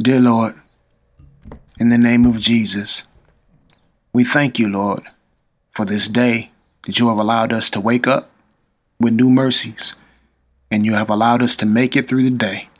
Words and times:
Dear 0.00 0.20
Lord, 0.20 0.54
in 1.78 1.90
the 1.90 1.98
name 1.98 2.24
of 2.24 2.38
Jesus, 2.38 3.06
we 4.14 4.24
thank 4.24 4.58
you, 4.58 4.66
Lord, 4.66 5.02
for 5.72 5.84
this 5.84 6.08
day 6.08 6.52
that 6.86 6.98
you 6.98 7.08
have 7.08 7.18
allowed 7.18 7.52
us 7.52 7.68
to 7.70 7.80
wake 7.80 8.06
up 8.06 8.30
with 8.98 9.12
new 9.12 9.28
mercies 9.28 9.96
and 10.70 10.86
you 10.86 10.94
have 10.94 11.10
allowed 11.10 11.42
us 11.42 11.54
to 11.56 11.66
make 11.66 11.96
it 11.96 12.08
through 12.08 12.22
the 12.22 12.30
day. 12.30 12.70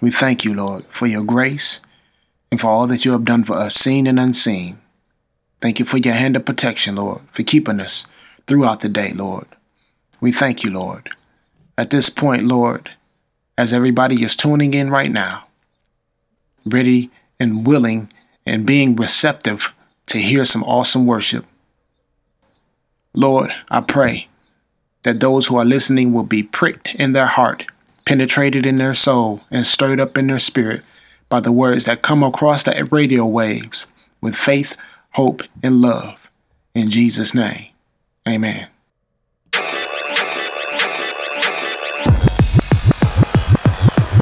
We 0.00 0.10
thank 0.10 0.46
you, 0.46 0.54
Lord, 0.54 0.86
for 0.88 1.06
your 1.06 1.24
grace 1.24 1.80
and 2.50 2.58
for 2.58 2.68
all 2.68 2.86
that 2.86 3.04
you 3.04 3.12
have 3.12 3.26
done 3.26 3.44
for 3.44 3.58
us, 3.58 3.74
seen 3.74 4.06
and 4.06 4.18
unseen. 4.18 4.78
Thank 5.60 5.78
you 5.78 5.84
for 5.84 5.98
your 5.98 6.14
hand 6.14 6.36
of 6.36 6.46
protection, 6.46 6.96
Lord, 6.96 7.20
for 7.32 7.42
keeping 7.42 7.80
us 7.80 8.06
throughout 8.46 8.80
the 8.80 8.88
day, 8.88 9.12
Lord. 9.12 9.48
We 10.22 10.32
thank 10.32 10.64
you, 10.64 10.70
Lord. 10.70 11.10
At 11.76 11.90
this 11.90 12.08
point, 12.08 12.44
Lord, 12.44 12.92
as 13.58 13.74
everybody 13.74 14.22
is 14.22 14.36
tuning 14.36 14.72
in 14.72 14.88
right 14.88 15.12
now, 15.12 15.48
ready 16.64 17.10
and 17.38 17.66
willing 17.66 18.12
and 18.46 18.66
being 18.66 18.96
receptive 18.96 19.72
to 20.06 20.18
hear 20.18 20.44
some 20.44 20.62
awesome 20.64 21.06
worship. 21.06 21.44
Lord, 23.14 23.52
I 23.70 23.80
pray 23.80 24.28
that 25.02 25.20
those 25.20 25.46
who 25.46 25.56
are 25.56 25.64
listening 25.64 26.12
will 26.12 26.24
be 26.24 26.42
pricked 26.42 26.94
in 26.94 27.12
their 27.12 27.26
heart, 27.26 27.66
penetrated 28.04 28.66
in 28.66 28.78
their 28.78 28.94
soul, 28.94 29.42
and 29.50 29.64
stirred 29.64 30.00
up 30.00 30.18
in 30.18 30.26
their 30.26 30.38
spirit 30.38 30.82
by 31.28 31.40
the 31.40 31.52
words 31.52 31.84
that 31.84 32.02
come 32.02 32.22
across 32.22 32.64
the 32.64 32.88
radio 32.90 33.24
waves 33.24 33.86
with 34.20 34.34
faith, 34.34 34.76
hope, 35.12 35.42
and 35.62 35.80
love. 35.80 36.30
In 36.74 36.90
Jesus' 36.90 37.34
name, 37.34 37.68
amen. 38.28 38.68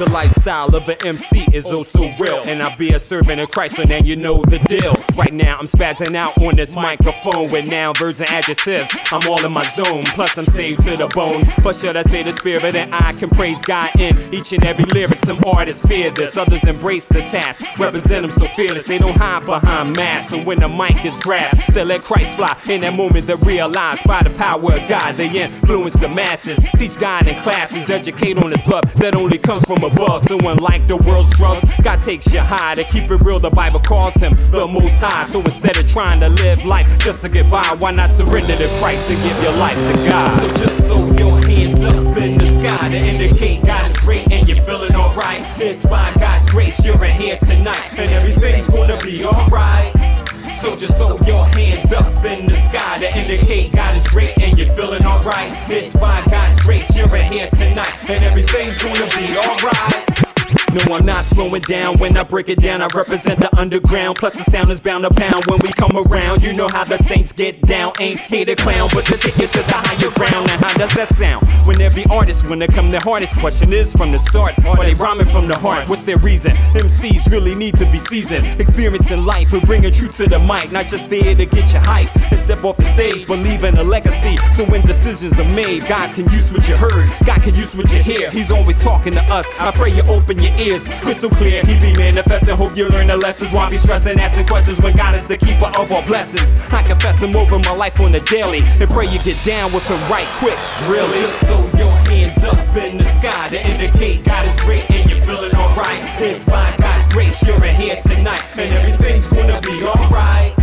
The 0.03 0.09
lifestyle 0.09 0.75
of 0.75 0.89
an 0.89 0.97
MC 1.05 1.45
is 1.53 1.71
also 1.71 2.11
real. 2.19 2.43
And 2.43 2.61
I 2.61 2.75
be 2.75 2.91
a 2.93 2.99
servant 2.99 3.39
of 3.39 3.51
Christ, 3.51 3.77
so 3.77 3.83
now 3.83 3.99
you 4.03 4.17
know 4.17 4.43
the 4.43 4.59
deal. 4.59 4.97
Right 5.15 5.33
now, 5.33 5.57
I'm 5.57 5.65
spazzing 5.65 6.13
out 6.13 6.37
on 6.39 6.57
this 6.57 6.75
microphone 6.75 7.49
with 7.49 7.67
now 7.67 7.93
verbs 7.93 8.19
and 8.19 8.29
adjectives. 8.29 8.93
I'm 9.13 9.25
all 9.29 9.45
in 9.45 9.53
my 9.53 9.63
zone, 9.63 10.03
plus 10.07 10.37
I'm 10.37 10.45
saved 10.45 10.81
to 10.87 10.97
the 10.97 11.07
bone. 11.07 11.45
But 11.63 11.77
should 11.77 11.95
I 11.95 12.01
say 12.01 12.21
the 12.21 12.33
spirit 12.33 12.73
that 12.73 12.89
I 12.91 13.13
can 13.13 13.29
praise 13.29 13.61
God 13.61 13.91
in 13.97 14.19
each 14.33 14.51
and 14.51 14.65
every 14.65 14.83
lyric? 14.83 15.19
Some 15.19 15.39
artists 15.45 15.85
fear 15.85 16.11
this, 16.11 16.35
others 16.35 16.65
embrace 16.65 17.07
the 17.07 17.21
task. 17.21 17.63
Represent 17.79 18.23
them 18.23 18.31
so 18.31 18.45
fearless, 18.57 18.83
they 18.83 18.97
don't 18.97 19.15
hide 19.15 19.45
behind 19.45 19.95
masks. 19.95 20.31
So 20.31 20.43
when 20.43 20.59
the 20.59 20.67
mic 20.67 21.05
is 21.05 21.17
grabbed, 21.21 21.73
they 21.73 21.85
let 21.85 22.03
Christ 22.03 22.35
fly. 22.35 22.59
In 22.67 22.81
that 22.81 22.93
moment, 22.93 23.25
they 23.25 23.35
realize 23.35 24.03
by 24.03 24.21
the 24.21 24.31
power 24.31 24.73
of 24.73 24.89
God, 24.89 25.15
they 25.15 25.43
influence 25.43 25.93
the 25.93 26.09
masses. 26.09 26.59
Teach 26.75 26.97
God 26.97 27.25
in 27.25 27.41
classes, 27.41 27.89
educate 27.89 28.37
on 28.37 28.49
this 28.49 28.67
love 28.67 28.93
that 28.95 29.15
only 29.15 29.37
comes 29.37 29.63
from 29.63 29.77
above. 29.77 29.92
So 30.19 30.37
unlike 30.39 30.87
the 30.87 30.97
world's 30.97 31.35
drugs, 31.35 31.63
God 31.81 32.01
takes 32.01 32.31
you 32.33 32.39
high. 32.39 32.75
To 32.75 32.83
keep 32.83 33.09
it 33.09 33.21
real, 33.21 33.39
the 33.39 33.49
Bible 33.49 33.79
calls 33.79 34.15
him 34.15 34.35
the 34.51 34.67
most 34.67 34.99
high. 34.99 35.25
So 35.25 35.39
instead 35.41 35.77
of 35.77 35.87
trying 35.87 36.19
to 36.21 36.29
live 36.29 36.63
life 36.65 36.97
just 36.99 37.21
to 37.21 37.29
get 37.29 37.49
by, 37.49 37.75
why 37.77 37.91
not 37.91 38.09
surrender 38.09 38.55
to 38.55 38.67
Christ 38.79 39.09
and 39.11 39.21
give 39.23 39.41
your 39.43 39.53
life 39.53 39.75
to 39.75 39.97
God? 40.07 40.35
So 40.39 40.47
just 40.63 40.79
throw 40.85 41.11
your 41.11 41.41
hands 41.45 41.83
up 41.83 42.17
in 42.17 42.37
the 42.37 42.47
sky 42.47 42.89
to 42.89 42.97
indicate 42.97 43.65
God 43.65 43.89
is 43.89 43.97
great 43.97 44.31
and 44.31 44.47
you're 44.47 44.57
feeling 44.57 44.95
alright. 44.95 45.41
It's 45.59 45.85
by 45.85 46.13
God's 46.19 46.49
grace 46.49 46.83
you're 46.85 47.03
in 47.03 47.11
here 47.11 47.37
tonight, 47.37 47.93
and 47.97 48.11
everything's 48.11 48.67
gonna 48.67 48.97
be 48.97 49.25
alright. 49.25 50.12
So 50.55 50.75
just 50.75 50.95
throw 50.97 51.17
your 51.25 51.45
hands 51.47 51.91
up 51.91 52.23
in 52.23 52.45
the 52.45 52.55
sky 52.55 52.99
to 52.99 53.17
indicate 53.17 53.73
God 53.73 53.97
is 53.97 54.07
great 54.07 54.37
and 54.39 54.57
you're 54.57 54.69
feeling 54.69 55.05
alright. 55.05 55.51
It's 55.69 55.93
by 55.93 56.23
God's 56.29 56.61
grace 56.61 56.95
you're 56.95 57.13
in 57.15 57.31
here 57.31 57.49
tonight, 57.49 58.09
and 58.09 58.23
everything's 58.23 58.77
gonna 58.77 59.07
be 59.17 59.37
alright. 59.37 60.32
No, 60.73 60.95
I'm 60.95 61.05
not 61.05 61.23
slowing 61.25 61.61
down 61.61 61.99
when 61.99 62.17
I 62.17 62.23
break 62.23 62.49
it 62.49 62.59
down. 62.59 62.81
I 62.81 62.87
represent 62.95 63.39
the 63.39 63.55
underground. 63.55 64.17
Plus, 64.17 64.33
the 64.33 64.43
sound 64.49 64.71
is 64.71 64.79
bound 64.79 65.03
to 65.03 65.13
pound 65.13 65.45
when 65.45 65.59
we 65.59 65.71
come 65.73 65.95
around. 65.95 66.41
You 66.43 66.51
know 66.51 66.67
how 66.67 66.83
the 66.83 66.97
saints 66.97 67.31
get 67.31 67.61
down. 67.61 67.93
Ain't 67.99 68.19
here 68.19 68.43
to 68.45 68.55
clown, 68.55 68.89
but 68.91 69.05
to 69.05 69.17
take 69.17 69.37
you 69.37 69.45
to 69.45 69.57
the 69.59 69.73
higher 69.73 70.09
ground. 70.15 70.47
Now, 70.47 70.57
how 70.57 70.73
does 70.75 70.91
that 70.95 71.09
sound? 71.15 71.45
When 71.67 71.79
every 71.79 72.05
artist, 72.09 72.45
when 72.47 72.57
they 72.57 72.65
come, 72.65 72.89
the 72.89 72.99
hardest 72.99 73.37
question 73.37 73.71
is 73.71 73.93
from 73.93 74.11
the 74.11 74.17
start. 74.17 74.53
Are 74.65 74.83
they 74.83 74.95
rhyming 74.95 75.27
from 75.27 75.47
the 75.47 75.57
heart? 75.57 75.87
What's 75.87 76.03
their 76.03 76.17
reason? 76.17 76.53
MCs 76.73 77.31
really 77.31 77.53
need 77.53 77.75
to 77.77 77.85
be 77.91 77.99
seasoned. 77.99 78.59
Experiencing 78.59 79.25
life 79.25 79.53
and 79.53 79.61
bringing 79.67 79.91
truth 79.91 80.17
to 80.17 80.27
the 80.27 80.39
mic. 80.39 80.71
Not 80.71 80.87
just 80.87 81.07
there 81.07 81.35
to 81.35 81.45
get 81.45 81.71
you 81.71 81.79
hype 81.79 82.09
and 82.31 82.39
step 82.39 82.63
off 82.63 82.77
the 82.77 82.85
stage, 82.85 83.27
but 83.27 83.37
leaving 83.39 83.77
a 83.77 83.83
legacy. 83.83 84.37
So 84.53 84.65
when 84.65 84.81
decisions 84.81 85.39
are 85.39 85.45
made, 85.45 85.87
God 85.87 86.15
can 86.15 86.29
use 86.31 86.51
what 86.51 86.67
you 86.67 86.75
heard. 86.75 87.11
God 87.25 87.43
can 87.43 87.53
use 87.53 87.75
what 87.75 87.93
you 87.93 88.01
hear. 88.01 88.31
He's 88.31 88.49
always 88.49 88.81
talking 88.81 89.13
to 89.13 89.21
us. 89.25 89.45
I 89.59 89.69
pray 89.71 89.91
you 89.91 90.01
open 90.09 90.41
your 90.41 90.53
ears, 90.57 90.62
crystal 90.69 91.29
clear. 91.29 91.63
He 91.65 91.79
be 91.79 91.93
manifesting. 91.97 92.55
Hope 92.55 92.77
you 92.77 92.87
learn 92.89 93.07
the 93.07 93.17
lessons. 93.17 93.51
Why 93.51 93.69
be 93.69 93.77
stressing, 93.77 94.19
asking 94.19 94.47
questions 94.47 94.79
when 94.79 94.95
God 94.95 95.13
is 95.13 95.25
the 95.25 95.37
keeper 95.37 95.71
of 95.77 95.91
all 95.91 96.01
blessings? 96.03 96.53
I 96.71 96.83
confess 96.83 97.21
Him 97.21 97.35
over 97.35 97.59
my 97.59 97.75
life 97.75 97.99
on 97.99 98.11
the 98.11 98.21
daily 98.21 98.61
and 98.79 98.89
pray 98.89 99.07
you 99.07 99.19
get 99.23 99.41
down 99.43 99.73
with 99.73 99.85
Him 99.87 99.99
right 100.09 100.27
quick. 100.39 100.57
Really? 100.87 101.15
So 101.15 101.21
just 101.21 101.39
throw 101.45 101.79
your 101.79 101.95
hands 102.07 102.43
up 102.43 102.75
in 102.75 102.97
the 102.97 103.05
sky 103.05 103.49
to 103.49 103.69
indicate 103.69 104.23
God 104.23 104.47
is 104.47 104.59
great 104.61 104.89
and 104.89 105.09
you're 105.09 105.21
feeling 105.21 105.55
alright. 105.55 106.03
It's 106.21 106.45
by 106.45 106.75
God's 106.77 107.07
grace 107.07 107.45
you're 107.45 107.63
in 107.65 107.75
here 107.75 107.99
tonight, 108.01 108.43
and 108.57 108.73
everything's 108.73 109.27
gonna 109.27 109.59
be 109.61 109.83
alright. 109.83 110.62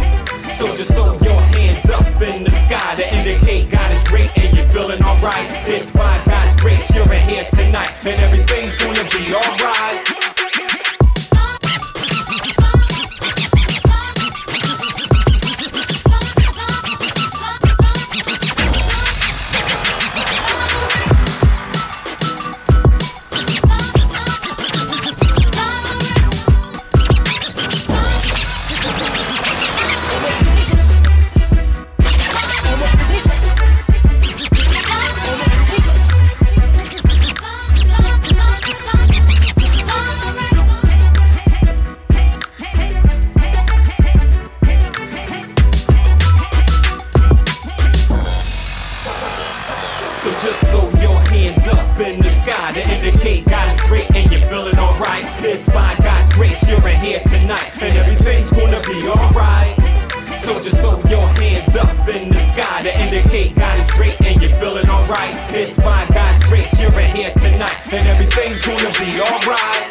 So 0.57 0.75
just 0.77 0.93
throw 0.93 1.17
your 1.23 1.41
hands 1.41 1.89
up 1.89 2.21
in 2.21 2.45
the 2.45 2.51
sky 2.51 2.97
to 2.97 3.15
indicate 3.15 3.71
God 3.71 3.93
is 3.93 4.05
great 4.05 4.31
and 4.37 4.57
you're 4.57 4.69
feeling 4.69 5.03
alright. 5.03 5.49
It's 5.67 5.91
by 5.91 6.23
God's 6.25 6.57
grace 6.61 6.95
you're 6.95 7.11
in 7.13 7.23
here 7.23 7.47
tonight, 7.51 7.91
and 8.05 8.21
everything's 8.21 8.77
gonna 8.77 9.05
be 9.11 9.35
alright. 9.35 10.30
Tonight, 67.61 67.93
and 67.93 68.09
everything's 68.09 68.63
gonna 68.63 68.91
be 68.99 69.21
alright. 69.21 69.90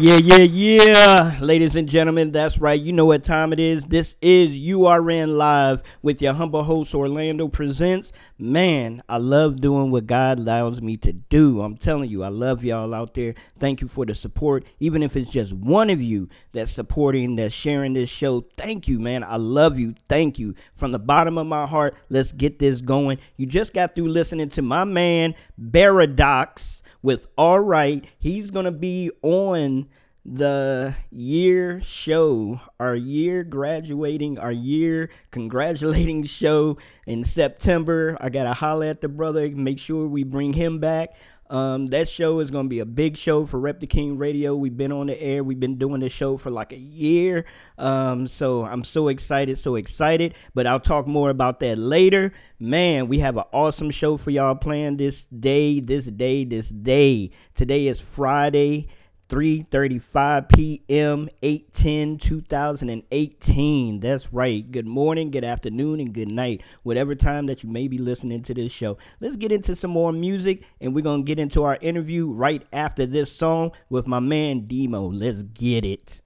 Yeah, 0.00 0.16
yeah, 0.16 0.38
yeah. 0.38 1.38
Ladies 1.40 1.76
and 1.76 1.88
gentlemen, 1.88 2.32
that's 2.32 2.58
right. 2.58 2.80
You 2.80 2.92
know 2.92 3.04
what 3.04 3.22
time 3.22 3.52
it 3.52 3.60
is. 3.60 3.84
This 3.84 4.16
is 4.20 4.48
URN 4.52 5.38
Live 5.38 5.84
with 6.02 6.20
your 6.20 6.32
humble 6.32 6.64
host, 6.64 6.96
Orlando 6.96 7.46
Presents. 7.46 8.10
Man, 8.36 9.04
I 9.08 9.18
love 9.18 9.60
doing 9.60 9.92
what 9.92 10.06
God 10.06 10.40
allows 10.40 10.82
me 10.82 10.96
to 10.96 11.12
do. 11.12 11.62
I'm 11.62 11.76
telling 11.76 12.10
you, 12.10 12.24
I 12.24 12.28
love 12.28 12.64
y'all 12.64 12.92
out 12.92 13.14
there. 13.14 13.36
Thank 13.56 13.82
you 13.82 13.86
for 13.86 14.04
the 14.04 14.16
support. 14.16 14.66
Even 14.80 15.00
if 15.00 15.14
it's 15.14 15.30
just 15.30 15.52
one 15.52 15.90
of 15.90 16.02
you 16.02 16.28
that's 16.52 16.72
supporting, 16.72 17.36
that's 17.36 17.54
sharing 17.54 17.92
this 17.92 18.10
show, 18.10 18.40
thank 18.56 18.88
you, 18.88 18.98
man. 18.98 19.22
I 19.22 19.36
love 19.36 19.78
you. 19.78 19.94
Thank 20.08 20.40
you. 20.40 20.56
From 20.74 20.90
the 20.90 20.98
bottom 20.98 21.38
of 21.38 21.46
my 21.46 21.66
heart, 21.66 21.94
let's 22.10 22.32
get 22.32 22.58
this 22.58 22.80
going. 22.80 23.18
You 23.36 23.46
just 23.46 23.72
got 23.72 23.94
through 23.94 24.08
listening 24.08 24.48
to 24.50 24.62
my 24.62 24.82
man, 24.82 25.36
Baradox 25.60 26.82
with 27.04 27.26
All 27.36 27.60
Right. 27.60 28.02
He's 28.18 28.50
going 28.50 28.64
to 28.64 28.72
be 28.72 29.10
on 29.20 29.88
the 30.24 30.96
year 31.10 31.78
show, 31.82 32.62
our 32.80 32.96
year 32.96 33.44
graduating, 33.44 34.38
our 34.38 34.50
year 34.50 35.10
congratulating 35.30 36.24
show 36.24 36.78
in 37.06 37.22
September. 37.22 38.16
I 38.22 38.30
got 38.30 38.44
to 38.44 38.54
holler 38.54 38.86
at 38.86 39.02
the 39.02 39.10
brother, 39.10 39.50
make 39.50 39.78
sure 39.78 40.06
we 40.06 40.24
bring 40.24 40.54
him 40.54 40.78
back. 40.78 41.10
Um, 41.50 41.86
that 41.88 42.08
show 42.08 42.40
is 42.40 42.50
going 42.50 42.66
to 42.66 42.68
be 42.68 42.80
a 42.80 42.86
big 42.86 43.16
show 43.16 43.46
for 43.46 43.60
Rep 43.60 43.80
the 43.80 43.86
King 43.86 44.16
Radio. 44.16 44.54
We've 44.56 44.76
been 44.76 44.92
on 44.92 45.08
the 45.08 45.22
air. 45.22 45.44
We've 45.44 45.60
been 45.60 45.76
doing 45.76 46.00
this 46.00 46.12
show 46.12 46.36
for 46.36 46.50
like 46.50 46.72
a 46.72 46.78
year. 46.78 47.44
Um, 47.78 48.26
so 48.26 48.64
I'm 48.64 48.84
so 48.84 49.08
excited, 49.08 49.58
so 49.58 49.74
excited. 49.74 50.34
But 50.54 50.66
I'll 50.66 50.80
talk 50.80 51.06
more 51.06 51.30
about 51.30 51.60
that 51.60 51.76
later. 51.78 52.32
Man, 52.58 53.08
we 53.08 53.18
have 53.18 53.36
an 53.36 53.44
awesome 53.52 53.90
show 53.90 54.16
for 54.16 54.30
y'all 54.30 54.54
playing 54.54 54.96
this 54.96 55.24
day, 55.26 55.80
this 55.80 56.06
day, 56.06 56.44
this 56.44 56.70
day. 56.70 57.30
Today 57.54 57.86
is 57.88 58.00
Friday. 58.00 58.88
3:35 59.28 60.48
p.m. 60.48 61.28
810 61.42 62.18
2018. 62.18 64.00
That's 64.00 64.32
right. 64.32 64.70
Good 64.70 64.86
morning, 64.86 65.30
good 65.30 65.44
afternoon, 65.44 66.00
and 66.00 66.12
good 66.12 66.28
night. 66.28 66.62
Whatever 66.82 67.14
time 67.14 67.46
that 67.46 67.62
you 67.62 67.70
may 67.70 67.88
be 67.88 67.98
listening 67.98 68.42
to 68.42 68.54
this 68.54 68.72
show. 68.72 68.98
Let's 69.20 69.36
get 69.36 69.52
into 69.52 69.74
some 69.74 69.90
more 69.90 70.12
music 70.12 70.64
and 70.80 70.94
we're 70.94 71.02
to 71.02 71.22
get 71.22 71.38
into 71.38 71.64
our 71.64 71.78
interview 71.80 72.30
right 72.30 72.64
after 72.72 73.06
this 73.06 73.32
song 73.32 73.72
with 73.88 74.06
my 74.06 74.20
man 74.20 74.66
Demo. 74.66 75.10
Let's 75.10 75.42
get 75.42 75.84
it. 75.84 76.20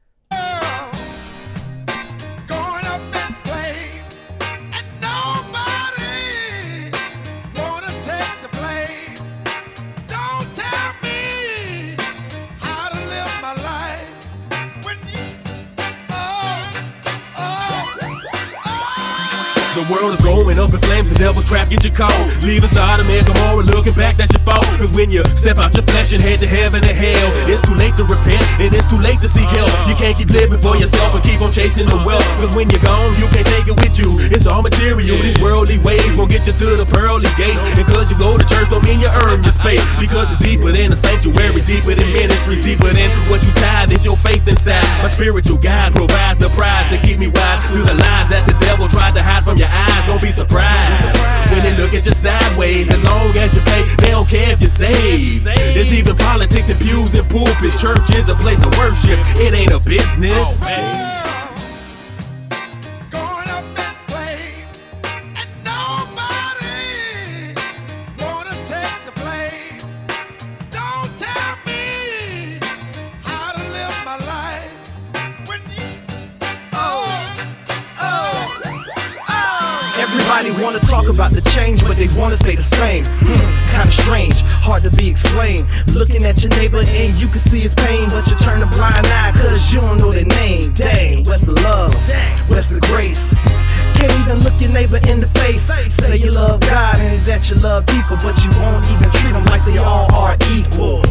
World 19.91 20.13
is 20.13 20.21
going 20.21 20.59
up 20.59 20.73
in 20.73 20.81
flames, 20.85 21.09
the 21.09 21.17
devil's 21.17 21.45
trap, 21.45 21.69
get 21.69 21.85
your 21.85 21.95
call. 21.95 22.13
Leave 22.45 22.63
inside 22.63 23.01
a 23.01 23.05
man, 23.05 23.25
come 23.25 23.37
on, 23.49 23.67
looking 23.67 23.95
back, 23.95 24.17
that's 24.17 24.33
your 24.33 24.45
fault. 24.45 24.65
Cause 24.77 24.91
when 24.93 25.11
you 25.11 25.25
step 25.37 25.59
out 25.59 25.75
your 25.75 25.83
flesh 25.83 26.13
and 26.13 26.23
head 26.23 26.41
to 26.41 26.47
heaven 26.47 26.85
and 26.85 26.97
hell, 26.97 27.29
it's 27.49 27.63
too 27.63 27.75
late 27.75 27.95
to 27.97 28.05
repent, 28.05 28.45
and 28.61 28.73
it's 28.75 28.85
too 28.87 29.01
late 29.01 29.21
to 29.21 29.29
seek 29.29 29.49
help. 29.49 29.73
You 29.89 29.97
can't 29.97 30.17
keep 30.17 30.29
living 30.31 30.61
for 30.61 30.77
yourself 30.77 31.15
and 31.15 31.25
keep 31.25 31.41
on 31.41 31.53
chasing 31.53 31.89
the 31.89 31.97
wealth. 32.05 32.25
Cause 32.39 32.55
when 32.55 32.71
you're 32.71 32.85
gone, 32.85 33.17
you 33.17 33.27
can't 33.33 33.47
take 33.47 33.67
it 33.67 33.77
with 33.81 33.99
you. 33.99 34.09
It's 34.29 34.47
all 34.47 34.63
material, 34.63 35.21
these 35.23 35.41
worldly 35.41 35.79
ways 35.79 36.15
won't 36.17 36.31
get 36.31 36.47
you 36.47 36.53
to 36.53 36.69
the 36.77 36.87
pearly 36.87 37.31
gates. 37.37 37.61
And 37.77 37.87
cause 37.89 38.11
you 38.11 38.19
go 38.19 38.37
to 38.37 38.45
church, 38.45 38.69
don't 38.69 38.85
mean 38.85 39.01
you 39.01 39.09
earn 39.27 39.43
your 39.43 39.57
space. 39.57 39.85
Because 39.99 40.29
it's 40.33 40.43
deeper 40.45 40.71
than 40.71 40.91
the 40.91 40.97
sanctuary, 40.97 41.63
deeper 41.63 41.95
than 41.95 42.13
ministries, 42.13 42.61
deeper 42.61 42.93
than 42.93 43.11
what 43.31 43.45
you 43.45 43.53
tied, 43.57 43.91
is 43.93 44.05
your 44.05 44.17
faith 44.17 44.47
inside. 44.47 44.85
My 45.03 45.09
spiritual 45.09 45.57
guide 45.59 45.95
provides 45.95 46.39
the 46.39 46.49
prize 46.51 46.89
to 46.93 46.99
keep 47.01 47.19
me 47.19 47.29
wide 47.29 47.63
through 47.69 47.85
the 47.85 47.95
lies 47.95 48.29
that 48.29 48.45
the 48.47 48.53
devil 48.65 48.89
tried 48.89 49.15
to 49.15 49.23
hide 49.23 49.45
from 49.45 49.57
your 49.57 49.69
eyes. 49.69 49.78
Don't 50.07 50.23
be 50.23 50.33
surprised 50.33 51.05
when 51.51 51.63
they 51.63 51.77
look 51.77 51.93
at 51.95 52.07
you 52.07 52.13
sideways. 52.13 52.91
As 52.91 53.03
long 53.05 53.37
as 53.37 53.55
you 53.55 53.61
pay, 53.63 53.85
they 53.97 54.11
don't 54.11 54.29
care 54.29 54.53
if 54.53 54.61
you 54.61 54.69
save. 54.69 55.45
There's 55.45 55.93
even 55.93 56.17
politics 56.17 56.69
and 56.69 56.81
pews 56.81 57.15
and 57.15 57.29
pulpits. 57.29 57.81
Church 57.81 58.11
is 58.17 58.29
a 58.29 58.35
place 58.37 58.65
of 58.65 58.77
worship, 58.79 59.19
it 59.37 59.55
ain't 59.55 59.73
a 59.73 59.79
business. 59.79 60.63
Oh, 60.65 61.08
about 81.19 81.33
to 81.33 81.43
change, 81.51 81.83
but 81.83 81.97
they 81.97 82.07
wanna 82.17 82.37
stay 82.37 82.55
the 82.55 82.63
same. 82.63 83.05
Hmm, 83.05 83.73
kinda 83.75 83.91
strange, 83.91 84.41
hard 84.63 84.85
to 84.85 84.91
be 84.91 85.09
explained. 85.09 85.67
Looking 85.89 86.25
at 86.25 86.45
your 86.45 86.51
neighbor 86.51 86.79
and 86.87 87.17
you 87.17 87.27
can 87.27 87.41
see 87.41 87.59
his 87.59 87.75
pain, 87.75 88.09
but 88.11 88.25
you 88.29 88.37
turn 88.37 88.63
a 88.63 88.67
blind 88.67 89.05
eye 89.05 89.33
cause 89.35 89.73
you 89.73 89.81
don't 89.81 89.99
know 89.99 90.13
their 90.13 90.27
name. 90.27 90.71
Dang, 90.75 91.25
where's 91.25 91.43
the 91.43 91.59
love? 91.67 91.93
Where's 92.47 92.69
the 92.69 92.79
grace? 92.83 93.35
Can't 93.97 94.13
even 94.21 94.45
look 94.45 94.61
your 94.61 94.71
neighbor 94.71 95.01
in 95.09 95.19
the 95.19 95.27
face. 95.41 95.73
Say 95.91 96.19
you 96.19 96.31
love 96.31 96.61
God 96.61 97.01
and 97.01 97.27
that 97.27 97.51
you 97.51 97.57
love 97.57 97.85
people, 97.87 98.17
but 98.23 98.39
you 98.45 98.51
won't 98.61 98.85
even 98.87 99.11
treat 99.19 99.33
them 99.33 99.45
like 99.47 99.65
they 99.65 99.79
all 99.79 100.07
are 100.15 100.37
equal. 100.53 101.03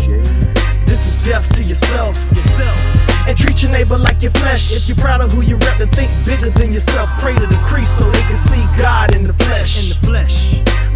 This 0.86 1.06
is 1.06 1.22
death 1.26 1.50
to 1.56 1.64
yourself. 1.64 2.16
Yourself. 2.34 3.17
And 3.28 3.38
treat 3.38 3.62
your 3.62 3.72
neighbor 3.72 3.98
like 3.98 4.22
your 4.22 4.32
flesh. 4.32 4.72
If 4.72 4.88
you're 4.88 4.96
proud 4.96 5.20
of 5.20 5.34
who 5.34 5.42
you 5.42 5.58
rep, 5.58 5.78
then 5.78 5.90
think 5.90 6.10
bigger 6.26 6.50
than 6.50 6.72
yourself. 6.72 7.10
Pray 7.20 7.36
to 7.36 7.46
the 7.46 7.62
crease 7.66 7.92
so 7.98 8.10
they 8.10 8.22
can 8.22 8.38
see 8.38 8.64
God 8.82 9.14
in 9.14 9.24
the 9.24 9.34
flesh. 9.34 9.84
In 9.84 9.90
the 9.90 10.08
flesh. 10.08 10.54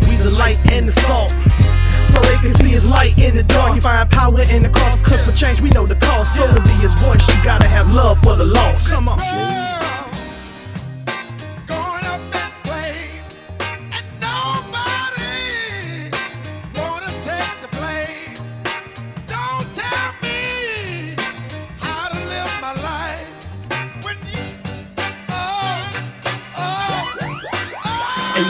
We 0.07 0.15
the 0.15 0.31
light 0.31 0.57
and 0.71 0.87
the 0.87 0.93
salt. 0.93 1.31
So 2.13 2.21
they 2.21 2.37
can 2.37 2.55
see 2.55 2.69
his 2.69 2.85
light 2.85 3.19
in 3.19 3.35
the 3.35 3.43
dark. 3.43 3.75
You 3.75 3.81
find 3.81 4.09
power 4.09 4.41
in 4.43 4.63
the 4.63 4.69
cross. 4.69 5.01
Cause 5.01 5.21
for 5.21 5.33
change, 5.33 5.59
we 5.59 5.71
know 5.71 5.85
the 5.85 5.95
cost. 5.95 6.37
So 6.37 6.47
to 6.47 6.61
be 6.61 6.73
his 6.79 6.93
voice, 6.95 7.19
you 7.27 7.43
gotta 7.43 7.67
have 7.67 7.93
love 7.93 8.17
for 8.23 8.37
the 8.37 8.45
lost. 8.45 8.89
Come 8.89 9.09
on. 9.09 9.60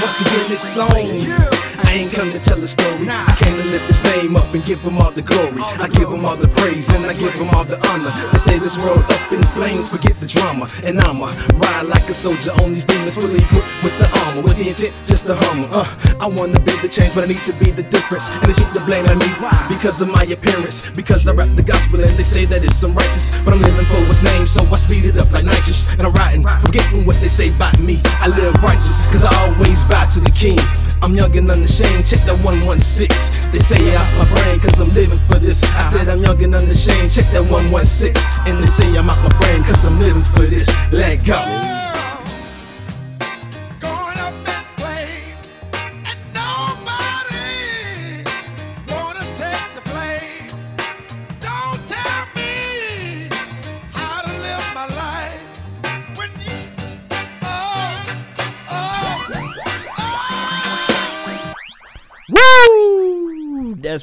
Once 0.01 0.21
again 0.21 0.49
this 0.49 0.73
song 0.73 1.50
Ain't 2.21 2.33
to 2.33 2.39
tell 2.39 2.61
a 2.61 2.67
story. 2.67 3.09
I 3.09 3.33
came 3.41 3.57
to 3.57 3.65
lift 3.65 3.87
his 3.89 4.03
name 4.03 4.35
up 4.35 4.53
and 4.53 4.63
give 4.63 4.81
him 4.81 4.99
all 4.99 5.09
the 5.09 5.23
glory. 5.23 5.57
I 5.81 5.87
give 5.87 6.07
him 6.07 6.23
all 6.23 6.37
the 6.37 6.47
praise 6.49 6.87
and 6.93 7.03
I 7.07 7.13
give 7.13 7.33
him 7.33 7.49
all 7.49 7.63
the 7.63 7.81
honor. 7.89 8.13
They 8.31 8.37
say 8.37 8.59
this 8.59 8.77
world 8.77 9.01
up 9.09 9.31
in 9.31 9.41
flames, 9.57 9.89
forget 9.89 10.19
the 10.19 10.27
drama. 10.27 10.69
And 10.83 11.01
I'ma 11.01 11.33
ride 11.57 11.87
like 11.89 12.07
a 12.09 12.13
soldier 12.13 12.51
on 12.61 12.73
these 12.73 12.85
demons, 12.85 13.15
fully 13.17 13.41
equipped 13.41 13.65
with 13.81 13.97
the 13.97 14.07
armor, 14.21 14.43
with 14.43 14.57
the 14.57 14.69
intent 14.69 14.93
just 15.03 15.25
to 15.27 15.35
humble. 15.35 15.69
Uh, 15.73 15.89
I 16.21 16.27
wanna 16.27 16.59
be 16.59 16.77
the 16.85 16.87
change, 16.87 17.15
but 17.15 17.23
I 17.23 17.27
need 17.27 17.41
to 17.41 17.53
be 17.53 17.71
the 17.71 17.81
difference. 17.89 18.29
And 18.29 18.45
they 18.45 18.53
shoot 18.53 18.71
the 18.71 18.85
blame 18.85 19.09
on 19.09 19.17
me 19.17 19.25
because 19.67 19.99
of 20.01 20.07
my 20.07 20.21
appearance. 20.29 20.91
Because 20.91 21.27
I 21.27 21.33
rap 21.33 21.49
the 21.55 21.63
gospel 21.63 22.05
and 22.05 22.13
they 22.19 22.23
say 22.23 22.45
that 22.45 22.63
it's 22.63 22.83
unrighteous. 22.83 23.31
But 23.41 23.55
I'm 23.55 23.61
living 23.61 23.87
for 23.89 23.97
what's 24.05 24.21
name, 24.21 24.45
so 24.45 24.61
I 24.69 24.77
speed 24.77 25.05
it 25.05 25.17
up 25.17 25.31
like 25.31 25.45
nitrous. 25.45 25.89
And 25.97 26.05
I'm 26.05 26.13
writing, 26.13 26.45
forgetting 26.61 27.03
what 27.03 27.19
they 27.19 27.29
say 27.29 27.49
about 27.49 27.79
me. 27.79 27.99
I 28.21 28.27
live 28.27 28.53
righteous, 28.61 29.01
cause 29.09 29.25
I 29.25 29.33
always 29.41 29.83
bow 29.85 30.05
to 30.05 30.19
the 30.19 30.29
king. 30.37 30.61
I'm 31.03 31.15
young 31.15 31.35
and 31.35 31.49
unashamed, 31.49 32.05
check 32.05 32.21
that 32.25 32.37
116. 32.45 33.07
They 33.51 33.59
say 33.59 33.95
out 33.95 34.07
my 34.17 34.29
brain, 34.33 34.59
cause 34.59 34.79
I'm 34.79 34.93
living 34.93 35.17
for 35.27 35.39
this. 35.39 35.63
I 35.63 35.83
said 35.83 36.09
I'm 36.09 36.21
young 36.21 36.41
and 36.43 36.53
unashamed, 36.53 37.11
check 37.11 37.25
that 37.33 37.41
116. 37.41 38.13
And 38.45 38.61
they 38.61 38.67
say 38.67 38.87
I'm 38.95 39.09
out 39.09 39.17
my 39.23 39.35
brain, 39.39 39.63
cause 39.63 39.85
I'm 39.85 39.99
living 39.99 40.23
for 40.23 40.41
this. 40.41 40.67
Let 40.91 41.25
go. 41.25 41.70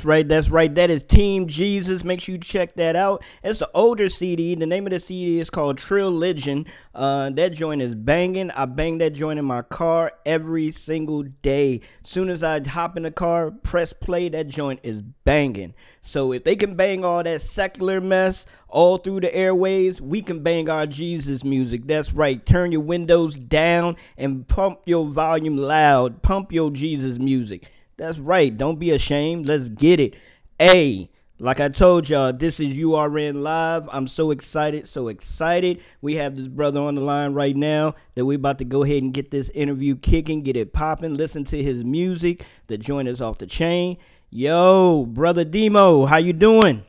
Right. 0.09 0.27
That's 0.27 0.49
right. 0.49 0.75
That 0.75 0.91
is 0.91 1.03
Team 1.05 1.47
Jesus. 1.47 2.03
Make 2.03 2.21
sure 2.21 2.35
you 2.35 2.41
check 2.41 2.75
that 2.77 2.97
out. 2.97 3.23
It's 3.45 3.61
the 3.61 3.71
older 3.75 4.09
CD. 4.09 4.55
The 4.55 4.67
name 4.67 4.87
of 4.87 4.93
the 4.93 4.99
CD 4.99 5.39
is 5.39 5.51
called 5.51 5.79
Legend. 5.91 6.67
Uh, 6.95 7.31
that 7.31 7.53
joint 7.53 7.83
is 7.83 7.95
banging. 7.95 8.51
I 8.51 8.65
bang 8.65 8.99
that 8.99 9.11
joint 9.13 9.39
in 9.39 9.45
my 9.45 9.63
car 9.63 10.13
every 10.25 10.71
single 10.71 11.23
day. 11.23 11.83
Soon 12.03 12.31
as 12.31 12.43
I 12.43 12.67
hop 12.67 12.97
in 12.97 13.03
the 13.03 13.11
car, 13.11 13.51
press 13.51 13.93
play, 13.93 14.31
that 14.31 14.49
joint 14.49 14.81
is 14.83 15.03
banging. 15.03 15.75
So 16.01 16.33
if 16.33 16.43
they 16.43 16.57
can 16.57 16.75
bang 16.75 17.05
all 17.05 17.23
that 17.23 17.43
secular 17.43 18.01
mess 18.01 18.47
all 18.69 18.97
through 18.97 19.21
the 19.21 19.35
airways, 19.35 20.01
we 20.01 20.23
can 20.23 20.43
bang 20.43 20.71
our 20.71 20.87
Jesus 20.87 21.45
music. 21.45 21.87
That's 21.87 22.15
right. 22.15 22.45
Turn 22.45 22.73
your 22.73 22.81
windows 22.81 23.39
down 23.39 23.97
and 24.17 24.49
pump 24.49 24.81
your 24.87 25.07
volume 25.07 25.59
loud. 25.59 26.23
Pump 26.23 26.51
your 26.51 26.71
Jesus 26.71 27.19
music. 27.19 27.71
That's 27.99 28.19
right. 28.19 28.57
Don't 28.57 28.79
be 28.79 28.93
ashamed. 28.93 29.49
Let's 29.49 29.69
get 29.69 29.99
it. 29.99 30.15
Hey, 30.57 31.11
like 31.41 31.59
I 31.59 31.69
told 31.69 32.09
y'all, 32.09 32.33
this 32.33 32.61
is 32.61 32.77
URN 32.77 33.43
Live. 33.43 33.89
I'm 33.91 34.07
so 34.07 34.31
excited, 34.31 34.89
so 34.89 35.09
excited. 35.09 35.83
We 36.01 36.15
have 36.15 36.37
this 36.37 36.47
brother 36.47 36.81
on 36.81 36.95
the 36.95 37.01
line 37.01 37.35
right 37.35 37.57
now 37.57 37.97
that 38.15 38.25
we 38.25 38.37
about 38.37 38.59
to 38.59 38.65
go 38.65 38.85
ahead 38.85 39.03
and 39.03 39.13
get 39.13 39.33
this 39.33 39.51
interview 39.51 39.97
kicking, 39.97 40.43
get 40.43 40.57
it 40.57 40.73
popping, 40.73 41.15
listen 41.15 41.45
to 41.47 41.61
his 41.61 41.85
music. 41.85 42.45
The 42.69 42.79
joint 42.79 43.09
is 43.09 43.21
off 43.21 43.39
the 43.39 43.47
chain. 43.47 43.99
Yo, 44.31 45.05
brother 45.05 45.45
Demo, 45.45 46.07
how 46.07 46.19
you 46.19 46.33
doing? 46.33 46.85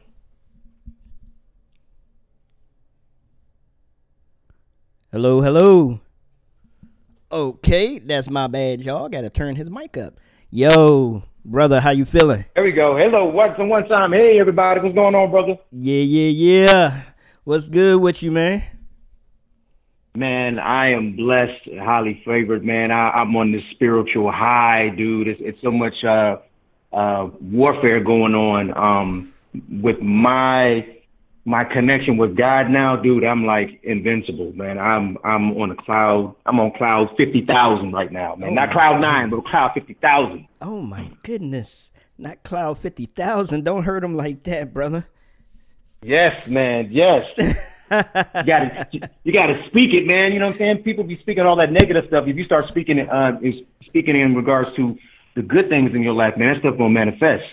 Hello, 5.11 5.41
hello. 5.41 6.01
Okay, 7.31 7.97
that's 7.97 8.29
my 8.29 8.45
bad, 8.45 8.81
y'all. 8.83 9.09
Got 9.09 9.21
to 9.21 9.31
turn 9.31 9.55
his 9.55 9.69
mic 9.69 9.97
up. 9.97 10.19
Yo, 10.51 11.21
brother, 11.45 11.79
how 11.79 11.91
you 11.91 12.05
feeling? 12.05 12.43
There 12.55 12.63
we 12.63 12.71
go. 12.71 12.97
Hello, 12.97 13.25
once 13.25 13.51
and 13.59 13.69
one 13.69 13.87
time. 13.87 14.11
Hey, 14.11 14.39
everybody, 14.39 14.79
what's 14.79 14.95
going 14.95 15.13
on, 15.13 15.29
brother? 15.29 15.59
Yeah, 15.71 16.01
yeah, 16.01 16.65
yeah. 16.65 17.01
What's 17.43 17.69
good 17.69 18.01
with 18.01 18.23
you, 18.23 18.31
man? 18.31 18.63
Man, 20.15 20.57
I 20.57 20.93
am 20.93 21.15
blessed, 21.15 21.69
highly 21.79 22.23
favored, 22.25 22.65
man. 22.65 22.89
I, 22.89 23.11
I'm 23.11 23.35
on 23.35 23.51
this 23.51 23.61
spiritual 23.73 24.31
high, 24.31 24.89
dude. 24.89 25.27
It's, 25.27 25.39
it's 25.43 25.61
so 25.61 25.69
much 25.69 26.03
uh, 26.03 26.37
uh, 26.93 27.29
warfare 27.39 27.99
going 28.03 28.33
on 28.33 28.75
um, 28.75 29.31
with 29.83 30.01
my 30.01 30.83
my 31.45 31.63
connection 31.63 32.17
with 32.17 32.35
God 32.35 32.69
now, 32.69 32.95
dude. 32.95 33.23
I'm 33.23 33.45
like 33.45 33.79
invincible, 33.83 34.51
man. 34.53 34.77
I'm 34.77 35.17
I'm 35.23 35.51
on 35.57 35.71
a 35.71 35.75
cloud. 35.75 36.35
I'm 36.45 36.59
on 36.59 36.71
cloud 36.71 37.09
fifty 37.17 37.45
thousand 37.45 37.91
right 37.91 38.11
now, 38.11 38.35
man. 38.35 38.49
Oh 38.49 38.53
Not 38.53 38.71
cloud 38.71 39.01
nine, 39.01 39.29
but 39.29 39.45
cloud 39.45 39.71
fifty 39.73 39.93
thousand. 39.95 40.47
Oh 40.61 40.81
my 40.81 41.09
goodness. 41.23 41.89
Not 42.19 42.43
Cloud 42.43 42.77
50,000. 42.77 43.63
Don't 43.63 43.83
hurt 43.83 44.03
him 44.03 44.13
like 44.13 44.43
that, 44.43 44.73
brother. 44.73 45.07
Yes, 46.03 46.47
man. 46.47 46.89
Yes. 46.91 47.25
you 47.37 48.43
gotta 48.43 48.87
you 49.23 49.33
gotta 49.33 49.63
speak 49.67 49.93
it, 49.93 50.05
man. 50.05 50.33
You 50.33 50.39
know 50.39 50.47
what 50.47 50.53
I'm 50.53 50.57
saying? 50.59 50.77
People 50.83 51.05
be 51.05 51.17
speaking 51.19 51.45
all 51.45 51.55
that 51.55 51.71
negative 51.71 52.05
stuff. 52.07 52.27
If 52.27 52.35
you 52.35 52.43
start 52.43 52.67
speaking 52.67 52.99
uh, 52.99 53.39
is 53.41 53.55
speaking 53.85 54.19
in 54.19 54.35
regards 54.35 54.75
to 54.75 54.97
the 55.35 55.41
good 55.41 55.69
things 55.69 55.95
in 55.95 56.03
your 56.03 56.13
life, 56.13 56.37
man, 56.37 56.53
that 56.53 56.59
stuff 56.59 56.77
gonna 56.77 56.89
manifest. 56.89 57.45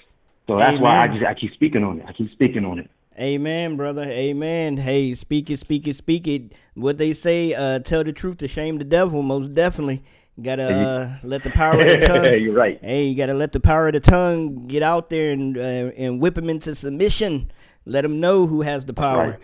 So 0.47 0.57
that's 0.57 0.79
why 0.79 0.99
I 0.99 1.09
just 1.09 1.25
I 1.25 1.35
keep 1.35 1.55
speaking 1.55 1.83
on 1.83 2.01
it. 2.01 2.07
I 2.07 2.13
keep 2.13 2.31
speaking 2.33 2.65
on 2.65 2.81
it. 2.81 2.91
Amen, 3.19 3.77
brother. 3.77 4.03
Amen. 4.03 4.77
Hey, 4.77 5.15
speak 5.15 5.51
it, 5.51 5.59
speak 5.59 5.87
it, 5.89 5.97
speak 5.97 6.29
it. 6.29 6.53
What 6.75 6.99
they 6.99 7.15
say, 7.15 7.55
uh, 7.55 7.79
tell 7.79 8.05
the 8.05 8.13
truth 8.13 8.39
to 8.39 8.49
shame 8.49 8.79
the 8.79 8.85
devil, 8.85 9.23
most 9.23 9.55
definitely. 9.55 10.03
Gotta 10.41 10.65
uh, 10.65 11.17
let 11.23 11.43
the 11.43 11.51
power 11.51 11.81
of 11.81 11.89
the 11.89 11.97
tongue. 12.07 12.43
You're 12.43 12.53
right. 12.53 12.79
Hey, 12.83 13.05
you 13.05 13.17
gotta 13.17 13.33
let 13.33 13.53
the 13.53 13.61
power 13.61 13.87
of 13.87 13.95
the 13.95 14.01
tongue 14.01 14.67
get 14.67 14.83
out 14.83 15.09
there 15.09 15.33
and 15.33 15.57
uh, 15.57 15.61
and 15.97 16.21
whip 16.21 16.37
him 16.37 16.51
into 16.51 16.75
submission. 16.75 17.51
Let 17.89 18.03
them 18.03 18.19
know 18.19 18.49
who 18.49 18.63
has 18.63 18.85
the 18.85 18.93
power. 18.93 19.39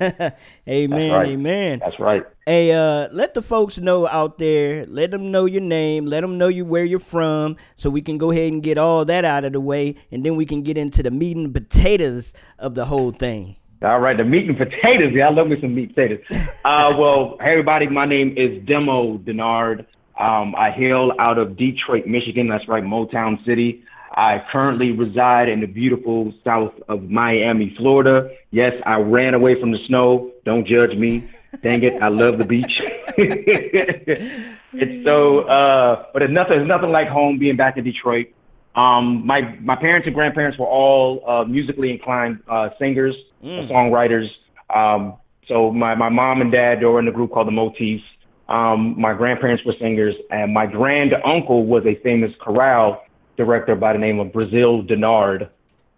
amen. 0.68 1.10
right. 1.10 1.28
Amen. 1.28 1.80
That's 1.80 1.98
right. 1.98 2.22
Hey, 2.46 2.72
uh, 2.72 3.08
let 3.10 3.34
the 3.34 3.42
folks 3.42 3.78
know 3.78 4.06
out 4.06 4.38
there. 4.38 4.86
Let 4.86 5.10
them 5.10 5.32
know 5.32 5.44
your 5.44 5.60
name. 5.60 6.06
Let 6.06 6.20
them 6.20 6.38
know 6.38 6.46
you 6.46 6.64
where 6.64 6.84
you're 6.84 7.00
from, 7.00 7.56
so 7.74 7.90
we 7.90 8.00
can 8.00 8.16
go 8.16 8.30
ahead 8.30 8.52
and 8.52 8.62
get 8.62 8.78
all 8.78 9.04
that 9.04 9.24
out 9.24 9.44
of 9.44 9.52
the 9.52 9.60
way, 9.60 9.96
and 10.12 10.24
then 10.24 10.36
we 10.36 10.46
can 10.46 10.62
get 10.62 10.78
into 10.78 11.02
the 11.02 11.10
meat 11.10 11.36
and 11.36 11.52
potatoes 11.52 12.32
of 12.60 12.76
the 12.76 12.84
whole 12.84 13.10
thing. 13.10 13.56
All 13.82 13.98
right, 13.98 14.16
the 14.16 14.24
meat 14.24 14.48
and 14.48 14.56
potatoes. 14.56 15.12
Yeah, 15.12 15.28
I 15.28 15.32
love 15.32 15.48
me 15.48 15.60
some 15.60 15.74
meat 15.74 15.88
and 15.88 15.94
potatoes. 15.96 16.48
Uh, 16.64 16.94
well, 16.98 17.38
hey 17.40 17.50
everybody, 17.50 17.88
my 17.88 18.06
name 18.06 18.34
is 18.36 18.64
Demo 18.66 19.18
Denard. 19.18 19.86
Um, 20.18 20.54
I 20.54 20.70
hail 20.70 21.12
out 21.18 21.38
of 21.38 21.56
Detroit, 21.56 22.06
Michigan. 22.06 22.46
That's 22.46 22.68
right, 22.68 22.84
Motown 22.84 23.44
City. 23.44 23.82
I 24.12 24.44
currently 24.50 24.90
reside 24.90 25.48
in 25.48 25.60
the 25.60 25.66
beautiful 25.66 26.32
south 26.44 26.72
of 26.88 27.04
Miami, 27.04 27.74
Florida. 27.76 28.30
Yes, 28.50 28.72
I 28.84 28.96
ran 28.96 29.34
away 29.34 29.60
from 29.60 29.70
the 29.70 29.78
snow. 29.86 30.32
Don't 30.44 30.66
judge 30.66 30.96
me. 30.96 31.30
Dang 31.62 31.82
it, 31.82 32.02
I 32.02 32.08
love 32.08 32.38
the 32.38 32.44
beach. 32.44 32.80
it's 33.16 35.04
so, 35.04 35.40
uh, 35.40 36.06
but 36.12 36.22
it's 36.22 36.32
nothing, 36.32 36.60
it's 36.60 36.68
nothing 36.68 36.90
like 36.90 37.08
home 37.08 37.38
being 37.38 37.56
back 37.56 37.76
in 37.76 37.84
Detroit. 37.84 38.28
Um, 38.74 39.26
my 39.26 39.42
my 39.60 39.74
parents 39.74 40.06
and 40.06 40.14
grandparents 40.14 40.58
were 40.58 40.66
all 40.66 41.28
uh, 41.28 41.44
musically 41.44 41.90
inclined 41.90 42.40
uh, 42.48 42.70
singers, 42.78 43.16
songwriters. 43.42 44.28
Um, 44.74 45.16
so 45.48 45.72
my, 45.72 45.96
my 45.96 46.08
mom 46.08 46.40
and 46.40 46.52
dad 46.52 46.80
they 46.80 46.84
were 46.84 47.00
in 47.00 47.08
a 47.08 47.12
group 47.12 47.32
called 47.32 47.48
the 47.48 47.52
Motifs. 47.52 48.04
Um, 48.48 49.00
my 49.00 49.12
grandparents 49.12 49.64
were 49.64 49.74
singers, 49.80 50.14
and 50.30 50.54
my 50.54 50.66
grand 50.66 51.14
uncle 51.24 51.66
was 51.66 51.84
a 51.84 51.96
famous 52.02 52.32
chorale 52.40 53.02
director 53.44 53.74
by 53.74 53.92
the 53.92 53.98
name 53.98 54.18
of 54.20 54.32
Brazil 54.32 54.82
Denard. 54.82 55.48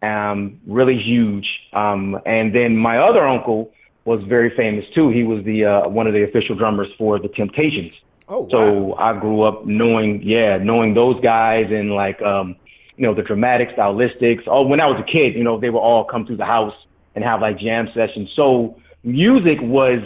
Um, 0.03 0.61
really 0.67 0.99
huge. 0.99 1.47
Um, 1.73 2.19
and 2.27 2.55
then 2.55 2.77
my 2.77 2.99
other 2.99 3.27
uncle 3.27 3.73
was 4.05 4.21
very 4.29 4.51
famous 4.57 4.85
too. 4.95 5.11
He 5.11 5.23
was 5.23 5.45
the 5.45 5.65
uh, 5.65 5.89
one 5.89 6.07
of 6.07 6.13
the 6.13 6.25
official 6.25 6.55
drummers 6.57 6.89
for 6.99 7.19
the 7.19 7.29
Temptations. 7.29 7.93
Oh, 8.29 8.49
So 8.51 8.95
I 8.97 9.19
grew 9.19 9.43
up 9.43 9.67
knowing, 9.67 10.23
yeah, 10.23 10.57
knowing 10.57 10.95
those 10.95 11.21
guys 11.21 11.67
and 11.71 11.93
like, 11.93 12.21
um, 12.23 12.57
you 12.97 13.07
know, 13.07 13.15
the 13.15 13.23
dramatic 13.23 13.69
stylistics. 13.77 14.43
Oh, 14.47 14.63
when 14.63 14.81
I 14.81 14.87
was 14.87 14.99
a 15.01 15.11
kid, 15.11 15.35
you 15.35 15.45
know, 15.45 15.61
they 15.61 15.71
would 15.71 15.79
all 15.79 16.05
come 16.05 16.25
through 16.27 16.39
the 16.39 16.47
house 16.47 16.75
and 17.15 17.23
have 17.25 17.41
like 17.41 17.59
jam 17.59 17.89
sessions. 17.95 18.31
So 18.35 18.81
music 19.03 19.59
was 19.61 20.01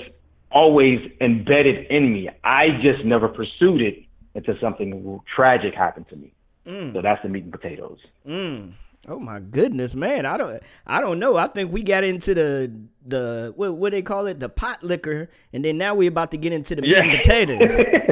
always 0.51 0.99
embedded 1.21 1.87
in 1.87 2.13
me. 2.13 2.29
I 2.43 2.71
just 2.83 3.05
never 3.05 3.29
pursued 3.29 3.81
it 3.81 4.03
until 4.35 4.57
something 4.61 5.21
tragic 5.35 5.75
happened 5.75 6.09
to 6.09 6.17
me. 6.17 6.33
So 6.67 7.01
that's 7.01 7.23
the 7.23 7.29
meat 7.29 7.45
and 7.45 7.53
potatoes. 7.53 7.99
Mm. 8.27 8.73
Oh 9.09 9.21
my 9.21 9.39
goodness, 9.39 9.95
man! 9.95 10.27
I 10.27 10.37
don't, 10.37 10.61
I 10.85 11.01
don't 11.01 11.21
know. 11.21 11.37
I 11.37 11.47
think 11.47 11.71
we 11.71 11.85
got 11.85 12.03
into 12.03 12.35
the 12.35 12.73
the 13.07 13.53
what 13.55 13.77
what 13.77 13.93
they 13.93 14.03
call 14.03 14.27
it, 14.27 14.41
the 14.41 14.49
pot 14.49 14.83
liquor, 14.83 15.31
and 15.53 15.65
then 15.65 15.79
now 15.79 15.95
we're 15.95 16.09
about 16.09 16.33
to 16.33 16.37
get 16.37 16.53
into 16.53 16.75
the 16.75 16.83
meat 16.83 16.97
and 16.97 17.13
potatoes. 17.13 17.61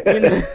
You 0.06 0.20
know? 0.20 0.42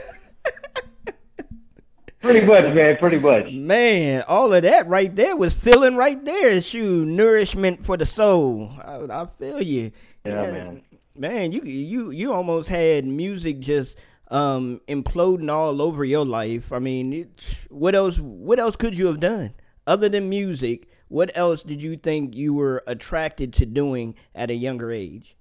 Pretty 2.21 2.45
much, 2.45 2.73
man. 2.73 2.97
Pretty 2.97 3.19
much. 3.19 3.51
Man, 3.51 4.23
all 4.27 4.53
of 4.53 4.63
that 4.63 4.87
right 4.87 5.13
there 5.13 5.37
was 5.37 5.53
filling 5.53 5.95
right 5.95 6.23
there. 6.23 6.61
Shoe 6.61 7.05
nourishment 7.05 7.83
for 7.83 7.95
the 7.97 8.05
soul. 8.05 8.69
I, 8.83 8.97
I 9.09 9.25
feel 9.25 9.61
you. 9.61 9.91
Yeah, 10.25 10.51
man. 10.51 10.81
Man, 11.15 11.51
you 11.51 11.61
you 11.63 12.11
you 12.11 12.33
almost 12.33 12.69
had 12.69 13.05
music 13.05 13.59
just 13.59 13.97
um 14.29 14.81
imploding 14.87 15.51
all 15.51 15.81
over 15.81 16.05
your 16.05 16.25
life. 16.25 16.71
I 16.71 16.79
mean, 16.79 17.29
what 17.69 17.95
else 17.95 18.19
what 18.19 18.59
else 18.59 18.75
could 18.75 18.97
you 18.97 19.07
have 19.07 19.19
done 19.19 19.53
other 19.87 20.09
than 20.09 20.29
music? 20.29 20.87
What 21.07 21.35
else 21.35 21.63
did 21.63 21.81
you 21.81 21.97
think 21.97 22.35
you 22.35 22.53
were 22.53 22.83
attracted 22.85 23.51
to 23.53 23.65
doing 23.65 24.15
at 24.35 24.51
a 24.51 24.53
younger 24.53 24.91
age? 24.91 25.35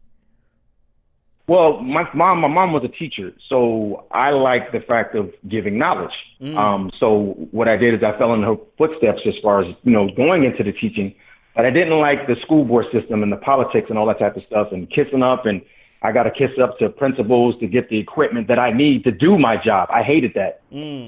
Well, 1.46 1.80
my 1.80 2.06
mom, 2.14 2.40
my 2.40 2.48
mom 2.48 2.74
was 2.74 2.84
a 2.84 2.88
teacher, 2.88 3.32
so 3.48 4.06
I 4.10 4.30
like 4.30 4.70
the 4.70 4.80
fact 4.80 5.14
of 5.14 5.32
giving 5.48 5.78
knowledge. 5.78 6.12
Um, 6.58 6.90
so 7.00 7.48
what 7.52 7.68
I 7.68 7.76
did 7.76 7.94
is 7.94 8.02
I 8.02 8.16
fell 8.18 8.34
in 8.34 8.42
her 8.42 8.56
footsteps 8.76 9.22
as 9.26 9.32
far 9.42 9.62
as 9.62 9.74
you 9.82 9.92
know 9.92 10.10
going 10.14 10.44
into 10.44 10.62
the 10.62 10.72
teaching, 10.72 11.14
but 11.56 11.64
I 11.64 11.70
didn't 11.70 11.98
like 11.98 12.26
the 12.26 12.36
school 12.42 12.64
board 12.64 12.84
system 12.92 13.22
and 13.22 13.32
the 13.32 13.38
politics 13.38 13.86
and 13.88 13.98
all 13.98 14.06
that 14.06 14.18
type 14.18 14.36
of 14.36 14.42
stuff 14.46 14.68
and 14.72 14.90
kissing 14.90 15.22
up 15.22 15.46
and 15.46 15.62
I 16.02 16.12
got 16.12 16.24
to 16.24 16.30
kiss 16.30 16.50
up 16.62 16.78
to 16.78 16.88
principals 16.88 17.58
to 17.58 17.66
get 17.66 17.88
the 17.88 17.98
equipment 17.98 18.46
that 18.48 18.58
I 18.58 18.72
need 18.72 19.02
to 19.04 19.10
do 19.10 19.36
my 19.36 19.56
job. 19.56 19.88
I 19.92 20.02
hated 20.02 20.32
that. 20.34 20.62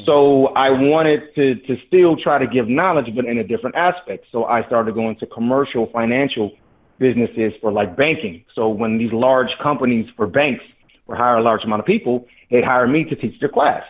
So 0.05 0.49
I 0.49 0.71
wanted 0.71 1.33
to 1.37 1.55
to 1.55 1.77
still 1.87 2.17
try 2.17 2.39
to 2.39 2.47
give 2.47 2.69
knowledge, 2.69 3.15
but 3.15 3.25
in 3.25 3.39
a 3.39 3.45
different 3.45 3.77
aspect. 3.77 4.27
So 4.33 4.47
I 4.47 4.67
started 4.67 4.95
going 4.95 5.17
to 5.17 5.27
commercial 5.27 5.87
financial 5.93 6.53
businesses 6.99 7.53
for 7.61 7.71
like 7.71 7.97
banking. 7.97 8.45
So 8.55 8.69
when 8.69 8.99
these 8.99 9.13
large 9.13 9.51
companies 9.63 10.09
for 10.17 10.27
banks 10.27 10.65
were 11.07 11.17
hire 11.17 11.39
a 11.39 11.43
large 11.43 11.65
amount 11.65 11.81
of 11.81 11.87
people, 11.87 12.27
they'd 12.51 12.65
hire 12.65 12.87
me 12.87 13.05
to 13.05 13.15
teach 13.17 13.39
their 13.41 13.49
class. 13.49 13.85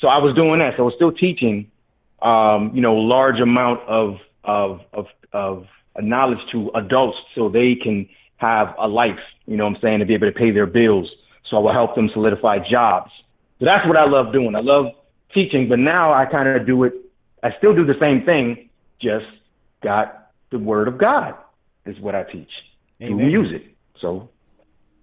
So 0.00 0.08
I 0.08 0.18
was 0.18 0.34
doing 0.34 0.60
that. 0.60 0.74
So 0.76 0.82
I 0.82 0.86
was 0.86 0.94
still 0.94 1.12
teaching, 1.12 1.70
um, 2.22 2.70
you 2.74 2.80
know, 2.80 2.94
large 2.94 3.40
amount 3.40 3.80
of 3.88 4.18
of 4.44 4.80
of 4.92 5.06
of 5.32 5.66
knowledge 6.00 6.38
to 6.52 6.70
adults 6.74 7.18
so 7.34 7.48
they 7.48 7.74
can 7.74 8.08
have 8.36 8.74
a 8.78 8.86
life. 8.86 9.18
You 9.46 9.56
know 9.56 9.64
what 9.64 9.76
I'm 9.76 9.80
saying 9.80 9.98
to 10.00 10.06
be 10.06 10.14
able 10.14 10.26
to 10.26 10.32
pay 10.32 10.50
their 10.50 10.66
bills. 10.66 11.10
So 11.48 11.56
I 11.56 11.60
will 11.60 11.72
help 11.72 11.94
them 11.94 12.10
solidify 12.12 12.68
jobs. 12.68 13.10
So 13.58 13.64
that's 13.64 13.86
what 13.86 13.96
I 13.96 14.06
love 14.06 14.32
doing. 14.32 14.54
I 14.54 14.60
love 14.60 14.86
teaching, 15.32 15.68
but 15.68 15.78
now 15.78 16.12
I 16.12 16.26
kind 16.26 16.48
of 16.48 16.66
do 16.66 16.84
it. 16.84 16.94
I 17.42 17.54
still 17.58 17.74
do 17.74 17.86
the 17.86 17.96
same 18.00 18.24
thing, 18.24 18.68
just 19.00 19.26
got 19.82 20.32
the 20.50 20.58
word 20.58 20.88
of 20.88 20.98
God 20.98 21.34
is 21.84 21.98
what 22.00 22.14
I 22.14 22.24
teach 22.24 22.50
through 22.98 23.20
Amen. 23.20 23.26
music. 23.26 23.76
So 24.00 24.28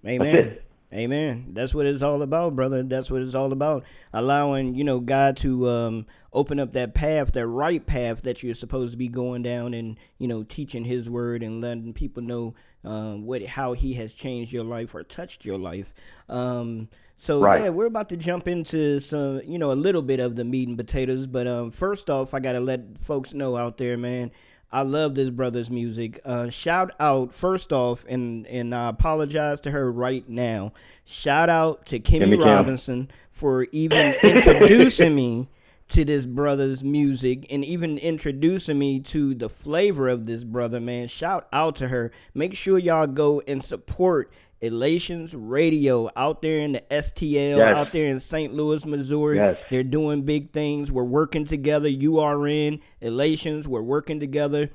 Amen. 0.05 0.57
Amen. 0.93 1.47
That's 1.53 1.73
what 1.73 1.87
it's 1.87 2.03
all 2.03 2.21
about, 2.21 2.55
brother. 2.55 2.83
That's 2.83 3.09
what 3.09 3.23
it's 3.23 3.33
all 3.33 3.51
about. 3.51 3.83
Allowing, 4.13 4.75
you 4.75 4.83
know, 4.83 4.99
God 4.99 5.37
to 5.37 5.67
um, 5.67 6.05
open 6.31 6.59
up 6.59 6.73
that 6.73 6.93
path, 6.93 7.31
that 7.31 7.47
right 7.47 7.83
path 7.83 8.21
that 8.23 8.43
you're 8.43 8.53
supposed 8.53 8.91
to 8.91 8.97
be 8.97 9.07
going 9.07 9.41
down 9.41 9.73
and, 9.73 9.97
you 10.19 10.27
know, 10.27 10.43
teaching 10.43 10.85
his 10.85 11.09
word 11.09 11.41
and 11.41 11.61
letting 11.61 11.93
people 11.93 12.21
know 12.21 12.53
um, 12.83 13.25
what 13.25 13.43
how 13.45 13.73
he 13.73 13.93
has 13.93 14.13
changed 14.13 14.51
your 14.51 14.63
life 14.63 14.93
or 14.95 15.03
touched 15.03 15.45
your 15.45 15.57
life. 15.57 15.93
Um, 16.29 16.89
so 17.17 17.39
Right. 17.41 17.63
yeah, 17.63 17.69
we're 17.69 17.85
about 17.85 18.09
to 18.09 18.17
jump 18.17 18.47
into 18.47 18.99
some, 18.99 19.41
you 19.45 19.57
know, 19.57 19.71
a 19.71 19.73
little 19.73 20.01
bit 20.01 20.19
of 20.19 20.35
the 20.35 20.43
meat 20.43 20.67
and 20.67 20.77
potatoes. 20.77 21.27
But 21.27 21.47
um, 21.47 21.71
first 21.71 22.09
off, 22.09 22.33
I 22.33 22.39
gotta 22.39 22.59
let 22.59 22.97
folks 22.99 23.33
know 23.33 23.55
out 23.55 23.77
there, 23.77 23.97
man. 23.97 24.31
I 24.71 24.81
love 24.81 25.13
this 25.13 25.29
brother's 25.29 25.69
music. 25.69 26.19
Uh, 26.25 26.49
shout 26.49 26.93
out 26.99 27.31
first 27.31 27.71
off, 27.71 28.03
and 28.09 28.47
and 28.47 28.73
I 28.73 28.89
apologize 28.89 29.61
to 29.61 29.71
her 29.71 29.91
right 29.91 30.27
now. 30.27 30.73
Shout 31.05 31.47
out 31.47 31.85
to 31.87 31.99
Kimmy 31.99 32.23
Kimmy 32.23 32.37
Kim. 32.37 32.39
Robinson 32.41 33.11
for 33.29 33.67
even 33.71 34.15
introducing 34.23 35.13
me 35.15 35.47
to 35.93 36.03
this 36.05 36.25
brother's 36.25 36.83
music 36.83 37.45
and 37.49 37.63
even 37.63 37.97
introducing 37.97 38.79
me 38.79 38.99
to 38.99 39.33
the 39.35 39.49
flavor 39.49 40.07
of 40.07 40.25
this 40.25 40.43
brother. 40.43 40.79
Man, 40.79 41.07
shout 41.07 41.47
out 41.53 41.75
to 41.77 41.87
her. 41.89 42.11
Make 42.33 42.55
sure 42.55 42.77
y'all 42.79 43.07
go 43.07 43.41
and 43.47 43.63
support 43.63 44.31
Elations 44.61 45.35
Radio 45.35 46.09
out 46.15 46.41
there 46.41 46.59
in 46.59 46.71
the 46.73 46.83
STL, 46.89 47.57
Yes. 47.57 47.75
out 47.75 47.91
there 47.91 48.07
in 48.07 48.19
St. 48.19 48.53
Louis, 48.53 48.85
Missouri. 48.85 49.37
Yes. 49.37 49.57
They're 49.69 49.83
doing 49.83 50.21
big 50.23 50.51
things. 50.51 50.91
We're 50.91 51.03
working 51.03 51.45
together. 51.45 51.89
You 51.89 52.19
are 52.19 52.47
in 52.47 52.79
Elations, 53.01 53.67
we're 53.67 53.81
working 53.81 54.19
together 54.19 54.69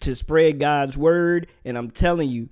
to 0.00 0.14
spread 0.14 0.60
God's 0.60 0.96
word. 0.96 1.48
And 1.64 1.76
I'm 1.78 1.90
telling 1.90 2.28
you, 2.28 2.48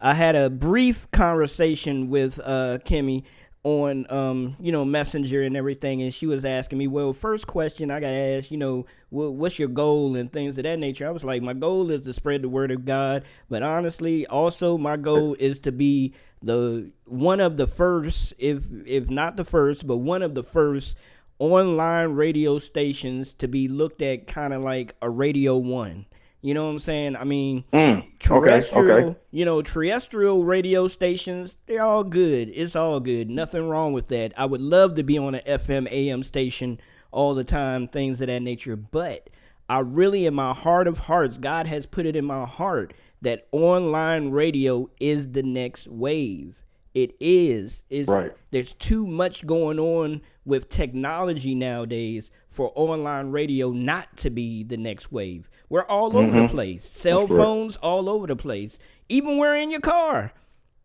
I 0.00 0.12
had 0.14 0.36
a 0.36 0.50
brief 0.50 1.10
conversation 1.10 2.10
with 2.10 2.38
uh, 2.44 2.78
Kimmy 2.84 3.22
on 3.66 4.06
um, 4.10 4.56
you 4.60 4.70
know 4.70 4.84
Messenger 4.84 5.42
and 5.42 5.56
everything, 5.56 6.00
and 6.00 6.14
she 6.14 6.24
was 6.24 6.44
asking 6.44 6.78
me, 6.78 6.86
well, 6.86 7.12
first 7.12 7.48
question 7.48 7.90
I 7.90 7.98
got 7.98 8.10
asked, 8.12 8.52
you 8.52 8.58
know, 8.58 8.86
wha- 9.10 9.28
what's 9.30 9.58
your 9.58 9.68
goal 9.68 10.14
and 10.14 10.32
things 10.32 10.56
of 10.56 10.62
that 10.62 10.78
nature. 10.78 11.04
I 11.04 11.10
was 11.10 11.24
like, 11.24 11.42
my 11.42 11.52
goal 11.52 11.90
is 11.90 12.02
to 12.02 12.12
spread 12.12 12.42
the 12.42 12.48
word 12.48 12.70
of 12.70 12.84
God, 12.84 13.24
but 13.50 13.64
honestly, 13.64 14.24
also 14.28 14.78
my 14.78 14.96
goal 14.96 15.34
is 15.40 15.58
to 15.60 15.72
be 15.72 16.14
the 16.40 16.92
one 17.06 17.40
of 17.40 17.56
the 17.56 17.66
first, 17.66 18.34
if 18.38 18.62
if 18.86 19.10
not 19.10 19.36
the 19.36 19.44
first, 19.44 19.84
but 19.84 19.96
one 19.96 20.22
of 20.22 20.34
the 20.34 20.44
first 20.44 20.96
online 21.40 22.10
radio 22.10 22.60
stations 22.60 23.34
to 23.34 23.48
be 23.48 23.66
looked 23.66 24.00
at 24.00 24.28
kind 24.28 24.54
of 24.54 24.62
like 24.62 24.94
a 25.02 25.10
Radio 25.10 25.56
One. 25.56 26.06
You 26.46 26.54
know 26.54 26.66
what 26.66 26.70
I'm 26.70 26.78
saying? 26.78 27.16
I 27.16 27.24
mean, 27.24 27.64
Mm, 27.72 27.98
okay, 27.98 28.06
terrestrial, 28.20 29.08
okay. 29.08 29.18
you 29.32 29.44
know, 29.44 29.62
terrestrial 29.62 30.44
radio 30.44 30.86
stations, 30.86 31.56
they're 31.66 31.82
all 31.82 32.04
good. 32.04 32.50
It's 32.54 32.76
all 32.76 33.00
good. 33.00 33.28
Nothing 33.28 33.68
wrong 33.68 33.92
with 33.92 34.06
that. 34.08 34.32
I 34.36 34.44
would 34.46 34.60
love 34.60 34.94
to 34.94 35.02
be 35.02 35.18
on 35.18 35.34
an 35.34 35.40
FM 35.44 35.90
AM 35.90 36.22
station 36.22 36.78
all 37.10 37.34
the 37.34 37.42
time, 37.42 37.88
things 37.88 38.20
of 38.20 38.28
that 38.28 38.42
nature. 38.42 38.76
But 38.76 39.28
I 39.68 39.80
really, 39.80 40.24
in 40.24 40.34
my 40.34 40.54
heart 40.54 40.86
of 40.86 41.00
hearts, 41.00 41.36
God 41.36 41.66
has 41.66 41.84
put 41.84 42.06
it 42.06 42.14
in 42.14 42.24
my 42.24 42.44
heart 42.44 42.94
that 43.22 43.48
online 43.50 44.30
radio 44.30 44.88
is 45.00 45.32
the 45.32 45.42
next 45.42 45.88
wave. 45.88 46.62
It 46.94 47.16
is. 47.18 47.82
It's, 47.90 48.08
Right. 48.08 48.32
There's 48.52 48.72
too 48.72 49.04
much 49.04 49.44
going 49.46 49.80
on 49.80 50.22
with 50.44 50.68
technology 50.68 51.56
nowadays 51.56 52.30
for 52.48 52.70
online 52.76 53.32
radio 53.32 53.72
not 53.72 54.16
to 54.18 54.30
be 54.30 54.62
the 54.62 54.76
next 54.76 55.10
wave. 55.10 55.50
We're 55.68 55.84
all 55.84 56.16
over 56.16 56.42
the 56.42 56.48
place. 56.48 56.84
Cell 56.84 57.26
Mm-hmm. 57.26 57.36
Phones 57.36 57.76
all 57.76 58.08
over 58.08 58.26
the 58.26 58.36
place. 58.36 58.78
Even 59.08 59.38
we're 59.38 59.56
in 59.56 59.70
your 59.70 59.80
car. 59.80 60.32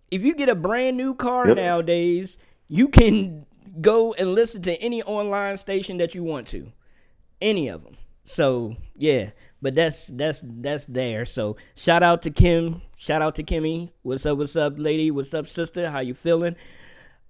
If 0.10 0.24
you 0.24 0.34
get 0.36 0.50
a 0.50 0.56
brand 0.56 0.98
new 0.98 1.14
car 1.14 1.48
Yep. 1.48 1.58
nowadays, 1.58 2.38
you 2.68 2.88
can 2.88 3.46
go 3.80 4.14
and 4.14 4.34
listen 4.34 4.62
to 4.64 4.76
any 4.82 5.02
online 5.04 5.58
station 5.58 5.98
that 5.98 6.16
you 6.16 6.24
want 6.24 6.48
to. 6.50 6.72
Any 7.42 7.68
of 7.70 7.84
them. 7.84 7.98
So, 8.26 8.76
yeah, 8.96 9.32
but 9.62 9.76
that's 9.76 10.08
that's 10.08 10.42
that's 10.44 10.86
there. 10.86 11.26
So, 11.26 11.58
shout 11.76 12.04
out 12.04 12.22
to 12.24 12.30
Kim. 12.32 12.82
Shout 12.96 13.22
out 13.22 13.36
to 13.36 13.44
Kimmy. 13.44 13.92
What's 14.04 14.26
up? 14.26 14.38
What's 14.38 14.56
up, 14.56 14.74
lady? 14.78 15.10
What's 15.12 15.34
up, 15.34 15.48
sister? 15.48 15.90
How 15.90 16.00
you 16.00 16.14
feeling? 16.14 16.56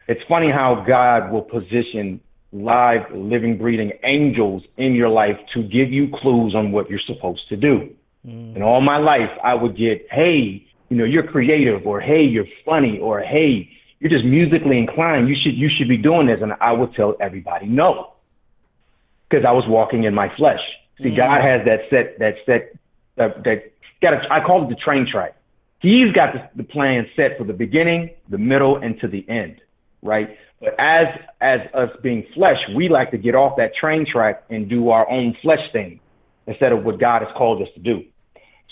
It's 0.09 0.21
funny 0.27 0.51
how 0.51 0.83
God 0.85 1.31
will 1.31 1.43
position 1.43 2.19
live, 2.51 3.01
living, 3.13 3.57
breathing 3.57 3.93
angels 4.03 4.63
in 4.77 4.93
your 4.93 5.09
life 5.09 5.37
to 5.53 5.63
give 5.63 5.91
you 5.91 6.09
clues 6.21 6.53
on 6.55 6.71
what 6.71 6.89
you're 6.89 6.99
supposed 7.07 7.47
to 7.49 7.55
do. 7.55 7.89
Mm. 8.25 8.55
And 8.55 8.63
all 8.63 8.81
my 8.81 8.97
life, 8.97 9.31
I 9.43 9.53
would 9.55 9.75
get, 9.77 10.07
hey, 10.11 10.67
you 10.93 10.99
know, 10.99 11.05
you're 11.05 11.23
creative, 11.23 11.87
or 11.87 11.99
hey, 11.99 12.21
you're 12.21 12.45
funny, 12.63 12.99
or 12.99 13.19
hey, 13.19 13.67
you're 13.99 14.11
just 14.11 14.23
musically 14.23 14.77
inclined. 14.77 15.27
You 15.27 15.35
should 15.35 15.55
you 15.55 15.67
should 15.67 15.87
be 15.87 15.97
doing 15.97 16.27
this, 16.27 16.39
and 16.39 16.53
I 16.61 16.71
would 16.71 16.93
tell 16.93 17.15
everybody 17.19 17.65
no, 17.65 18.13
because 19.27 19.43
I 19.43 19.51
was 19.51 19.65
walking 19.67 20.03
in 20.03 20.13
my 20.13 20.31
flesh. 20.35 20.59
See, 21.01 21.15
God 21.15 21.41
has 21.41 21.65
that 21.65 21.89
set 21.89 22.19
that 22.19 22.35
set 22.45 22.75
that 23.15 23.43
that 23.43 23.73
got 24.03 24.13
a, 24.13 24.31
I 24.31 24.45
call 24.45 24.65
it 24.65 24.69
the 24.69 24.75
train 24.75 25.07
track. 25.11 25.35
He's 25.79 26.11
got 26.13 26.33
the, 26.33 26.47
the 26.55 26.63
plan 26.63 27.09
set 27.15 27.39
for 27.39 27.43
the 27.43 27.53
beginning, 27.53 28.11
the 28.29 28.37
middle, 28.37 28.77
and 28.77 28.99
to 28.99 29.07
the 29.07 29.27
end, 29.27 29.61
right? 30.03 30.37
But 30.61 30.75
as 30.77 31.07
as 31.41 31.61
us 31.73 31.89
being 32.03 32.23
flesh, 32.35 32.59
we 32.75 32.87
like 32.87 33.09
to 33.11 33.17
get 33.17 33.33
off 33.33 33.57
that 33.57 33.73
train 33.73 34.05
track 34.05 34.43
and 34.51 34.69
do 34.69 34.89
our 34.89 35.09
own 35.09 35.35
flesh 35.41 35.71
thing 35.71 35.99
instead 36.45 36.71
of 36.71 36.83
what 36.83 36.99
God 36.99 37.23
has 37.23 37.31
called 37.35 37.63
us 37.63 37.69
to 37.73 37.79
do. 37.79 38.03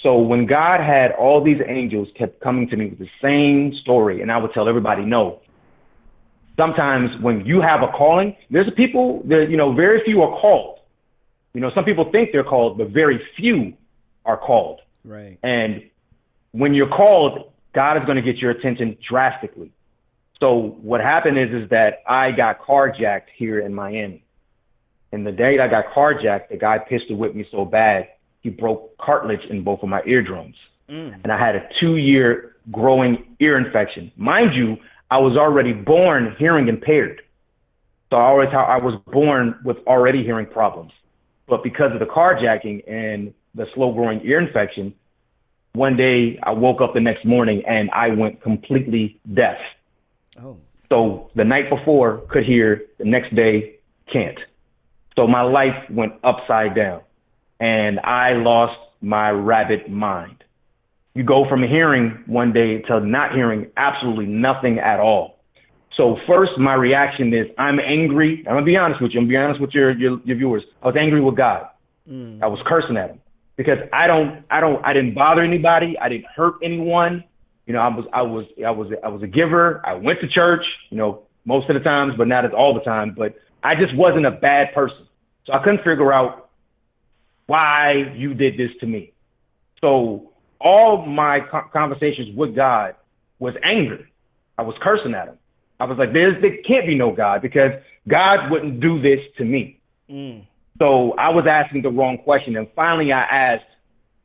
So 0.04 0.18
when 0.18 0.48
God 0.48 0.82
had 0.82 1.12
all 1.12 1.44
these 1.44 1.62
angels 1.68 2.08
kept 2.18 2.40
coming 2.42 2.68
to 2.70 2.76
me 2.76 2.88
with 2.88 3.00
the 3.00 3.10
same 3.22 3.74
story, 3.82 4.22
and 4.22 4.32
I 4.32 4.38
would 4.38 4.54
tell 4.54 4.68
everybody 4.68 5.04
no. 5.04 5.42
Sometimes 6.58 7.10
when 7.22 7.46
you 7.46 7.62
have 7.62 7.82
a 7.82 7.88
calling, 7.88 8.36
there's 8.50 8.70
people 8.76 9.22
that 9.26 9.48
you 9.50 9.58
know 9.58 9.74
very 9.74 10.04
few 10.04 10.22
are 10.22 10.40
called. 10.40 10.80
You 11.54 11.62
know, 11.62 11.72
some 11.76 11.86
people 11.86 12.10
think 12.12 12.30
they're 12.32 12.44
called, 12.44 12.78
but 12.78 12.90
very 12.90 13.22
few 13.36 13.74
are 14.26 14.38
called. 14.38 14.82
Right. 15.04 15.38
And 15.44 15.84
when 16.52 16.74
you're 16.74 16.90
called, 16.90 17.52
God 17.74 17.98
is 17.98 18.06
going 18.06 18.18
to 18.18 18.22
get 18.22 18.38
your 18.38 18.52
attention 18.52 18.98
drastically. 19.08 19.72
So 20.40 20.78
what 20.82 21.02
happened 21.02 21.38
is 21.38 21.50
is 21.52 21.70
that 21.70 22.02
I 22.08 22.32
got 22.32 22.60
carjacked 22.62 23.30
here 23.36 23.60
in 23.60 23.74
Miami. 23.74 24.24
And 25.12 25.28
the 25.28 25.32
day 25.32 25.60
I 25.60 25.68
got 25.68 25.86
carjacked, 25.94 26.50
the 26.50 26.58
guy 26.58 26.80
pistol 26.80 27.16
whipped 27.16 27.36
me 27.36 27.46
so 27.52 27.66
bad, 27.66 28.08
he 28.42 28.50
broke 28.50 28.98
cartilage 28.98 29.46
in 29.50 29.64
both 29.64 29.82
of 29.84 29.90
my 29.90 30.02
eardrums. 30.06 30.56
Mm. 30.90 31.24
And 31.24 31.32
I 31.32 31.40
had 31.40 31.56
a 31.56 31.68
two 31.80 31.98
year 31.98 32.56
growing 32.70 33.36
ear 33.40 33.58
infection. 33.58 34.12
Mind 34.18 34.54
you, 34.54 34.78
I 35.10 35.18
was 35.18 35.38
already 35.38 35.74
born 35.74 36.36
hearing 36.38 36.68
impaired. 36.68 37.22
So 38.10 38.18
I 38.18 38.24
always 38.24 38.50
I 38.54 38.78
was 38.78 39.00
born 39.08 39.56
with 39.64 39.78
already 39.88 40.24
hearing 40.24 40.46
problems. 40.46 40.92
But 41.48 41.64
because 41.64 41.94
of 41.94 42.00
the 42.00 42.06
carjacking 42.06 42.84
and 42.88 43.34
the 43.56 43.68
slow 43.74 43.94
growing 43.94 44.22
ear 44.26 44.40
infection, 44.40 44.94
one 45.74 45.96
day 45.96 46.40
I 46.44 46.52
woke 46.52 46.82
up 46.82 46.94
the 46.94 47.00
next 47.00 47.26
morning 47.26 47.64
and 47.66 47.90
I 47.92 48.10
went 48.10 48.42
completely 48.42 49.20
deaf. 49.34 49.58
Oh. 50.42 50.58
So 50.90 51.32
the 51.36 51.46
night 51.46 51.70
before 51.70 52.24
could 52.30 52.44
hear, 52.44 52.84
the 52.98 53.06
next 53.06 53.34
day 53.34 53.76
can't. 54.12 54.38
So 55.16 55.28
my 55.28 55.42
life 55.42 55.90
went 55.90 56.14
upside 56.24 56.76
down 56.76 57.02
and 57.62 58.00
I 58.00 58.34
lost 58.34 58.78
my 59.02 59.30
rabbit 59.30 59.90
mind. 59.90 60.44
You 61.14 61.24
go 61.24 61.48
from 61.48 61.62
hearing 61.62 62.24
one 62.26 62.52
day 62.52 62.82
to 62.84 63.00
not 63.00 63.34
hearing 63.34 63.68
absolutely 63.78 64.26
nothing 64.26 64.80
at 64.80 65.00
all. 65.00 65.40
So 65.96 66.18
first, 66.28 66.58
my 66.58 66.74
reaction 66.74 67.34
is 67.34 67.48
I'm 67.58 67.80
angry. 67.80 68.44
I'm 68.48 68.56
gonna 68.56 68.66
be 68.66 68.78
honest 68.78 69.02
with 69.02 69.12
you. 69.12 69.20
I'm 69.20 69.26
gonna 69.26 69.34
be 69.34 69.38
honest 69.38 69.62
with 69.62 69.72
your 69.72 69.92
your, 69.92 70.20
your 70.24 70.38
viewers. 70.38 70.64
I 70.82 70.88
was 70.88 70.96
angry 70.98 71.22
with 71.22 71.36
God. 71.36 71.68
Mm. 72.10 72.42
I 72.42 72.48
was 72.48 72.60
cursing 72.66 72.98
at 72.98 73.12
him 73.12 73.20
because 73.58 73.78
I 73.94 74.08
don't 74.08 74.44
I 74.50 74.60
don't 74.60 74.84
I 74.84 74.94
didn't 74.94 75.14
bother 75.14 75.42
anybody. 75.42 75.98
I 76.00 76.10
didn't 76.10 76.26
hurt 76.34 76.56
anyone. 76.64 77.24
You 77.68 77.74
know, 77.74 77.80
I 77.80 77.90
was 77.90 78.06
I 78.14 78.22
was 78.22 78.46
I 78.66 78.72
was 78.72 78.88
I 79.04 79.10
was 79.10 79.22
a 79.22 79.28
giver. 79.28 79.86
I 79.86 79.94
went 79.94 80.22
to 80.22 80.28
church. 80.28 80.64
You 80.90 80.98
know, 80.98 81.24
most 81.46 81.70
of 81.70 81.76
the 81.76 81.82
times, 81.82 82.14
but 82.18 82.28
not 82.28 82.52
all 82.54 82.74
the 82.74 82.82
time. 82.82 83.14
But 83.16 83.36
I 83.62 83.76
just 83.76 83.94
wasn't 83.96 84.26
a 84.26 84.32
bad 84.32 84.74
person. 84.74 85.06
So 85.46 85.54
I 85.54 85.60
couldn't 85.62 85.80
figure 85.80 86.14
out 86.14 86.51
why 87.52 88.14
you 88.16 88.34
did 88.34 88.58
this 88.58 88.72
to 88.80 88.86
me. 88.86 89.12
So 89.82 90.32
all 90.62 91.06
my 91.06 91.42
co- 91.42 91.68
conversations 91.74 92.34
with 92.34 92.56
God 92.56 92.96
was 93.40 93.54
anger. 93.62 94.08
I 94.58 94.62
was 94.62 94.76
cursing 94.82 95.14
at 95.14 95.28
him. 95.28 95.38
I 95.78 95.84
was 95.84 95.98
like, 95.98 96.14
"There's 96.14 96.42
there 96.42 96.56
can't 96.70 96.88
be 96.88 96.96
no 96.96 97.12
God 97.12 97.42
because 97.42 97.74
God 98.08 98.50
wouldn't 98.50 98.80
do 98.80 99.02
this 99.02 99.20
to 99.38 99.44
me." 99.44 99.82
Mm. 100.10 100.46
So 100.80 101.14
I 101.18 101.30
was 101.30 101.46
asking 101.46 101.82
the 101.82 101.90
wrong 101.90 102.18
question, 102.20 102.56
and 102.56 102.68
finally 102.74 103.12
I 103.12 103.24
asked, 103.48 103.72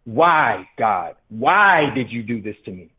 "Why, 0.04 0.68
God? 0.78 1.16
Why 1.28 1.90
did 1.98 2.12
you 2.12 2.22
do 2.22 2.40
this 2.40 2.56
to 2.66 2.70
me?" 2.70 2.90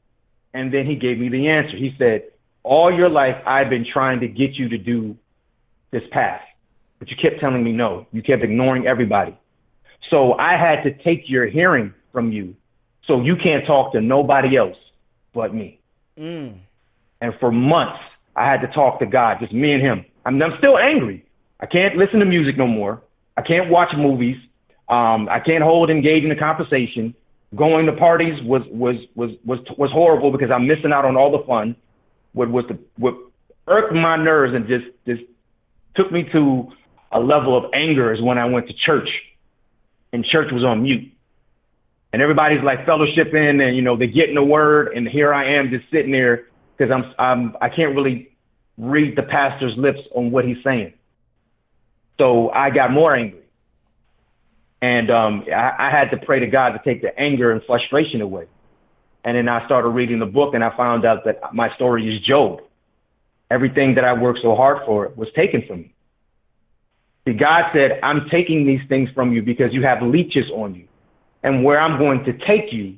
And 0.54 0.74
then 0.74 0.86
He 0.86 0.96
gave 0.96 1.20
me 1.20 1.30
the 1.30 1.48
answer. 1.48 1.78
He 1.78 1.96
said, 1.98 2.20
"All 2.64 2.92
your 2.92 3.10
life 3.22 3.38
I've 3.46 3.70
been 3.70 3.86
trying 3.86 4.20
to 4.20 4.28
get 4.28 4.52
you 4.60 4.68
to 4.76 4.78
do 4.78 5.16
this 5.92 6.06
path, 6.12 6.44
but 7.00 7.10
you 7.10 7.16
kept 7.16 7.40
telling 7.40 7.64
me 7.64 7.72
no. 7.72 8.08
You 8.12 8.22
kept 8.22 8.44
ignoring 8.44 8.88
everybody. 8.88 9.38
So 10.10 10.34
I 10.34 10.54
had 10.58 10.84
to 10.84 10.92
take 11.04 11.30
your 11.30 11.48
hearing 11.48 11.94
from 12.12 12.32
you, 12.32 12.56
so 13.06 13.22
you 13.22 13.36
can't 13.36 13.66
talk 13.66 13.92
to 13.94 14.02
nobody 14.02 14.58
else 14.58 14.78
but 15.34 15.54
me." 15.54 15.80
Mm. 16.18 16.60
And 17.22 17.34
for 17.40 17.52
months, 17.52 18.00
I 18.36 18.46
had 18.46 18.62
to 18.62 18.68
talk 18.68 19.00
to 19.00 19.06
God, 19.06 19.40
just 19.40 19.54
me 19.54 19.74
and 19.74 19.82
him. 19.82 20.06
I'm, 20.26 20.42
I'm 20.42 20.58
still 20.58 20.78
angry. 20.78 21.26
I 21.60 21.66
can't 21.66 21.96
listen 21.98 22.20
to 22.20 22.26
music 22.26 22.58
no 22.58 22.68
more. 22.68 23.02
I 23.36 23.42
can't 23.42 23.70
watch 23.70 23.90
movies. 23.98 24.38
Um, 24.90 25.28
I 25.30 25.40
can't 25.40 25.64
hold 25.64 25.90
engage 25.90 26.24
in 26.24 26.32
a 26.32 26.36
conversation. 26.36 27.16
Going 27.56 27.86
to 27.86 27.94
parties 27.94 28.42
was 28.44 28.62
was 28.70 28.96
was 29.16 29.32
was 29.46 29.60
was 29.78 29.90
horrible 29.92 30.32
because 30.32 30.52
I'm 30.52 30.68
missing 30.68 30.92
out 30.92 31.06
on 31.06 31.16
all 31.16 31.32
the 31.32 31.44
fun. 31.46 31.76
What 32.34 32.50
was 32.50 32.66
the 32.68 32.78
what 32.98 33.16
irked 33.68 33.94
my 33.94 34.18
nerves 34.18 34.54
and 34.54 34.68
just 34.68 34.86
just 35.06 35.24
took 35.96 36.12
me 36.12 36.24
to 36.32 36.72
a 37.12 37.20
level 37.20 37.58
of 37.58 37.72
anger 37.74 38.14
is 38.14 38.22
when 38.22 38.38
I 38.38 38.46
went 38.46 38.68
to 38.68 38.74
church, 38.74 39.10
and 40.14 40.24
church 40.26 40.52
was 40.52 40.64
on 40.64 40.84
mute, 40.84 41.12
and 42.14 42.22
everybody's 42.22 42.64
like 42.64 42.86
fellowshipping 42.86 43.62
and 43.66 43.76
you 43.76 43.82
know 43.82 43.98
they're 43.98 44.08
getting 44.08 44.36
the 44.36 44.44
word, 44.44 44.94
and 44.96 45.08
here 45.08 45.34
I 45.34 45.54
am 45.54 45.70
just 45.70 45.86
sitting 45.92 46.12
there 46.12 46.48
because 46.78 46.92
I'm 46.92 47.14
I'm 47.20 47.56
I 47.62 47.70
can't 47.70 47.96
really 47.96 48.38
read 48.78 49.16
the 49.16 49.24
pastor's 49.24 49.76
lips 49.78 50.00
on 50.16 50.32
what 50.32 50.46
he's 50.46 50.64
saying. 50.64 50.94
So 52.20 52.50
I 52.50 52.70
got 52.70 52.92
more 52.92 53.16
angry. 53.16 53.42
And 54.82 55.10
um, 55.10 55.46
I, 55.48 55.88
I 55.88 55.90
had 55.90 56.12
to 56.12 56.18
pray 56.18 56.40
to 56.40 56.48
God 56.48 56.72
to 56.72 56.80
take 56.84 57.02
the 57.02 57.18
anger 57.20 57.52
and 57.52 57.62
frustration 57.66 58.22
away. 58.22 58.46
And 59.24 59.36
then 59.36 59.50
I 59.50 59.66
started 59.66 59.90
reading 59.90 60.20
the 60.20 60.26
book 60.26 60.54
and 60.54 60.64
I 60.64 60.76
found 60.78 61.06
out 61.06 61.26
that 61.26 61.54
my 61.54 61.74
story 61.76 62.16
is 62.16 62.22
Job. 62.22 62.62
Everything 63.50 63.96
that 63.96 64.04
I 64.04 64.14
worked 64.14 64.40
so 64.42 64.56
hard 64.56 64.86
for 64.86 65.12
was 65.16 65.30
taken 65.36 65.64
from 65.68 65.82
me. 65.82 65.94
See, 67.28 67.34
God 67.34 67.66
said, 67.74 68.00
I'm 68.04 68.30
taking 68.30 68.66
these 68.66 68.80
things 68.88 69.10
from 69.14 69.34
you 69.34 69.42
because 69.42 69.74
you 69.74 69.84
have 69.84 70.02
leeches 70.02 70.50
on 70.54 70.74
you. 70.76 70.88
And 71.44 71.62
where 71.62 71.78
I'm 71.78 72.00
going 72.00 72.24
to 72.24 72.32
take 72.32 72.72
you, 72.72 72.98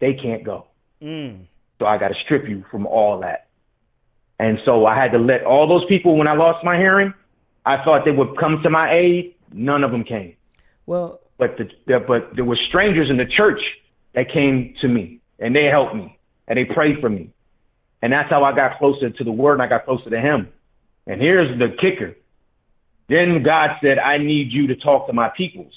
they 0.00 0.12
can't 0.12 0.42
go. 0.42 0.66
Mm. 1.00 1.46
So 1.78 1.86
I 1.86 1.96
got 1.96 2.08
to 2.08 2.16
strip 2.24 2.48
you 2.48 2.64
from 2.68 2.84
all 2.84 3.20
that. 3.20 3.46
And 4.40 4.58
so 4.64 4.86
I 4.86 4.96
had 5.00 5.12
to 5.12 5.18
let 5.18 5.44
all 5.44 5.68
those 5.68 5.84
people, 5.84 6.16
when 6.16 6.26
I 6.26 6.34
lost 6.34 6.64
my 6.64 6.78
hearing, 6.78 7.14
I 7.64 7.84
thought 7.84 8.04
they 8.04 8.10
would 8.10 8.36
come 8.38 8.60
to 8.64 8.70
my 8.70 8.92
aid. 8.92 9.36
None 9.52 9.84
of 9.84 9.92
them 9.92 10.02
came. 10.02 10.34
Well, 10.86 11.20
But 11.38 11.56
the, 11.56 11.70
the 11.86 12.00
but 12.00 12.34
there 12.34 12.44
were 12.44 12.58
strangers 12.68 13.08
in 13.08 13.18
the 13.18 13.26
church 13.26 13.60
that 14.14 14.32
came 14.32 14.74
to 14.80 14.88
me 14.88 15.20
and 15.38 15.54
they 15.54 15.66
helped 15.66 15.94
me 15.94 16.18
and 16.48 16.58
they 16.58 16.64
prayed 16.64 17.00
for 17.00 17.08
me. 17.08 17.30
And 18.02 18.12
that's 18.12 18.30
how 18.30 18.42
I 18.42 18.52
got 18.52 18.78
closer 18.78 19.10
to 19.10 19.24
the 19.24 19.30
word 19.30 19.54
and 19.54 19.62
I 19.62 19.68
got 19.68 19.84
closer 19.84 20.10
to 20.10 20.20
him. 20.20 20.48
And 21.06 21.20
here's 21.20 21.56
the 21.56 21.68
kicker. 21.80 22.16
Then 23.10 23.42
God 23.42 23.70
said, 23.82 23.98
I 23.98 24.18
need 24.18 24.52
you 24.52 24.68
to 24.68 24.76
talk 24.76 25.08
to 25.08 25.12
my 25.12 25.30
peoples 25.30 25.72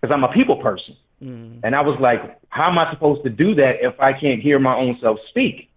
because 0.00 0.12
I'm 0.12 0.24
a 0.24 0.32
people 0.32 0.56
person. 0.56 0.96
mm. 1.22 1.60
And 1.62 1.76
I 1.76 1.82
was 1.82 1.96
like, 2.00 2.40
how 2.48 2.68
am 2.68 2.78
I 2.78 2.92
supposed 2.92 3.22
to 3.22 3.30
do 3.30 3.54
that 3.54 3.76
if 3.80 3.98
I 4.00 4.12
can't 4.12 4.42
hear 4.42 4.58
my 4.58 4.74
own 4.74 4.98
self 5.00 5.20
speak? 5.28 5.70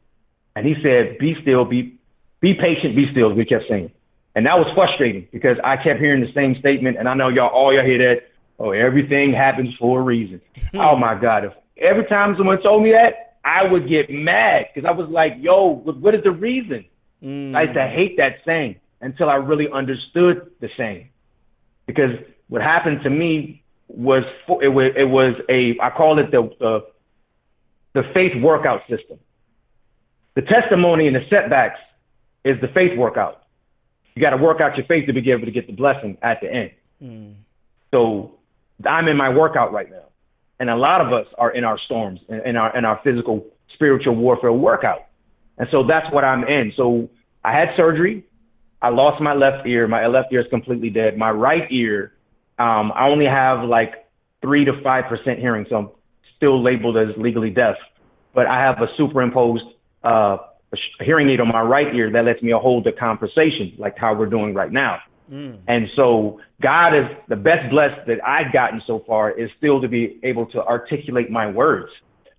And 0.56 0.66
he 0.66 0.74
said, 0.82 1.20
be 1.20 1.38
still, 1.40 1.66
be, 1.66 2.00
be 2.40 2.56
patient, 2.56 2.96
be 2.96 3.10
still, 3.12 3.32
we 3.32 3.46
kept 3.46 3.66
saying. 3.70 3.92
And 4.34 4.48
that 4.48 4.58
was 4.58 4.74
frustrating 4.74 5.28
because 5.32 5.58
I 5.64 5.78
kept 5.78 6.00
hearing 6.00 6.22
the 6.22 6.34
same 6.34 6.56
statement. 6.56 6.98
And 6.98 7.08
I 7.08 7.14
know 7.14 7.28
y'all, 7.28 7.50
all 7.50 7.72
y'all 7.72 7.86
hear 7.86 8.00
that. 8.00 8.24
Oh, 8.58 8.72
everything 8.72 9.34
happens 9.34 9.76
for 9.80 10.00
a 10.00 10.04
reason. 10.04 10.42
oh 10.74 10.96
my 10.96 11.14
God. 11.14 11.46
If 11.46 11.54
every 11.78 12.06
time 12.06 12.36
someone 12.38 12.60
told 12.64 12.82
me 12.82 12.92
that, 12.92 13.38
I 13.46 13.66
would 13.66 13.88
get 13.88 14.10
mad 14.10 14.68
because 14.74 14.88
I 14.88 14.92
was 14.92 15.10
like, 15.10 15.36
yo, 15.38 15.68
what 15.68 15.98
what 15.98 16.16
is 16.16 16.24
the 16.24 16.32
reason? 16.32 16.86
Mm. 17.24 17.56
I 17.56 17.64
used 17.64 17.74
to 17.74 17.88
hate 17.88 18.18
that 18.18 18.38
saying 18.46 18.78
until 19.02 19.30
I 19.30 19.36
really 19.36 19.68
understood 19.72 20.52
the 20.60 20.70
saying. 20.78 21.10
Because 21.88 22.12
what 22.48 22.62
happened 22.62 23.02
to 23.04 23.10
me 23.10 23.64
was 23.88 24.24
it 24.62 24.70
was 24.70 24.92
it 24.96 25.10
was 25.10 25.36
a 25.50 25.78
I 25.82 25.90
call 25.90 26.20
it 26.20 26.32
the 26.32 26.50
the, 26.60 26.80
the 27.94 28.04
faith 28.14 28.32
workout 28.42 28.82
system. 28.90 29.20
The 30.36 30.44
testimony 30.44 31.08
and 31.08 31.16
the 31.16 31.26
setbacks 31.30 31.80
is 32.46 32.60
the 32.62 32.70
faith 32.70 32.98
workout. 32.98 33.44
You 34.16 34.22
got 34.22 34.32
to 34.32 34.38
work 34.38 34.62
out 34.62 34.78
your 34.78 34.86
faith 34.86 35.08
to 35.08 35.14
be 35.14 35.32
able 35.32 35.46
to 35.46 35.52
get 35.52 35.68
the 35.68 35.74
blessing 35.74 36.18
at 36.22 36.40
the 36.42 36.52
end. 36.52 36.72
Mm. 37.02 37.34
So 37.92 38.36
I'm 38.86 39.08
in 39.08 39.18
my 39.18 39.30
workout 39.30 39.74
right 39.74 39.90
now, 39.90 40.06
and 40.60 40.70
a 40.70 40.76
lot 40.76 41.02
of 41.02 41.12
us 41.12 41.28
are 41.38 41.52
in 41.52 41.64
our 41.64 41.80
storms, 41.86 42.20
in, 42.30 42.42
in 42.46 42.56
our 42.56 42.78
in 42.78 42.86
our 42.86 43.00
physical 43.04 43.46
spiritual 43.74 44.16
warfare 44.16 44.54
workout, 44.54 45.06
and 45.58 45.68
so 45.72 45.86
that's 45.86 46.12
what 46.14 46.24
I'm 46.24 46.44
in. 46.44 46.72
So 46.76 47.10
I 47.44 47.52
had 47.52 47.70
surgery. 47.76 48.26
I 48.82 48.90
lost 48.90 49.22
my 49.22 49.34
left 49.34 49.68
ear. 49.68 49.88
My 49.88 50.08
left 50.08 50.34
ear 50.34 50.42
is 50.42 50.48
completely 50.50 50.90
dead. 50.90 51.18
My 51.18 51.32
right 51.32 51.72
ear, 51.72 52.14
um, 52.58 52.92
I 52.96 53.08
only 53.08 53.26
have 53.26 53.64
like 53.68 54.08
three 54.42 54.66
to 54.66 54.82
five 54.82 55.06
percent 55.06 55.40
hearing, 55.40 55.66
so 55.70 55.76
I'm 55.76 55.90
still 56.36 56.62
labeled 56.62 56.98
as 56.98 57.16
legally 57.18 57.50
deaf. 57.50 57.76
But 58.34 58.48
I 58.48 58.60
have 58.60 58.82
a 58.82 58.88
superimposed 58.98 59.66
uh, 60.04 60.38
a 60.74 61.04
hearing 61.04 61.30
aid 61.30 61.42
on 61.42 61.50
my 61.50 61.62
right 61.62 61.94
ear 61.94 62.10
that 62.12 62.26
lets 62.26 62.42
me 62.42 62.52
hold 62.52 62.86
the 62.86 62.92
conversation, 62.92 63.74
like 63.78 63.98
how 63.98 64.14
we're 64.14 64.26
doing 64.28 64.54
right 64.54 64.72
now. 64.72 65.00
Mm. 65.30 65.60
And 65.68 65.88
so 65.96 66.40
God 66.62 66.96
is 66.96 67.06
the 67.28 67.36
best 67.36 67.70
blessed 67.70 68.08
that 68.08 68.24
I've 68.26 68.52
gotten 68.54 68.82
so 68.88 69.04
far 69.06 69.32
is 69.32 69.50
still 69.58 69.82
to 69.82 69.88
be 69.88 70.20
able 70.24 70.46
to 70.48 70.64
articulate 70.64 71.30
my 71.30 71.50
words. 71.50 71.92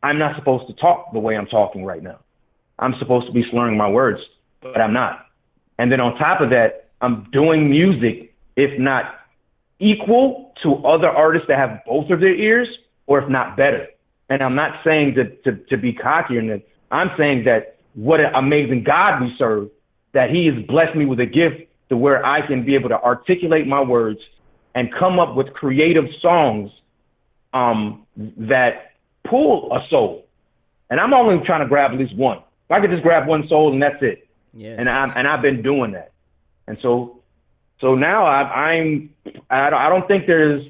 I'm 0.02 0.18
not 0.18 0.36
supposed 0.36 0.66
to 0.68 0.74
talk 0.74 1.12
the 1.12 1.18
way 1.18 1.36
I'm 1.36 1.46
talking 1.46 1.84
right 1.84 2.02
now. 2.02 2.20
I'm 2.78 2.94
supposed 2.98 3.26
to 3.26 3.32
be 3.32 3.44
slurring 3.50 3.76
my 3.76 3.88
words, 3.88 4.20
but 4.60 4.80
I'm 4.80 4.92
not. 4.92 5.21
And 5.82 5.90
then 5.90 5.98
on 5.98 6.16
top 6.16 6.40
of 6.40 6.50
that, 6.50 6.90
I'm 7.00 7.26
doing 7.32 7.68
music, 7.68 8.32
if 8.54 8.78
not 8.78 9.16
equal 9.80 10.54
to 10.62 10.76
other 10.86 11.08
artists 11.08 11.48
that 11.48 11.58
have 11.58 11.80
both 11.84 12.08
of 12.10 12.20
their 12.20 12.36
ears, 12.36 12.68
or 13.08 13.20
if 13.20 13.28
not 13.28 13.56
better. 13.56 13.88
And 14.28 14.44
I'm 14.44 14.54
not 14.54 14.78
saying 14.84 15.16
to, 15.16 15.24
to, 15.42 15.56
to 15.56 15.76
be 15.76 15.92
cocky 15.92 16.36
or 16.36 16.38
anything. 16.38 16.62
I'm 16.92 17.10
saying 17.18 17.42
that 17.46 17.78
what 17.94 18.20
an 18.20 18.32
amazing 18.32 18.84
God 18.84 19.22
we 19.22 19.34
serve, 19.36 19.70
that 20.12 20.30
He 20.30 20.46
has 20.46 20.64
blessed 20.66 20.94
me 20.94 21.04
with 21.04 21.18
a 21.18 21.26
gift 21.26 21.62
to 21.88 21.96
where 21.96 22.24
I 22.24 22.46
can 22.46 22.64
be 22.64 22.76
able 22.76 22.90
to 22.90 23.02
articulate 23.02 23.66
my 23.66 23.80
words 23.80 24.20
and 24.76 24.94
come 24.94 25.18
up 25.18 25.34
with 25.34 25.52
creative 25.52 26.06
songs 26.20 26.70
um, 27.54 28.06
that 28.36 28.92
pull 29.24 29.74
a 29.74 29.84
soul. 29.90 30.26
And 30.90 31.00
I'm 31.00 31.12
only 31.12 31.44
trying 31.44 31.62
to 31.62 31.68
grab 31.68 31.90
at 31.90 31.98
least 31.98 32.14
one. 32.14 32.38
If 32.38 32.70
I 32.70 32.80
could 32.80 32.90
just 32.90 33.02
grab 33.02 33.26
one 33.26 33.48
soul 33.48 33.72
and 33.72 33.82
that's 33.82 34.00
it. 34.00 34.28
Yes. 34.54 34.76
And 34.78 34.88
I'm 34.88 35.12
and 35.16 35.26
I've 35.26 35.42
been 35.42 35.62
doing 35.62 35.92
that. 35.92 36.12
And 36.66 36.78
so 36.82 37.22
so 37.80 37.94
now 37.94 38.26
I, 38.26 38.42
I'm 38.72 39.14
I 39.50 39.70
don't, 39.70 39.80
I 39.80 39.88
don't 39.88 40.06
think 40.06 40.26
there's 40.26 40.66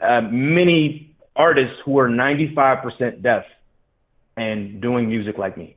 uh, 0.00 0.22
many 0.22 1.14
artists 1.34 1.76
who 1.84 1.98
are 1.98 2.08
95% 2.08 3.22
deaf 3.22 3.44
and 4.36 4.80
doing 4.80 5.08
music 5.08 5.38
like 5.38 5.56
me. 5.56 5.76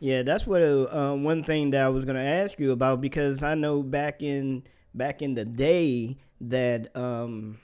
Yeah, 0.00 0.22
that's 0.22 0.46
what 0.46 0.62
uh, 0.62 0.88
uh, 0.90 1.14
one 1.14 1.44
thing 1.44 1.70
that 1.70 1.84
I 1.84 1.88
was 1.88 2.04
gonna 2.04 2.20
ask 2.20 2.58
you 2.58 2.72
about 2.72 3.00
because 3.00 3.42
I 3.42 3.54
know 3.54 3.82
back 3.82 4.22
in 4.22 4.64
back 4.94 5.22
in 5.22 5.34
the 5.34 5.44
day 5.44 6.16
that 6.40 6.94
um, 6.96 7.58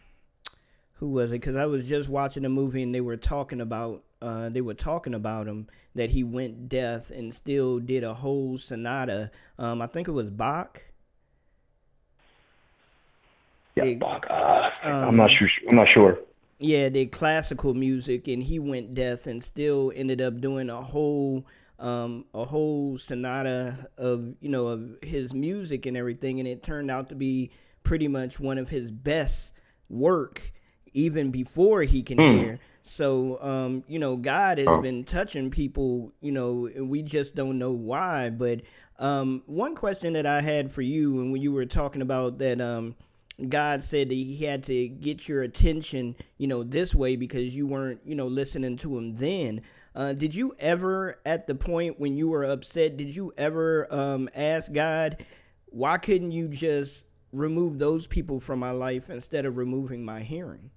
who 0.95 1.09
was 1.09 1.33
it? 1.33 1.41
Because 1.41 1.57
I 1.57 1.67
was 1.67 1.89
just 1.89 2.09
watching 2.09 2.45
a 2.45 2.49
movie 2.49 2.83
and 2.83 2.95
they 2.95 3.01
were 3.01 3.17
talking 3.17 3.61
about 3.61 4.05
uh, 4.21 4.49
they 4.49 4.61
were 4.61 4.75
talking 4.75 5.15
about 5.15 5.47
him 5.47 5.67
that 5.95 6.11
he 6.11 6.23
went 6.25 6.69
deaf 6.69 7.11
and 7.11 7.33
still 7.33 7.79
did 7.79 8.05
a 8.05 8.15
whole 8.15 8.59
sonata. 8.59 9.31
Um, 9.59 9.81
I 9.83 9.87
think 9.87 10.09
it 10.09 10.13
was 10.13 10.31
Bach. 10.31 10.83
Yeah, 13.77 13.85
They- 13.85 13.99
fuck, 13.99 14.27
uh, 14.29 14.71
um, 14.83 14.93
I'm 15.09 15.17
not 15.17 15.31
sure. 15.31 15.49
I'm 15.69 15.77
not 15.77 15.89
sure. 15.89 16.19
Yeah, 16.61 16.89
did 16.89 17.13
classical 17.13 17.75
music, 17.75 18.27
and 18.27 18.43
he 18.43 18.59
went 18.59 18.95
deaf 18.95 19.29
and 19.29 19.43
still 19.43 19.93
ended 19.95 20.21
up 20.21 20.41
doing 20.41 20.71
a 20.71 20.83
whole 20.83 21.47
um, 21.79 22.25
a 22.35 22.45
whole 22.45 22.99
sonata 22.99 23.89
of 23.97 24.35
you 24.41 24.49
know 24.49 24.67
of 24.67 24.97
his 25.03 25.33
music 25.33 25.87
and 25.87 25.97
everything, 25.97 26.41
and 26.41 26.49
it 26.49 26.63
turned 26.65 26.91
out 26.91 27.09
to 27.11 27.15
be 27.15 27.53
pretty 27.85 28.09
much 28.09 28.41
one 28.41 28.59
of 28.59 28.69
his 28.69 28.91
best 28.91 29.53
work, 29.89 30.53
even 30.95 31.31
before 31.31 31.83
he 31.83 32.03
can 32.03 32.19
hear. 32.19 32.59
So, 32.83 33.39
um, 33.43 33.85
you 33.87 33.99
know, 33.99 34.17
God 34.17 34.59
has 34.59 34.79
been 34.79 35.05
touching 35.05 35.51
people, 35.51 36.13
you 36.21 36.33
know, 36.33 36.67
and 36.67 36.89
we 36.89 37.03
just 37.03 37.35
don't 37.35 37.59
know 37.59 37.73
why. 37.73 38.31
But 38.31 38.63
um, 38.99 39.43
one 39.47 39.75
question 39.75 40.15
that 40.15 40.27
I 40.27 40.41
had 40.41 40.73
for 40.73 40.83
you, 40.83 41.21
and 41.21 41.31
when 41.33 41.43
you 41.43 41.53
were 41.53 41.67
talking 41.67 42.01
about 42.03 42.39
that, 42.39 42.61
um, 42.61 42.97
God 43.47 43.85
said 43.85 44.09
that 44.09 44.15
He 44.15 44.45
had 44.45 44.65
to 44.65 44.89
get 44.89 45.29
your 45.29 45.43
attention, 45.43 46.17
you 46.39 46.47
know, 46.47 46.63
this 46.63 46.95
way 46.95 47.17
because 47.17 47.55
you 47.55 47.67
weren't, 47.67 48.01
you 48.05 48.15
know, 48.15 48.27
listening 48.27 48.77
to 48.79 48.97
Him 48.97 49.11
then. 49.17 49.61
Uh, 49.95 50.13
did 50.13 50.35
you 50.35 50.55
ever, 50.59 51.21
at 51.27 51.47
the 51.47 51.55
point 51.55 52.01
when 52.01 52.17
you 52.17 52.29
were 52.29 52.45
upset, 52.45 52.97
did 52.97 53.15
you 53.15 53.33
ever 53.37 53.93
um, 53.93 54.29
ask 54.35 54.73
God, 54.73 55.25
why 55.67 55.99
couldn't 55.99 56.33
you 56.33 56.49
just 56.49 57.05
remove 57.33 57.79
those 57.79 58.07
people 58.07 58.41
from 58.41 58.59
my 58.59 58.71
life 58.71 59.11
instead 59.11 59.45
of 59.45 59.57
removing 59.57 60.05
my 60.05 60.21
hearing? 60.21 60.71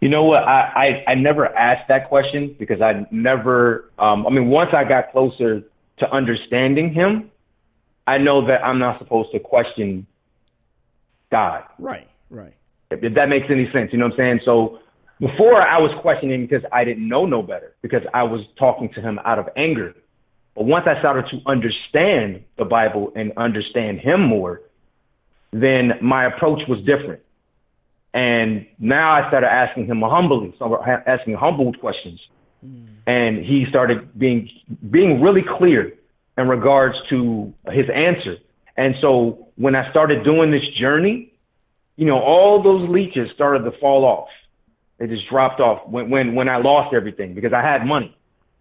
You 0.00 0.08
know 0.08 0.24
what? 0.24 0.44
I, 0.44 1.02
I, 1.06 1.12
I 1.12 1.14
never 1.14 1.46
asked 1.56 1.88
that 1.88 2.08
question 2.08 2.54
because 2.58 2.80
I 2.80 3.06
never, 3.10 3.90
um, 3.98 4.26
I 4.26 4.30
mean, 4.30 4.48
once 4.48 4.70
I 4.72 4.84
got 4.84 5.10
closer 5.10 5.62
to 5.98 6.10
understanding 6.12 6.92
him, 6.92 7.30
I 8.06 8.18
know 8.18 8.46
that 8.46 8.64
I'm 8.64 8.78
not 8.78 8.98
supposed 8.98 9.32
to 9.32 9.40
question 9.40 10.06
God. 11.30 11.64
Right, 11.78 12.08
right. 12.30 12.54
If, 12.90 13.02
if 13.02 13.14
that 13.14 13.28
makes 13.28 13.46
any 13.50 13.70
sense, 13.72 13.92
you 13.92 13.98
know 13.98 14.06
what 14.06 14.12
I'm 14.12 14.18
saying? 14.18 14.40
So 14.44 14.78
before 15.20 15.60
I 15.60 15.78
was 15.78 15.90
questioning 16.00 16.46
because 16.46 16.64
I 16.72 16.84
didn't 16.84 17.06
know 17.06 17.26
no 17.26 17.42
better 17.42 17.74
because 17.82 18.02
I 18.14 18.22
was 18.22 18.40
talking 18.58 18.88
to 18.94 19.00
him 19.00 19.18
out 19.24 19.38
of 19.38 19.48
anger. 19.56 19.94
But 20.54 20.64
once 20.64 20.86
I 20.86 20.98
started 21.00 21.26
to 21.30 21.40
understand 21.46 22.44
the 22.56 22.64
Bible 22.64 23.12
and 23.14 23.32
understand 23.36 24.00
him 24.00 24.22
more, 24.22 24.62
then 25.52 25.92
my 26.00 26.26
approach 26.26 26.60
was 26.68 26.78
different. 26.80 27.22
And 28.14 28.66
now 28.78 29.12
I 29.12 29.28
started 29.28 29.52
asking 29.52 29.86
him 29.86 30.00
humbly, 30.00 30.54
so 30.58 30.82
asking 30.82 31.34
humble 31.34 31.72
questions. 31.74 32.20
Mm. 32.64 32.88
And 33.06 33.44
he 33.44 33.66
started 33.68 34.18
being 34.18 34.50
being 34.90 35.20
really 35.20 35.42
clear 35.42 35.92
in 36.36 36.48
regards 36.48 36.96
to 37.10 37.52
his 37.70 37.86
answer. 37.90 38.36
And 38.76 38.94
so 39.00 39.48
when 39.56 39.74
I 39.74 39.90
started 39.90 40.24
doing 40.24 40.50
this 40.50 40.66
journey, 40.78 41.32
you 41.96 42.06
know, 42.06 42.18
all 42.20 42.62
those 42.62 42.88
leeches 42.88 43.30
started 43.34 43.64
to 43.64 43.72
fall 43.78 44.04
off. 44.04 44.28
They 44.98 45.06
just 45.06 45.28
dropped 45.28 45.60
off 45.60 45.86
when 45.88 46.10
when 46.10 46.34
when 46.34 46.48
I 46.48 46.56
lost 46.56 46.94
everything 46.94 47.34
because 47.34 47.52
I 47.52 47.60
had 47.60 47.84
money. 47.84 48.16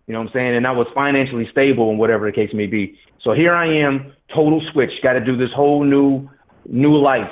You 0.07 0.13
know 0.13 0.19
what 0.19 0.27
I'm 0.27 0.33
saying? 0.33 0.55
And 0.55 0.65
I 0.65 0.71
was 0.71 0.87
financially 0.93 1.47
stable 1.51 1.89
and 1.89 1.99
whatever 1.99 2.25
the 2.25 2.31
case 2.31 2.53
may 2.53 2.65
be. 2.67 2.97
So 3.21 3.33
here 3.33 3.53
I 3.53 3.67
am, 3.67 4.13
total 4.33 4.61
switch, 4.71 4.91
got 5.03 5.13
to 5.13 5.19
do 5.19 5.35
this 5.35 5.51
whole 5.51 5.83
new 5.83 6.29
new 6.65 6.97
life 6.97 7.31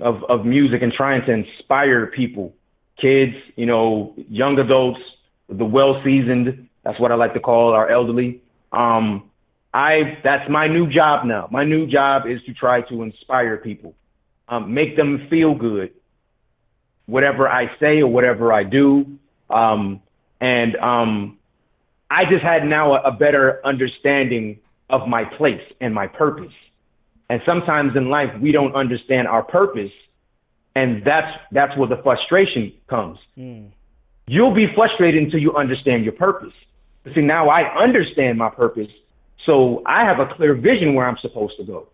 of, 0.00 0.24
of 0.24 0.44
music 0.44 0.82
and 0.82 0.92
trying 0.92 1.24
to 1.26 1.32
inspire 1.32 2.06
people, 2.06 2.54
kids, 3.00 3.34
you 3.56 3.66
know, 3.66 4.14
young 4.28 4.58
adults, 4.58 5.00
the 5.48 5.64
well 5.64 6.00
seasoned. 6.04 6.68
That's 6.84 6.98
what 7.00 7.12
I 7.12 7.16
like 7.16 7.34
to 7.34 7.40
call 7.40 7.72
our 7.72 7.88
elderly. 7.88 8.42
Um, 8.72 9.30
I 9.74 10.18
that's 10.24 10.48
my 10.50 10.66
new 10.66 10.88
job 10.88 11.26
now. 11.26 11.48
My 11.50 11.64
new 11.64 11.86
job 11.86 12.26
is 12.26 12.42
to 12.44 12.54
try 12.54 12.80
to 12.82 13.02
inspire 13.02 13.56
people, 13.56 13.94
um, 14.48 14.72
make 14.72 14.96
them 14.96 15.26
feel 15.28 15.54
good, 15.54 15.92
whatever 17.06 17.48
I 17.48 17.70
say 17.78 18.00
or 18.00 18.08
whatever 18.08 18.52
I 18.52 18.64
do. 18.64 19.18
Um, 19.50 20.00
and 20.40 20.76
um, 20.76 21.38
I 22.10 22.24
just 22.24 22.42
had 22.42 22.64
now 22.64 22.94
a, 22.94 23.00
a 23.08 23.12
better 23.12 23.60
understanding 23.64 24.58
of 24.88 25.06
my 25.06 25.24
place 25.24 25.62
and 25.80 25.94
my 25.94 26.06
purpose. 26.06 26.52
And 27.30 27.42
sometimes 27.44 27.96
in 27.96 28.08
life, 28.08 28.30
we 28.40 28.52
don't 28.52 28.74
understand 28.74 29.28
our 29.28 29.42
purpose. 29.42 29.92
And 30.74 31.04
that's, 31.04 31.38
that's 31.52 31.76
where 31.76 31.88
the 31.88 32.00
frustration 32.02 32.72
comes. 32.88 33.18
Mm. 33.36 33.70
You'll 34.26 34.54
be 34.54 34.66
frustrated 34.74 35.22
until 35.22 35.40
you 35.40 35.56
understand 35.56 36.04
your 36.04 36.12
purpose. 36.12 36.52
See, 37.14 37.20
now 37.20 37.48
I 37.48 37.82
understand 37.82 38.38
my 38.38 38.50
purpose. 38.50 38.88
So 39.46 39.82
I 39.86 40.04
have 40.04 40.20
a 40.20 40.26
clear 40.34 40.54
vision 40.54 40.94
where 40.94 41.06
I'm 41.06 41.16
supposed 41.18 41.56
to 41.58 41.64
go. 41.64 41.88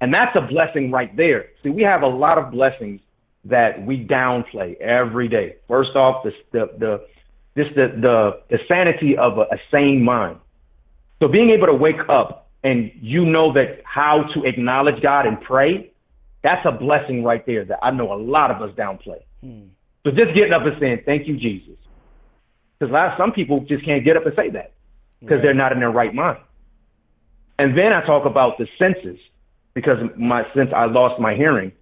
And 0.00 0.12
that's 0.12 0.36
a 0.36 0.40
blessing 0.42 0.90
right 0.90 1.14
there. 1.16 1.46
See, 1.62 1.70
we 1.70 1.82
have 1.82 2.02
a 2.02 2.06
lot 2.06 2.38
of 2.38 2.50
blessings 2.50 3.00
that 3.44 3.84
we 3.84 4.04
downplay 4.04 4.78
every 4.80 5.28
day. 5.28 5.56
First 5.66 5.96
off, 5.96 6.24
the, 6.24 6.32
the, 6.52 6.70
the, 6.78 7.06
this, 7.54 7.66
the, 7.74 7.88
the, 8.00 8.40
the 8.50 8.58
sanity 8.68 9.16
of 9.16 9.38
a, 9.38 9.42
a 9.42 9.58
sane 9.70 10.02
mind. 10.02 10.38
So 11.20 11.28
being 11.28 11.50
able 11.50 11.66
to 11.66 11.74
wake 11.74 12.08
up 12.08 12.47
and 12.64 12.90
you 13.00 13.24
know 13.24 13.52
that 13.52 13.80
how 13.84 14.24
to 14.34 14.44
acknowledge 14.44 15.00
God 15.02 15.26
and 15.26 15.40
pray, 15.40 15.92
that's 16.42 16.64
a 16.66 16.72
blessing 16.72 17.22
right 17.22 17.44
there 17.46 17.64
that 17.64 17.78
I 17.82 17.90
know 17.90 18.12
a 18.12 18.20
lot 18.20 18.50
of 18.50 18.62
us 18.62 18.74
downplay. 18.76 19.22
Hmm. 19.42 19.68
So 20.04 20.10
just 20.10 20.34
getting 20.34 20.52
up 20.52 20.62
and 20.62 20.76
saying, 20.80 21.02
thank 21.04 21.26
you, 21.26 21.36
Jesus. 21.36 21.76
Because 22.78 22.90
a 22.90 22.94
lot 22.94 23.08
of 23.08 23.18
some 23.18 23.32
people 23.32 23.60
just 23.60 23.84
can't 23.84 24.04
get 24.04 24.16
up 24.16 24.24
and 24.24 24.34
say 24.36 24.50
that 24.50 24.72
because 25.20 25.36
right. 25.36 25.42
they're 25.42 25.54
not 25.54 25.72
in 25.72 25.80
their 25.80 25.90
right 25.90 26.14
mind. 26.14 26.38
And 27.58 27.76
then 27.76 27.92
I 27.92 28.04
talk 28.06 28.24
about 28.24 28.56
the 28.58 28.68
senses 28.78 29.18
because 29.74 29.98
my 30.16 30.44
since 30.54 30.70
I 30.74 30.84
lost 30.86 31.20
my 31.20 31.34
hearing. 31.34 31.72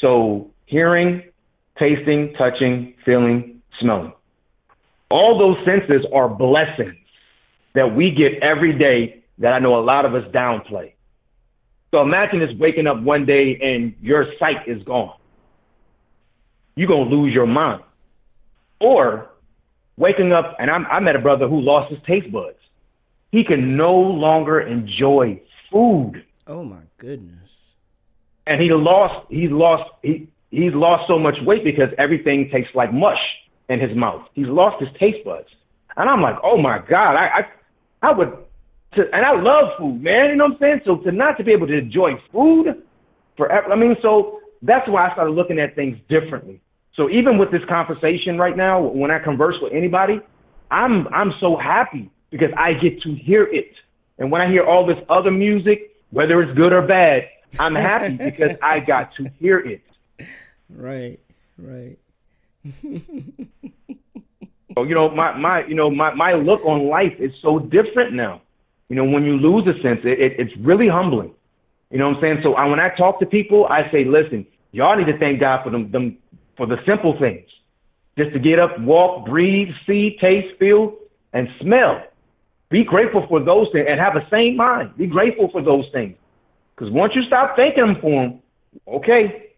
So 0.00 0.50
hearing, 0.66 1.22
tasting, 1.78 2.34
touching, 2.34 2.94
feeling, 3.04 3.62
smelling. 3.80 4.12
All 5.10 5.38
those 5.38 5.64
senses 5.64 6.04
are 6.12 6.28
blessings 6.28 6.96
that 7.74 7.94
we 7.94 8.10
get 8.10 8.42
every 8.42 8.76
day 8.76 9.21
that 9.42 9.52
I 9.52 9.58
know 9.58 9.78
a 9.78 9.82
lot 9.82 10.04
of 10.04 10.14
us 10.14 10.24
downplay. 10.32 10.92
So 11.90 12.00
imagine 12.00 12.40
just 12.40 12.58
waking 12.58 12.86
up 12.86 13.02
one 13.02 13.26
day 13.26 13.58
and 13.60 13.94
your 14.00 14.26
sight 14.38 14.68
is 14.68 14.82
gone. 14.84 15.14
You're 16.76 16.88
going 16.88 17.10
to 17.10 17.14
lose 17.14 17.34
your 17.34 17.46
mind. 17.46 17.82
Or 18.80 19.30
waking 19.96 20.32
up, 20.32 20.56
and 20.58 20.70
I'm, 20.70 20.86
I 20.86 21.00
met 21.00 21.16
a 21.16 21.18
brother 21.18 21.48
who 21.48 21.60
lost 21.60 21.92
his 21.92 22.00
taste 22.06 22.32
buds. 22.32 22.56
He 23.32 23.42
can 23.44 23.76
no 23.76 23.94
longer 23.94 24.60
enjoy 24.60 25.42
food. 25.70 26.24
Oh 26.46 26.62
my 26.62 26.82
goodness. 26.98 27.50
And 28.46 28.60
he 28.60 28.70
lost, 28.70 29.26
he 29.28 29.48
lost, 29.48 29.90
he, 30.02 30.28
he's 30.50 30.72
lost 30.72 31.08
so 31.08 31.18
much 31.18 31.36
weight 31.42 31.64
because 31.64 31.90
everything 31.98 32.48
tastes 32.50 32.74
like 32.74 32.92
mush 32.92 33.20
in 33.68 33.80
his 33.80 33.94
mouth. 33.96 34.22
He's 34.34 34.46
lost 34.46 34.80
his 34.80 34.90
taste 34.98 35.24
buds. 35.24 35.48
And 35.96 36.08
I'm 36.08 36.22
like, 36.22 36.36
oh 36.44 36.56
my 36.56 36.78
God, 36.78 37.16
I, 37.16 37.46
I, 38.02 38.08
I 38.08 38.12
would 38.12 38.32
to, 38.94 39.14
and 39.14 39.24
I 39.24 39.40
love 39.40 39.70
food, 39.78 40.02
man. 40.02 40.30
You 40.30 40.36
know 40.36 40.44
what 40.44 40.54
I'm 40.54 40.58
saying? 40.60 40.80
So 40.84 40.96
to 40.98 41.12
not 41.12 41.36
to 41.38 41.44
be 41.44 41.52
able 41.52 41.66
to 41.66 41.76
enjoy 41.76 42.20
food 42.30 42.82
forever, 43.36 43.72
I 43.72 43.76
mean, 43.76 43.96
so 44.02 44.40
that's 44.62 44.88
why 44.88 45.08
I 45.08 45.12
started 45.12 45.32
looking 45.32 45.58
at 45.58 45.74
things 45.74 45.98
differently. 46.08 46.60
So 46.94 47.08
even 47.08 47.38
with 47.38 47.50
this 47.50 47.64
conversation 47.68 48.38
right 48.38 48.56
now, 48.56 48.80
when 48.80 49.10
I 49.10 49.18
converse 49.18 49.56
with 49.62 49.72
anybody, 49.72 50.20
I'm 50.70 51.08
I'm 51.08 51.32
so 51.40 51.56
happy 51.56 52.10
because 52.30 52.50
I 52.56 52.74
get 52.74 53.00
to 53.02 53.14
hear 53.14 53.44
it. 53.44 53.72
And 54.18 54.30
when 54.30 54.40
I 54.40 54.48
hear 54.48 54.64
all 54.64 54.86
this 54.86 54.98
other 55.08 55.30
music, 55.30 55.96
whether 56.10 56.42
it's 56.42 56.54
good 56.56 56.72
or 56.72 56.82
bad, 56.82 57.28
I'm 57.58 57.74
happy 57.74 58.16
because 58.30 58.56
I 58.62 58.80
got 58.80 59.14
to 59.16 59.30
hear 59.38 59.58
it. 59.58 59.82
Right, 60.68 61.18
right. 61.58 61.98
so 64.74 64.84
you 64.84 64.94
know, 64.94 65.10
my 65.10 65.36
my 65.36 65.64
you 65.66 65.74
know 65.74 65.90
my 65.90 66.14
my 66.14 66.34
look 66.34 66.64
on 66.64 66.88
life 66.88 67.14
is 67.18 67.32
so 67.40 67.58
different 67.58 68.12
now. 68.12 68.42
You 68.92 68.96
know, 68.96 69.04
when 69.06 69.24
you 69.24 69.38
lose 69.38 69.66
a 69.66 69.72
sense, 69.80 70.00
it, 70.04 70.20
it, 70.20 70.32
it's 70.38 70.54
really 70.58 70.86
humbling. 70.86 71.32
You 71.90 71.96
know 71.96 72.10
what 72.10 72.16
I'm 72.16 72.20
saying? 72.20 72.40
So 72.42 72.52
I, 72.56 72.66
when 72.66 72.78
I 72.78 72.90
talk 72.90 73.20
to 73.20 73.26
people, 73.26 73.64
I 73.64 73.90
say, 73.90 74.04
listen, 74.04 74.46
y'all 74.72 74.94
need 74.98 75.10
to 75.10 75.16
thank 75.16 75.40
God 75.40 75.64
for 75.64 75.70
them, 75.70 75.90
them 75.90 76.18
for 76.58 76.66
the 76.66 76.76
simple 76.84 77.18
things. 77.18 77.48
Just 78.18 78.34
to 78.34 78.38
get 78.38 78.58
up, 78.58 78.78
walk, 78.80 79.24
breathe, 79.24 79.68
see, 79.86 80.18
taste, 80.20 80.58
feel, 80.58 80.94
and 81.32 81.48
smell. 81.58 82.04
Be 82.68 82.84
grateful 82.84 83.26
for 83.30 83.42
those 83.42 83.66
things 83.72 83.86
and 83.88 83.98
have 83.98 84.14
a 84.14 84.28
sane 84.28 84.58
mind. 84.58 84.94
Be 84.98 85.06
grateful 85.06 85.48
for 85.50 85.62
those 85.62 85.86
things. 85.90 86.14
Because 86.76 86.92
once 86.92 87.14
you 87.14 87.22
stop 87.22 87.56
thanking 87.56 87.86
them 87.86 87.96
for 87.98 88.24
them, 88.24 88.42
okay, 88.86 89.52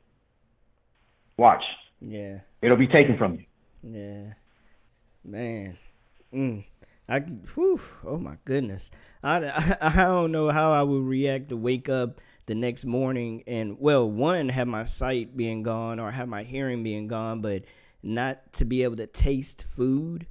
watch. 1.39 1.65
Yeah. 2.01 2.39
It'll 2.63 2.77
be 2.77 2.87
taken 2.87 3.19
from 3.19 3.35
you. 3.35 3.45
Yeah. 3.83 4.33
Man. 5.25 5.77
Mm. 6.33 6.65
I 7.09 7.21
whew, 7.21 7.81
oh 8.05 8.19
my 8.19 8.37
goodness. 8.45 8.91
I, 9.23 9.45
I, 9.45 9.77
I 9.81 10.05
don't 10.07 10.33
know 10.33 10.51
how 10.51 10.73
I 10.73 10.83
would 10.83 11.05
react 11.05 11.51
to 11.51 11.57
wake 11.57 11.89
up 11.89 12.21
the 12.47 12.55
next 12.55 12.85
morning 12.85 13.43
and 13.47 13.79
well, 13.79 14.11
one 14.11 14.49
have 14.49 14.69
my 14.69 14.85
sight 14.85 15.37
being 15.37 15.63
gone 15.63 16.01
or 16.01 16.11
have 16.11 16.29
my 16.29 16.43
hearing 16.43 16.83
being 16.83 17.09
gone, 17.09 17.41
but 17.41 17.65
not 18.03 18.53
to 18.55 18.65
be 18.65 18.83
able 18.83 18.97
to 18.97 19.07
taste 19.07 19.63
food. 19.63 20.27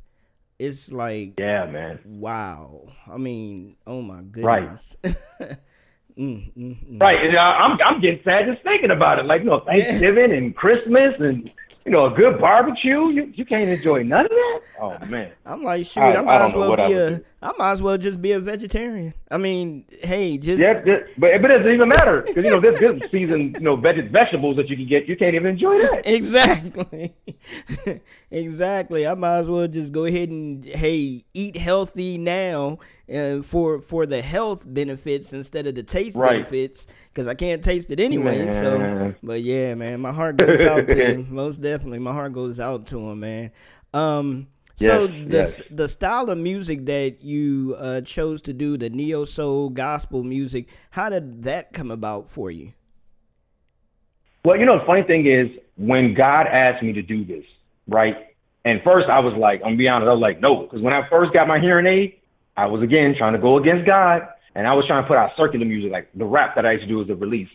It's 0.59 0.91
like 0.91 1.33
yeah, 1.39 1.65
man. 1.65 1.99
Wow. 2.05 2.87
I 3.11 3.17
mean, 3.17 3.75
oh 3.85 4.01
my 4.01 4.21
goodness. 4.21 4.95
Right. 5.03 5.57
mm, 6.17 6.53
mm, 6.57 6.91
mm. 6.91 7.01
Right. 7.01 7.25
And 7.25 7.37
I'm 7.37 7.77
I'm 7.83 8.01
getting 8.01 8.21
sad 8.23 8.45
just 8.45 8.63
thinking 8.63 8.91
about 8.91 9.19
it. 9.19 9.25
Like 9.25 9.41
you 9.41 9.49
know, 9.49 9.59
Thanksgiving 9.59 10.31
yeah. 10.31 10.37
and 10.37 10.55
Christmas 10.55 11.15
and 11.19 11.51
you 11.85 11.91
know, 11.91 12.05
a 12.05 12.15
good 12.15 12.39
barbecue, 12.39 13.11
you, 13.11 13.33
you 13.35 13.43
can't 13.43 13.69
enjoy 13.69 14.03
none 14.03 14.25
of 14.25 14.31
that. 14.31 14.59
Oh 14.79 14.97
man, 15.05 15.31
I'm 15.45 15.63
like, 15.63 15.85
shoot, 15.85 15.99
I, 15.99 16.15
I 16.15 16.21
might 16.21 16.41
I 16.41 16.47
as 16.47 16.53
well 16.53 16.75
be 16.75 16.93
a, 16.93 17.09
do. 17.09 17.25
I 17.41 17.51
might 17.57 17.71
as 17.71 17.81
well 17.81 17.97
just 17.97 18.21
be 18.21 18.31
a 18.31 18.39
vegetarian. 18.39 19.13
I 19.29 19.37
mean, 19.37 19.85
hey, 20.01 20.37
just 20.37 20.61
yeah, 20.61 20.81
but 20.81 21.07
but 21.17 21.29
it 21.31 21.47
doesn't 21.47 21.71
even 21.71 21.89
matter 21.89 22.21
because 22.21 22.43
you 22.43 22.51
know 22.51 22.59
there's 22.59 22.79
good 22.79 23.05
season, 23.11 23.53
you 23.53 23.59
know, 23.59 23.75
veg- 23.75 24.11
vegetables 24.11 24.55
that 24.57 24.69
you 24.69 24.77
can 24.77 24.87
get. 24.87 25.07
You 25.07 25.17
can't 25.17 25.35
even 25.35 25.47
enjoy 25.47 25.77
that. 25.77 26.03
Exactly, 26.13 27.13
exactly. 28.31 29.07
I 29.07 29.13
might 29.13 29.39
as 29.39 29.49
well 29.49 29.67
just 29.67 29.91
go 29.91 30.05
ahead 30.05 30.29
and 30.29 30.63
hey, 30.63 31.25
eat 31.33 31.57
healthy 31.57 32.17
now 32.17 32.79
uh, 33.13 33.41
for 33.43 33.79
for 33.81 34.05
the 34.05 34.21
health 34.21 34.65
benefits 34.67 35.33
instead 35.33 35.67
of 35.67 35.75
the 35.75 35.83
taste 35.83 36.15
Right. 36.17 36.33
benefits 36.33 36.87
because 37.11 37.27
I 37.27 37.35
can't 37.35 37.63
taste 37.63 37.91
it 37.91 37.99
anyway. 37.99 38.49
So, 38.49 39.13
but 39.21 39.41
yeah, 39.43 39.75
man, 39.75 40.01
my 40.01 40.11
heart 40.11 40.37
goes 40.37 40.61
out 40.61 40.87
to 40.87 40.95
him. 40.95 41.27
Most 41.33 41.61
definitely, 41.61 41.99
my 41.99 42.13
heart 42.13 42.33
goes 42.33 42.59
out 42.59 42.87
to 42.87 42.99
him, 42.99 43.19
man. 43.19 43.51
Um, 43.93 44.47
so 44.75 45.05
Yes, 45.05 45.25
the 45.27 45.37
yes. 45.37 45.55
the 45.69 45.87
style 45.87 46.29
of 46.31 46.37
music 46.39 46.85
that 46.87 47.23
you 47.23 47.75
uh, 47.77 48.01
chose 48.01 48.41
to 48.43 48.53
do, 48.53 48.75
the 48.77 48.89
neo 48.89 49.23
soul 49.25 49.69
gospel 49.69 50.23
music, 50.23 50.67
how 50.89 51.09
did 51.09 51.43
that 51.43 51.73
come 51.73 51.91
about 51.91 52.27
for 52.29 52.49
you? 52.49 52.73
Well, 54.45 54.57
you 54.57 54.65
know, 54.65 54.79
the 54.79 54.85
funny 54.85 55.03
thing 55.03 55.25
is 55.27 55.47
when 55.77 56.13
God 56.13 56.47
asked 56.47 56.83
me 56.83 56.91
to 56.93 57.01
do 57.01 57.23
this, 57.23 57.45
right? 57.87 58.15
And 58.65 58.81
first 58.83 59.07
I 59.09 59.19
was 59.19 59.33
like, 59.37 59.59
I'm 59.61 59.67
gonna 59.71 59.77
be 59.77 59.87
honest, 59.87 60.09
I 60.09 60.13
was 60.13 60.21
like, 60.21 60.41
no, 60.41 60.63
because 60.63 60.81
when 60.81 60.93
I 60.93 61.07
first 61.09 61.33
got 61.33 61.47
my 61.47 61.59
hearing 61.59 61.85
aid, 61.85 62.15
I 62.55 62.65
was 62.67 62.83
again 62.83 63.15
trying 63.17 63.33
to 63.33 63.39
go 63.39 63.57
against 63.57 63.85
God, 63.85 64.27
and 64.55 64.67
I 64.67 64.73
was 64.73 64.85
trying 64.85 65.03
to 65.03 65.07
put 65.07 65.17
out 65.17 65.31
circular 65.35 65.65
music, 65.65 65.91
like 65.91 66.09
the 66.13 66.25
rap 66.25 66.55
that 66.55 66.65
I 66.65 66.73
used 66.73 66.83
to 66.83 66.87
do 66.87 67.01
as 67.01 67.09
a 67.09 67.15
release. 67.15 67.49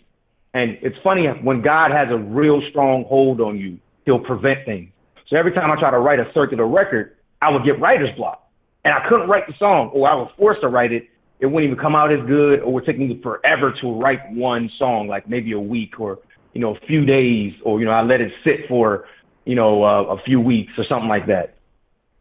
And 0.54 0.78
it's 0.82 0.96
funny 1.04 1.26
when 1.26 1.62
God 1.62 1.90
has 1.92 2.08
a 2.11 2.16
real 2.16 2.62
strong 2.70 3.04
hold 3.04 3.40
on 3.40 3.58
you, 3.58 3.78
He'll 4.04 4.18
prevent 4.18 4.64
things. 4.64 4.90
So 5.28 5.37
every 5.37 5.52
time 5.52 5.70
I 5.70 5.78
try 5.78 5.90
to 5.90 5.98
write 5.98 6.18
a 6.18 6.30
circular 6.32 6.66
record, 6.66 7.16
I 7.42 7.50
would 7.50 7.64
get 7.64 7.78
writer's 7.78 8.14
block, 8.16 8.50
and 8.84 8.94
I 8.94 9.06
couldn't 9.08 9.28
write 9.28 9.46
the 9.46 9.54
song, 9.58 9.90
or 9.92 10.08
I 10.08 10.14
was 10.14 10.30
forced 10.38 10.62
to 10.62 10.68
write 10.68 10.92
it. 10.92 11.08
It 11.40 11.46
wouldn't 11.46 11.70
even 11.70 11.80
come 11.80 11.94
out 11.94 12.11
as 12.11 12.26
good, 12.26 12.61
or 12.61 12.68
it 12.68 12.70
would 12.70 12.87
take 12.87 12.98
me 12.98 13.20
forever 13.22 13.72
to 13.80 13.92
write 13.92 14.32
one 14.32 14.70
song, 14.78 15.06
like 15.06 15.28
maybe 15.28 15.52
a 15.52 15.61
week 15.61 16.00
or 16.00 16.18
you 16.54 16.61
know 16.61 16.74
a 16.74 16.80
few 16.87 17.04
days, 17.04 17.52
or 17.62 17.78
you 17.78 17.84
know 17.84 17.92
I 17.92 18.02
let 18.02 18.20
it 18.20 18.32
sit 18.42 18.66
for 18.66 19.06
you 19.44 19.54
know 19.54 19.84
uh, 19.84 20.16
a 20.16 20.22
few 20.22 20.40
weeks 20.40 20.72
or 20.78 20.84
something 20.88 21.08
like 21.08 21.26
that. 21.26 21.54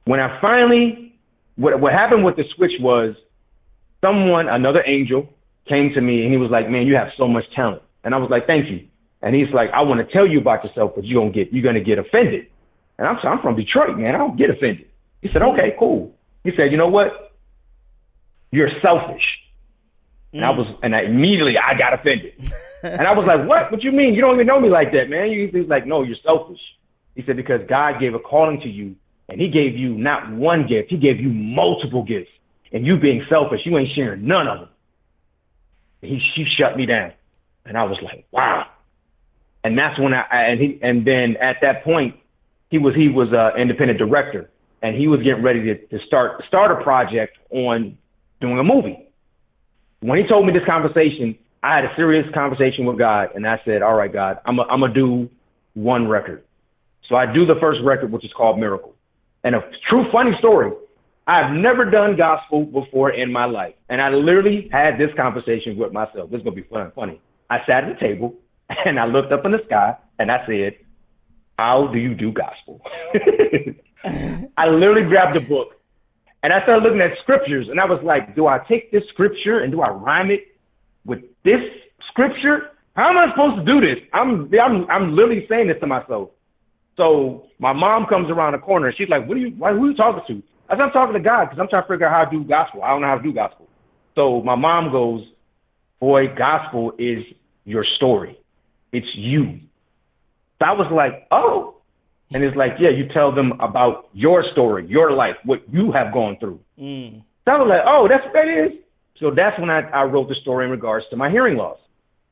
When 0.06 0.20
I 0.20 0.40
finally, 0.40 1.07
what 1.58 1.80
what 1.80 1.92
happened 1.92 2.24
with 2.24 2.38
the 2.38 2.46
switch 2.56 2.80
was, 2.80 3.16
someone, 4.02 4.48
another 4.48 4.84
angel, 4.86 5.28
came 5.68 5.94
to 5.94 6.02
me 6.02 6.24
and 6.24 6.32
he 6.32 6.38
was 6.38 6.50
like, 6.50 6.70
"Man, 6.70 6.88
you 6.88 6.96
have 6.96 7.10
so 7.18 7.28
much 7.28 7.44
talent," 7.54 7.82
and 8.04 8.16
I 8.16 8.18
was 8.18 8.30
like, 8.30 8.48
"Thank 8.48 8.70
you." 8.70 8.88
And 9.22 9.36
he's 9.36 9.52
like, 9.54 9.72
"I 9.72 9.82
want 9.82 10.00
to 10.00 10.14
tell 10.14 10.26
you 10.26 10.40
about 10.40 10.64
yourself, 10.64 10.94
but 10.96 11.04
you're 11.04 11.22
gonna 11.22 11.34
get 11.34 11.52
you're 11.52 11.64
gonna 11.64 11.82
get 11.82 12.00
offended." 12.00 12.48
And 12.98 13.08
I'm 13.08 13.18
I'm 13.24 13.42
from 13.42 13.56
Detroit, 13.56 13.98
man. 13.98 14.16
I 14.16 14.18
don't 14.18 14.38
get 14.38 14.50
offended. 14.50 14.88
He 15.22 15.28
said, 15.28 15.42
"Okay, 15.42 15.76
cool." 15.78 16.16
He 16.44 16.52
said, 16.56 16.72
"You 16.72 16.78
know 16.78 16.88
what? 16.88 17.34
You're 18.52 18.72
selfish." 18.82 19.26
And 20.34 20.46
I 20.46 20.54
mm. 20.54 20.58
was, 20.58 20.68
and 20.84 20.96
I 20.96 21.02
immediately 21.02 21.58
I 21.58 21.78
got 21.78 21.94
offended. 21.94 22.34
and 22.84 23.08
I 23.08 23.14
was 23.14 23.26
like, 23.26 23.48
"What? 23.48 23.72
What 23.72 23.84
you 23.84 23.92
mean? 23.92 24.14
You 24.14 24.22
don't 24.22 24.36
even 24.36 24.48
know 24.48 24.60
me 24.60 24.70
like 24.70 24.92
that, 24.94 25.10
man." 25.10 25.30
He's 25.30 25.68
like, 25.68 25.86
"No, 25.86 26.04
you're 26.04 26.18
selfish." 26.24 26.62
He 27.16 27.24
said, 27.24 27.36
"Because 27.36 27.62
God 27.68 28.00
gave 28.00 28.14
a 28.14 28.20
calling 28.20 28.62
to 28.62 28.70
you, 28.70 28.96
and 29.30 29.40
He 29.40 29.50
gave 29.50 29.76
you 29.76 29.94
not 29.98 30.32
one 30.32 30.68
gift; 30.68 30.90
He 30.90 30.98
gave 30.98 31.20
you 31.20 31.30
multiple 31.30 32.04
gifts. 32.04 32.32
And 32.74 32.86
you 32.86 32.98
being 32.98 33.26
selfish, 33.30 33.62
you 33.66 33.78
ain't 33.78 33.94
sharing 33.96 34.26
none 34.28 34.48
of 34.48 34.60
them." 34.60 34.70
He 36.02 36.22
she 36.36 36.46
shut 36.58 36.78
me 36.78 36.86
down, 36.86 37.14
and 37.66 37.78
I 37.78 37.84
was 37.84 37.98
like, 38.02 38.26
"Wow." 38.32 38.68
And 39.64 39.78
that's 39.78 40.00
when 40.00 40.14
I 40.14 40.24
and 40.32 40.60
he 40.60 40.80
and 40.82 41.06
then 41.06 41.38
at 41.38 41.58
that 41.62 41.84
point, 41.84 42.16
he 42.70 42.78
was 42.78 42.94
he 42.96 43.10
was 43.10 43.32
a 43.32 43.54
independent 43.58 44.00
director, 44.00 44.50
and 44.82 44.96
he 44.96 45.08
was 45.08 45.22
getting 45.22 45.44
ready 45.44 45.64
to, 45.64 45.88
to 45.88 46.06
start 46.06 46.44
start 46.48 46.72
a 46.72 46.84
project 46.84 47.38
on 47.52 47.98
doing 48.40 48.60
a 48.60 48.64
movie 48.64 49.08
when 50.02 50.20
he 50.20 50.28
told 50.28 50.46
me 50.46 50.54
this 50.54 50.66
conversation, 50.66 51.38
I 51.64 51.76
had 51.76 51.86
a 51.86 51.96
serious 51.96 52.26
conversation 52.34 52.86
with 52.86 52.98
God, 52.98 53.30
and 53.36 53.48
I 53.48 53.60
said, 53.66 53.82
"All 53.82 53.96
right, 53.96 54.12
God, 54.12 54.40
I'm 54.46 54.60
I'm 54.60 54.82
gonna 54.82 54.94
do 54.94 55.30
one 55.74 56.08
record." 56.08 56.44
So 57.10 57.16
I 57.16 57.26
do 57.26 57.46
the 57.46 57.56
first 57.56 57.82
record, 57.84 58.12
which 58.12 58.26
is 58.26 58.32
called 58.34 58.60
Miracle. 58.60 58.94
And 59.48 59.56
a 59.56 59.64
true 59.90 60.04
funny 60.12 60.38
story, 60.40 60.74
I've 61.26 61.54
never 61.54 61.90
done 61.90 62.18
gospel 62.18 62.66
before 62.66 63.12
in 63.12 63.32
my 63.32 63.46
life, 63.46 63.76
and 63.88 64.02
I 64.02 64.10
literally 64.10 64.68
had 64.74 64.98
this 64.98 65.10
conversation 65.16 65.78
with 65.78 65.94
myself. 65.94 66.30
This 66.30 66.40
is 66.40 66.44
gonna 66.44 66.58
be 66.58 66.64
fun, 66.64 66.92
funny. 66.94 67.22
I 67.50 67.60
sat 67.66 67.86
at 67.86 67.94
the 67.94 68.00
table 68.06 68.36
and 68.86 69.00
I 69.00 69.06
looked 69.06 69.32
up 69.32 69.46
in 69.46 69.54
the 69.54 69.64
sky 69.66 69.96
and 70.20 70.30
I 70.30 70.46
said, 70.46 70.76
"How 71.58 71.88
do 71.88 71.98
you 71.98 72.14
do 72.14 72.34
gospel?" 72.34 72.82
I 74.58 74.68
literally 74.68 75.04
grabbed 75.08 75.38
a 75.38 75.40
book 75.40 75.80
and 76.44 76.52
I 76.52 76.62
started 76.64 76.84
looking 76.84 77.00
at 77.00 77.18
scriptures, 77.20 77.70
and 77.70 77.80
I 77.80 77.86
was 77.86 78.04
like, 78.04 78.36
do 78.36 78.48
I 78.48 78.60
take 78.68 78.92
this 78.92 79.04
scripture 79.14 79.60
and 79.60 79.72
do 79.72 79.80
I 79.80 79.92
rhyme 79.92 80.30
it 80.30 80.58
with 81.06 81.22
this 81.46 81.62
scripture? 82.10 82.72
How 82.98 83.12
am 83.12 83.18
I 83.18 83.32
supposed 83.32 83.66
to 83.66 83.66
do 83.66 83.80
this? 83.80 84.04
I'm 84.12 84.54
I'm 84.62 84.92
I'm 84.92 85.16
literally 85.16 85.46
saying 85.48 85.70
this 85.70 85.80
to 85.80 85.88
myself. 85.88 86.32
So 86.98 87.46
my 87.60 87.74
mom 87.74 88.08
comes 88.08 88.30
around 88.30 88.54
the 88.54 88.58
corner 88.58 88.88
and 88.88 88.98
she's 88.98 89.08
like, 89.08 89.28
"What 89.28 89.38
are 89.38 89.40
you? 89.40 89.52
Why, 89.52 89.72
who 89.72 89.86
are 89.86 89.90
you 89.92 89.96
talking 89.96 90.24
to?" 90.28 90.44
I 90.68 90.74
said, 90.74 90.82
"I'm 90.82 90.92
talking 90.92 91.14
to 91.14 91.20
God 91.20 91.46
because 91.46 91.60
I'm 91.60 91.70
trying 91.70 91.84
to 91.84 91.88
figure 91.88 92.08
out 92.08 92.26
how 92.26 92.30
to 92.30 92.38
do 92.38 92.44
gospel. 92.44 92.84
I 92.84 92.90
don't 92.90 93.02
know 93.02 93.08
how 93.08 93.18
to 93.18 93.24
do 93.24 93.32
gospel." 93.32 93.68
So 94.16 94.42
my 94.42 94.56
mom 94.56 94.92
goes, 94.92 95.24
"Boy, 96.00 96.28
gospel 96.36 96.94
is 96.98 97.24
your 97.66 97.86
story. 97.96 98.38
It's 98.92 99.08
you." 99.16 99.60
So 100.60 100.66
I 100.66 100.72
was 100.72 100.92
like, 100.92 101.28
"Oh." 101.32 101.76
And 102.34 102.44
it's 102.44 102.58
like, 102.58 102.74
yeah, 102.78 102.90
you 102.90 103.08
tell 103.08 103.32
them 103.32 103.54
about 103.62 104.10
your 104.12 104.44
story, 104.52 104.86
your 104.86 105.14
life, 105.14 105.38
what 105.46 105.64
you 105.72 105.94
have 105.94 106.12
gone 106.12 106.36
through. 106.42 106.60
Mm. 106.78 107.24
So 107.46 107.52
I 107.52 107.58
was 107.58 107.70
like, 107.70 107.84
oh, 107.86 108.10
that's 108.10 108.26
what 108.26 108.34
that 108.34 108.50
is. 108.50 108.74
So 109.18 109.32
that's 109.32 109.58
when 109.58 109.70
I, 109.70 109.80
I 109.92 110.04
wrote 110.04 110.28
the 110.28 110.36
story 110.36 110.66
in 110.66 110.72
regards 110.72 111.06
to 111.12 111.16
my 111.16 111.30
hearing 111.30 111.56
loss. 111.56 111.78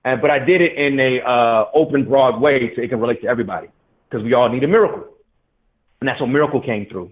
And, 0.04 0.21
but 0.21 0.32
I 0.32 0.39
did 0.39 0.60
it 0.60 0.73
in 0.75 0.99
a 0.99 1.21
uh, 1.21 1.69
open, 1.73 2.04
broad 2.04 2.41
way 2.41 2.73
so 2.75 2.82
it 2.82 2.89
can 2.89 2.99
relate 2.99 3.21
to 3.21 3.28
everybody 3.28 3.69
because 4.09 4.23
we 4.23 4.33
all 4.33 4.49
need 4.49 4.63
a 4.63 4.67
miracle. 4.67 5.05
And 5.99 6.07
that's 6.07 6.21
when 6.21 6.31
Miracle 6.31 6.61
came 6.61 6.85
through. 6.87 7.11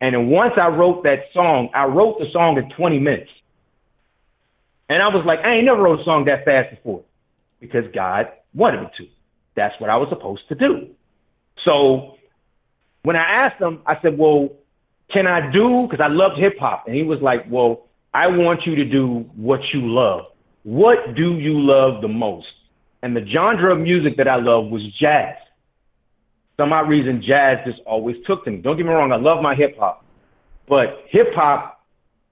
And 0.00 0.14
then 0.14 0.28
once 0.28 0.54
I 0.56 0.68
wrote 0.68 1.02
that 1.04 1.24
song, 1.34 1.68
I 1.74 1.84
wrote 1.84 2.18
the 2.18 2.26
song 2.32 2.56
in 2.56 2.70
20 2.70 2.98
minutes. 2.98 3.30
And 4.88 5.02
I 5.02 5.08
was 5.08 5.24
like, 5.26 5.40
I 5.40 5.56
ain't 5.56 5.66
never 5.66 5.82
wrote 5.82 6.00
a 6.00 6.04
song 6.04 6.24
that 6.24 6.44
fast 6.44 6.70
before 6.70 7.02
because 7.60 7.84
God 7.94 8.28
wanted 8.54 8.80
me 8.80 8.86
to. 8.98 9.06
That's 9.54 9.78
what 9.80 9.90
I 9.90 9.96
was 9.96 10.08
supposed 10.08 10.48
to 10.48 10.54
do. 10.54 10.88
So 11.64 12.16
when 13.02 13.16
I 13.16 13.46
asked 13.46 13.60
him, 13.60 13.82
I 13.86 14.00
said, 14.00 14.16
well, 14.16 14.48
can 15.12 15.26
I 15.26 15.50
do, 15.52 15.86
because 15.88 16.02
I 16.02 16.08
loved 16.08 16.38
hip 16.38 16.58
hop. 16.58 16.86
And 16.86 16.96
he 16.96 17.02
was 17.02 17.20
like, 17.20 17.44
well, 17.50 17.86
I 18.14 18.26
want 18.26 18.64
you 18.64 18.74
to 18.76 18.84
do 18.84 19.28
what 19.36 19.60
you 19.72 19.82
love. 19.82 20.26
What 20.62 21.14
do 21.14 21.34
you 21.34 21.60
love 21.60 22.00
the 22.00 22.08
most? 22.08 22.46
And 23.02 23.16
the 23.16 23.26
genre 23.26 23.74
of 23.74 23.80
music 23.80 24.16
that 24.16 24.28
I 24.28 24.36
love 24.36 24.66
was 24.66 24.82
jazz. 25.00 25.36
Some 26.60 26.74
odd 26.74 26.90
reason, 26.90 27.22
jazz 27.26 27.56
just 27.64 27.80
always 27.86 28.16
took 28.26 28.44
to 28.44 28.50
me. 28.50 28.58
Don't 28.58 28.76
get 28.76 28.84
me 28.84 28.92
wrong, 28.92 29.12
I 29.12 29.16
love 29.16 29.42
my 29.42 29.54
hip 29.54 29.78
hop, 29.78 30.04
but 30.68 31.06
hip 31.08 31.32
hop 31.32 31.82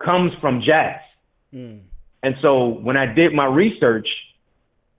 comes 0.04 0.32
from 0.38 0.60
jazz. 0.60 1.00
Hmm. 1.50 1.78
And 2.22 2.34
so 2.42 2.66
when 2.68 2.94
I 2.98 3.06
did 3.06 3.32
my 3.32 3.46
research, 3.46 4.06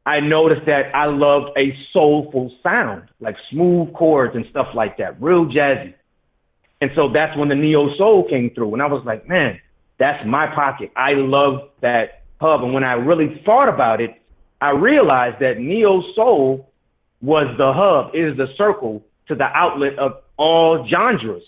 I 0.04 0.20
noticed 0.20 0.66
that 0.66 0.96
I 0.96 1.06
loved 1.06 1.56
a 1.60 1.78
soulful 1.94 2.52
sound, 2.64 3.04
like 3.20 3.36
smooth 3.52 3.94
chords 3.94 4.36
and 4.36 4.48
stuff 4.50 4.70
like 4.74 4.98
that, 4.98 5.22
real 5.22 5.46
jazzy. 5.46 5.94
And 6.82 6.90
so 6.96 7.08
that's 7.08 7.38
when 7.38 7.50
the 7.50 7.56
neo 7.56 7.96
soul 7.98 8.28
came 8.28 8.50
through. 8.56 8.74
And 8.74 8.82
I 8.82 8.88
was 8.88 9.06
like, 9.06 9.30
man, 9.30 9.60
that's 10.00 10.26
my 10.26 10.48
pocket. 10.48 10.92
I 10.96 11.14
love 11.14 11.70
that 11.82 12.24
hub. 12.42 12.64
And 12.64 12.74
when 12.74 12.84
I 12.84 12.94
really 12.94 13.44
thought 13.46 13.70
about 13.70 14.02
it, 14.02 14.20
I 14.60 14.72
realized 14.72 15.40
that 15.42 15.60
neo 15.60 16.02
soul 16.16 16.72
was 17.22 17.46
the 17.60 17.72
hub, 17.72 18.16
is 18.16 18.36
the 18.36 18.48
circle 18.58 19.06
to 19.30 19.36
the 19.36 19.46
outlet 19.46 19.98
of 19.98 20.22
all 20.38 20.86
genres. 20.90 21.44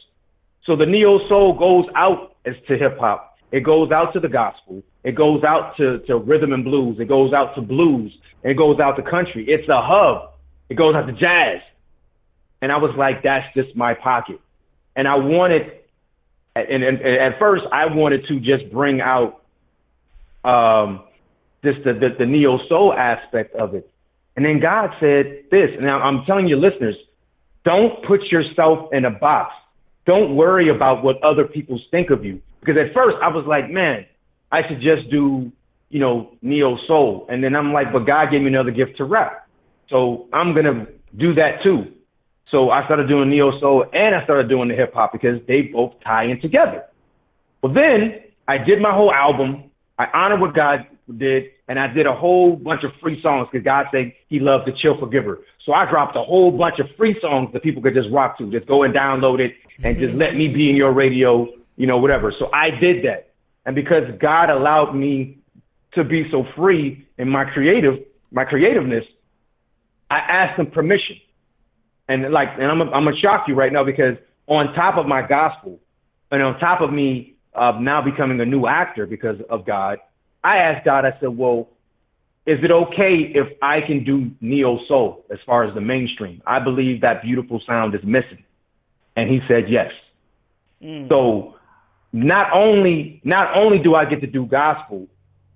So 0.65 0.75
the 0.75 0.85
neo 0.85 1.27
soul 1.27 1.53
goes 1.53 1.85
out 1.95 2.35
as 2.45 2.55
to 2.67 2.77
hip 2.77 2.97
hop. 2.97 3.37
It 3.51 3.61
goes 3.61 3.91
out 3.91 4.13
to 4.13 4.19
the 4.19 4.29
gospel. 4.29 4.81
It 5.03 5.15
goes 5.15 5.43
out 5.43 5.75
to, 5.77 5.99
to 6.07 6.17
rhythm 6.17 6.53
and 6.53 6.63
blues. 6.63 6.97
It 6.99 7.09
goes 7.09 7.33
out 7.33 7.55
to 7.55 7.61
blues. 7.61 8.15
It 8.43 8.55
goes 8.55 8.79
out 8.79 8.95
to 8.95 9.01
country. 9.01 9.45
It's 9.47 9.67
a 9.67 9.81
hub. 9.81 10.31
It 10.69 10.75
goes 10.75 10.95
out 10.95 11.07
to 11.07 11.13
jazz. 11.13 11.61
And 12.61 12.71
I 12.71 12.77
was 12.77 12.95
like, 12.97 13.23
that's 13.23 13.51
just 13.55 13.75
my 13.75 13.93
pocket. 13.95 14.39
And 14.95 15.07
I 15.07 15.15
wanted, 15.15 15.71
and, 16.55 16.83
and, 16.83 17.01
and 17.01 17.33
at 17.33 17.39
first 17.39 17.63
I 17.71 17.85
wanted 17.87 18.25
to 18.27 18.39
just 18.39 18.71
bring 18.71 19.01
out 19.01 19.41
um, 20.43 21.03
just 21.63 21.83
the, 21.83 21.93
the, 21.93 22.09
the 22.19 22.25
neo 22.25 22.59
soul 22.67 22.93
aspect 22.93 23.55
of 23.55 23.73
it. 23.73 23.89
And 24.35 24.45
then 24.45 24.59
God 24.59 24.91
said 24.99 25.45
this, 25.49 25.71
and 25.77 25.89
I'm 25.89 26.23
telling 26.25 26.47
you 26.47 26.57
listeners, 26.57 26.95
don't 27.63 28.03
put 28.05 28.23
yourself 28.25 28.91
in 28.93 29.05
a 29.05 29.11
box. 29.11 29.53
Don't 30.05 30.35
worry 30.35 30.69
about 30.69 31.03
what 31.03 31.21
other 31.23 31.45
people 31.45 31.79
think 31.91 32.09
of 32.09 32.25
you. 32.25 32.41
Because 32.59 32.75
at 32.77 32.93
first 32.93 33.17
I 33.21 33.27
was 33.27 33.45
like, 33.45 33.69
man, 33.69 34.05
I 34.51 34.67
should 34.67 34.81
just 34.81 35.09
do, 35.09 35.51
you 35.89 35.99
know, 35.99 36.31
neo 36.41 36.77
soul. 36.87 37.27
And 37.29 37.43
then 37.43 37.55
I'm 37.55 37.71
like, 37.71 37.93
but 37.93 38.05
God 38.05 38.31
gave 38.31 38.41
me 38.41 38.47
another 38.47 38.71
gift 38.71 38.97
to 38.97 39.05
rap. 39.05 39.47
So 39.89 40.27
I'm 40.33 40.53
going 40.53 40.65
to 40.65 40.87
do 41.17 41.33
that 41.35 41.61
too. 41.63 41.91
So 42.49 42.69
I 42.69 42.83
started 42.85 43.07
doing 43.07 43.29
neo 43.29 43.57
soul 43.59 43.85
and 43.93 44.15
I 44.15 44.23
started 44.23 44.49
doing 44.49 44.67
the 44.67 44.75
hip 44.75 44.93
hop 44.93 45.13
because 45.13 45.39
they 45.47 45.63
both 45.63 45.93
tie 46.03 46.25
in 46.25 46.41
together. 46.41 46.85
Well, 47.61 47.73
then 47.73 48.23
I 48.47 48.57
did 48.57 48.81
my 48.81 48.93
whole 48.93 49.11
album. 49.11 49.71
I 49.97 50.07
honor 50.13 50.37
what 50.37 50.53
God 50.53 50.85
did, 51.11 51.51
and 51.67 51.79
I 51.79 51.87
did 51.87 52.05
a 52.05 52.13
whole 52.13 52.55
bunch 52.55 52.83
of 52.83 52.91
free 53.01 53.21
songs 53.21 53.47
because 53.51 53.63
God 53.63 53.87
said 53.91 54.13
He 54.27 54.39
loved 54.39 54.67
the 54.67 54.71
chill 54.71 54.97
forgiver. 54.99 55.43
So 55.65 55.73
I 55.73 55.89
dropped 55.89 56.15
a 56.15 56.23
whole 56.23 56.51
bunch 56.51 56.79
of 56.79 56.87
free 56.97 57.17
songs 57.21 57.53
that 57.53 57.63
people 57.63 57.81
could 57.81 57.93
just 57.93 58.09
rock 58.09 58.37
to. 58.39 58.51
Just 58.51 58.67
go 58.67 58.83
and 58.83 58.93
download 58.93 59.39
it 59.39 59.55
and 59.83 59.97
just 59.97 60.15
let 60.15 60.35
me 60.35 60.47
be 60.47 60.69
in 60.69 60.75
your 60.75 60.91
radio, 60.91 61.47
you 61.77 61.87
know, 61.87 61.97
whatever. 61.97 62.33
So 62.37 62.49
I 62.51 62.71
did 62.71 63.05
that. 63.05 63.29
And 63.65 63.75
because 63.75 64.03
God 64.19 64.49
allowed 64.49 64.95
me 64.95 65.37
to 65.93 66.03
be 66.03 66.29
so 66.31 66.45
free 66.55 67.05
in 67.17 67.29
my 67.29 67.45
creative, 67.45 67.99
my 68.31 68.43
creativeness, 68.43 69.05
I 70.09 70.19
asked 70.19 70.59
him 70.59 70.67
permission. 70.67 71.17
And 72.07 72.31
like, 72.31 72.49
and 72.55 72.63
I'm, 72.63 72.81
I'm 72.81 73.05
gonna 73.05 73.17
shock 73.17 73.47
you 73.47 73.55
right 73.55 73.71
now 73.71 73.83
because 73.83 74.17
on 74.47 74.73
top 74.73 74.97
of 74.97 75.05
my 75.05 75.25
gospel, 75.25 75.79
and 76.31 76.41
on 76.41 76.59
top 76.59 76.81
of 76.81 76.91
me 76.91 77.35
uh, 77.53 77.77
now 77.79 78.01
becoming 78.01 78.39
a 78.39 78.45
new 78.45 78.65
actor 78.65 79.05
because 79.05 79.37
of 79.49 79.65
God, 79.65 79.99
I 80.43 80.57
asked 80.57 80.85
God. 80.85 81.05
I 81.05 81.13
said, 81.19 81.29
"Well, 81.37 81.69
is 82.45 82.63
it 82.63 82.71
okay 82.71 83.31
if 83.35 83.47
I 83.61 83.81
can 83.81 84.03
do 84.03 84.31
neo 84.41 84.79
soul 84.87 85.25
as 85.31 85.39
far 85.45 85.63
as 85.63 85.73
the 85.73 85.81
mainstream? 85.81 86.41
I 86.45 86.59
believe 86.59 87.01
that 87.01 87.21
beautiful 87.21 87.61
sound 87.65 87.95
is 87.95 88.03
missing." 88.03 88.43
And 89.15 89.29
He 89.29 89.41
said, 89.47 89.69
"Yes." 89.69 89.91
Mm. 90.81 91.07
So 91.09 91.55
not 92.13 92.51
only 92.53 93.21
not 93.23 93.55
only 93.55 93.79
do 93.79 93.95
I 93.95 94.05
get 94.05 94.21
to 94.21 94.27
do 94.27 94.45
gospel, 94.45 95.07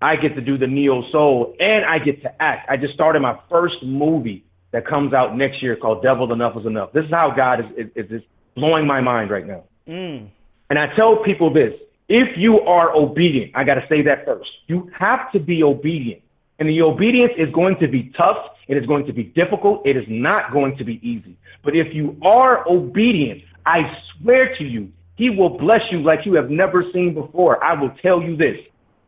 I 0.01 0.15
get 0.15 0.35
to 0.35 0.41
do 0.41 0.57
the 0.57 0.67
neo 0.67 1.09
soul, 1.11 1.55
and 1.59 1.85
I 1.85 1.99
get 1.99 2.21
to 2.21 2.41
act. 2.41 2.69
I 2.69 2.77
just 2.77 2.93
started 2.93 3.21
my 3.21 3.37
first 3.49 3.83
movie 3.83 4.43
that 4.71 4.85
comes 4.85 5.13
out 5.13 5.35
next 5.35 5.63
year 5.63 5.75
called 5.75 6.03
Devil 6.03 6.31
Enough 6.31 6.57
is 6.57 6.65
Enough. 6.65 6.91
This 6.93 7.05
is 7.05 7.11
how 7.11 7.31
God 7.31 7.61
is 7.77 7.87
is, 7.95 8.11
is 8.11 8.21
blowing 8.55 8.85
my 8.85 9.01
mind 9.01 9.31
right 9.31 9.47
now. 9.47 9.63
Mm. 9.87 10.29
And 10.69 10.79
I 10.79 10.93
tell 10.95 11.17
people 11.17 11.53
this: 11.53 11.73
if 12.07 12.37
you 12.37 12.61
are 12.61 12.95
obedient, 12.95 13.51
I 13.55 13.63
got 13.63 13.75
to 13.75 13.85
say 13.89 14.01
that 14.03 14.25
first. 14.25 14.49
You 14.67 14.91
have 14.97 15.31
to 15.31 15.39
be 15.39 15.63
obedient, 15.63 16.21
and 16.59 16.69
the 16.69 16.81
obedience 16.81 17.33
is 17.37 17.51
going 17.53 17.77
to 17.79 17.87
be 17.87 18.11
tough. 18.15 18.37
It 18.67 18.77
is 18.77 18.85
going 18.85 19.05
to 19.07 19.13
be 19.13 19.23
difficult. 19.23 19.85
It 19.85 19.97
is 19.97 20.05
not 20.07 20.51
going 20.51 20.77
to 20.77 20.83
be 20.83 20.99
easy. 21.07 21.37
But 21.63 21.75
if 21.75 21.93
you 21.93 22.17
are 22.23 22.67
obedient, 22.67 23.43
I 23.65 23.97
swear 24.21 24.55
to 24.57 24.63
you, 24.63 24.91
He 25.15 25.29
will 25.29 25.57
bless 25.57 25.81
you 25.91 26.01
like 26.01 26.25
you 26.25 26.33
have 26.33 26.49
never 26.49 26.83
seen 26.93 27.13
before. 27.13 27.63
I 27.63 27.73
will 27.73 27.91
tell 28.01 28.21
you 28.21 28.35
this: 28.35 28.57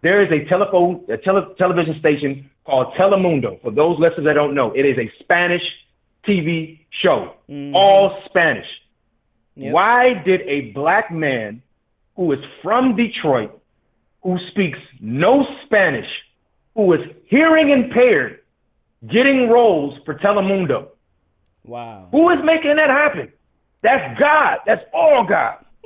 there 0.01 0.23
is 0.23 0.31
a 0.31 0.47
telephone, 0.49 1.03
a 1.09 1.17
tele- 1.17 1.53
television 1.57 1.99
station 1.99 2.49
called 2.65 2.93
Telemundo. 2.95 3.61
For 3.61 3.71
those 3.71 3.99
listeners 3.99 4.25
that 4.25 4.33
don't 4.33 4.55
know, 4.55 4.71
it 4.73 4.85
is 4.85 4.97
a 4.97 5.11
Spanish 5.19 5.63
TV 6.27 6.79
show, 7.01 7.35
mm-hmm. 7.49 7.75
all 7.75 8.21
Spanish. 8.25 8.67
Yep. 9.55 9.73
Why 9.73 10.13
did 10.25 10.41
a 10.41 10.71
black 10.71 11.11
man 11.11 11.61
who 12.17 12.33
is 12.33 12.39
from 12.61 12.97
Detroit, 12.97 13.61
who 14.23 14.37
speaks 14.51 14.79
no 14.99 15.45
Spanish, 15.65 16.09
who 16.75 16.91
is 16.93 16.99
hearing 17.27 17.69
impaired, 17.69 18.41
getting 19.09 19.47
roles 19.49 19.97
for 20.03 20.15
Telemundo? 20.15 20.89
Wow. 21.63 22.09
Who 22.11 22.29
is 22.31 22.39
making 22.43 22.75
that 22.75 22.89
happen? 22.89 23.31
That's 23.83 24.19
God. 24.19 24.57
That's 24.65 24.83
all 24.93 25.25
God. 25.25 25.63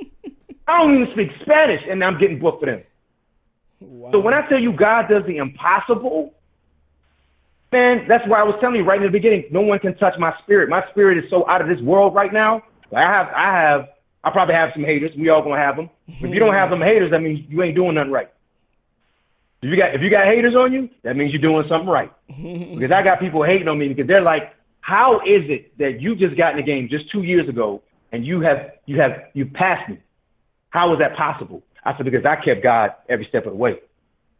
I 0.66 0.78
don't 0.78 0.94
even 0.94 1.12
speak 1.12 1.28
Spanish, 1.42 1.82
and 1.88 2.02
I'm 2.02 2.18
getting 2.18 2.40
booked 2.40 2.60
for 2.60 2.66
them. 2.66 2.82
Wow. 3.80 4.12
So 4.12 4.20
when 4.20 4.32
I 4.32 4.48
tell 4.48 4.58
you 4.58 4.72
God 4.72 5.08
does 5.08 5.24
the 5.26 5.36
impossible, 5.36 6.34
man, 7.72 8.06
that's 8.08 8.26
why 8.28 8.40
I 8.40 8.44
was 8.44 8.56
telling 8.60 8.76
you 8.76 8.84
right 8.84 8.98
in 8.98 9.06
the 9.06 9.12
beginning, 9.12 9.44
no 9.50 9.60
one 9.60 9.78
can 9.80 9.96
touch 9.98 10.14
my 10.18 10.32
spirit. 10.42 10.68
My 10.68 10.82
spirit 10.90 11.22
is 11.22 11.28
so 11.30 11.48
out 11.48 11.60
of 11.60 11.68
this 11.68 11.80
world 11.80 12.14
right 12.14 12.32
now. 12.32 12.62
I 12.94 13.00
have, 13.00 13.26
I 13.28 13.52
have, 13.52 13.88
I 14.24 14.30
probably 14.30 14.54
have 14.54 14.70
some 14.72 14.84
haters. 14.84 15.10
We 15.16 15.28
all 15.28 15.42
gonna 15.42 15.56
have 15.56 15.76
them. 15.76 15.90
If 16.06 16.32
you 16.32 16.38
don't 16.38 16.54
have 16.54 16.70
them 16.70 16.80
haters, 16.80 17.10
that 17.10 17.20
means 17.20 17.44
you 17.48 17.62
ain't 17.62 17.74
doing 17.74 17.94
nothing 17.94 18.12
right. 18.12 18.30
If 19.62 19.70
you 19.70 19.76
got, 19.76 19.94
if 19.94 20.00
you 20.00 20.10
got 20.10 20.26
haters 20.26 20.54
on 20.56 20.72
you, 20.72 20.88
that 21.02 21.16
means 21.16 21.32
you're 21.32 21.40
doing 21.40 21.66
something 21.68 21.88
right. 21.88 22.12
because 22.26 22.90
I 22.90 23.02
got 23.02 23.20
people 23.20 23.42
hating 23.42 23.68
on 23.68 23.78
me 23.78 23.88
because 23.88 24.06
they're 24.06 24.20
like, 24.20 24.54
how 24.80 25.20
is 25.20 25.48
it 25.48 25.76
that 25.78 26.00
you 26.00 26.16
just 26.16 26.36
got 26.36 26.52
in 26.52 26.56
the 26.56 26.62
game 26.64 26.88
just 26.88 27.10
two 27.10 27.22
years 27.22 27.48
ago 27.48 27.82
and 28.10 28.26
you 28.26 28.40
have, 28.40 28.72
you 28.86 29.00
have, 29.00 29.24
you 29.34 29.46
passed 29.46 29.88
me? 29.88 29.98
How 30.70 30.92
is 30.92 30.98
that 30.98 31.16
possible? 31.16 31.62
I 31.84 31.96
said, 31.96 32.04
because 32.04 32.24
I 32.24 32.36
kept 32.36 32.62
God 32.62 32.90
every 33.08 33.26
step 33.26 33.46
of 33.46 33.52
the 33.52 33.58
way. 33.58 33.78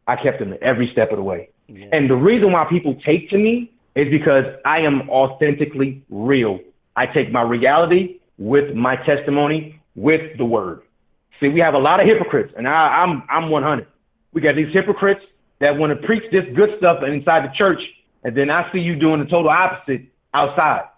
I 0.06 0.16
kept 0.16 0.40
him 0.40 0.54
every 0.60 0.90
step 0.90 1.10
of 1.10 1.16
the 1.16 1.22
way. 1.22 1.50
And 1.92 2.10
the 2.10 2.16
reason 2.16 2.52
why 2.52 2.64
people 2.64 2.96
take 3.04 3.30
to 3.30 3.38
me 3.38 3.72
is 3.94 4.10
because 4.10 4.44
I 4.64 4.80
am 4.80 5.08
authentically 5.08 6.02
real. 6.10 6.60
I 6.96 7.06
take 7.06 7.30
my 7.30 7.42
reality 7.42 8.18
with 8.42 8.74
my 8.74 8.96
testimony, 8.96 9.80
with 9.94 10.36
the 10.36 10.44
word. 10.44 10.82
See, 11.38 11.48
we 11.48 11.60
have 11.60 11.74
a 11.74 11.78
lot 11.78 12.00
of 12.00 12.06
hypocrites, 12.06 12.52
and 12.56 12.66
I, 12.66 12.86
I'm 12.86 13.22
I'm 13.30 13.50
100. 13.50 13.86
We 14.32 14.40
got 14.40 14.56
these 14.56 14.72
hypocrites 14.72 15.20
that 15.60 15.76
want 15.76 15.98
to 15.98 16.06
preach 16.06 16.24
this 16.32 16.44
good 16.56 16.70
stuff 16.78 17.02
inside 17.04 17.44
the 17.44 17.52
church, 17.56 17.80
and 18.24 18.36
then 18.36 18.50
I 18.50 18.70
see 18.72 18.80
you 18.80 18.96
doing 18.96 19.20
the 19.20 19.26
total 19.26 19.50
opposite 19.50 20.02
outside. 20.34 20.88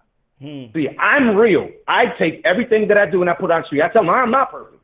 Hmm. 0.41 0.67
See, 0.75 0.89
I'm 0.99 1.37
real. 1.37 1.71
I 1.87 2.07
take 2.19 2.41
everything 2.45 2.89
that 2.89 2.97
I 2.97 3.11
do 3.11 3.21
and 3.21 3.31
I 3.31 3.35
put 3.35 3.51
on 3.51 3.61
the 3.61 3.67
street. 3.67 3.83
I 3.83 3.89
tell 3.89 4.03
them 4.03 4.11
I'm 4.11 4.31
not 4.31 4.51
perfect, 4.51 4.83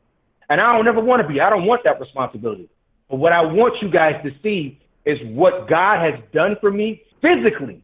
and 0.49 0.61
I 0.61 0.75
don't 0.75 0.87
ever 0.87 1.01
want 1.01 1.21
to 1.23 1.27
be. 1.27 1.41
I 1.41 1.49
don't 1.49 1.65
want 1.65 1.83
that 1.85 1.99
responsibility. 1.99 2.69
But 3.09 3.17
what 3.17 3.33
I 3.33 3.41
want 3.41 3.81
you 3.81 3.89
guys 3.89 4.21
to 4.23 4.31
see 4.43 4.79
is 5.05 5.17
what 5.23 5.67
God 5.67 5.99
has 5.99 6.19
done 6.31 6.57
for 6.61 6.69
me 6.69 7.01
physically. 7.21 7.83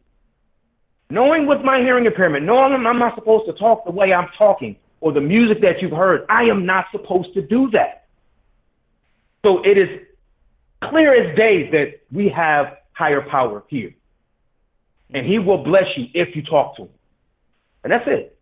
Knowing 1.10 1.46
with 1.46 1.62
my 1.62 1.78
hearing 1.80 2.04
impairment, 2.04 2.44
knowing 2.44 2.74
I'm 2.74 2.98
not 2.98 3.14
supposed 3.14 3.46
to 3.46 3.52
talk 3.54 3.84
the 3.84 3.90
way 3.90 4.12
I'm 4.12 4.28
talking 4.36 4.76
or 5.00 5.12
the 5.12 5.20
music 5.20 5.62
that 5.62 5.80
you've 5.80 5.92
heard, 5.92 6.26
I 6.28 6.44
am 6.44 6.66
not 6.66 6.86
supposed 6.92 7.32
to 7.34 7.42
do 7.42 7.70
that. 7.70 8.06
So 9.44 9.62
it 9.62 9.78
is 9.78 10.00
clear 10.84 11.14
as 11.14 11.36
day 11.36 11.70
that 11.70 12.00
we 12.12 12.28
have 12.28 12.78
higher 12.92 13.22
power 13.22 13.64
here. 13.68 13.94
And 15.14 15.24
he 15.24 15.38
will 15.38 15.64
bless 15.64 15.86
you 15.96 16.08
if 16.12 16.36
you 16.36 16.42
talk 16.42 16.76
to 16.76 16.82
him. 16.82 16.90
And 17.84 17.92
that's 17.92 18.06
it. 18.06 18.38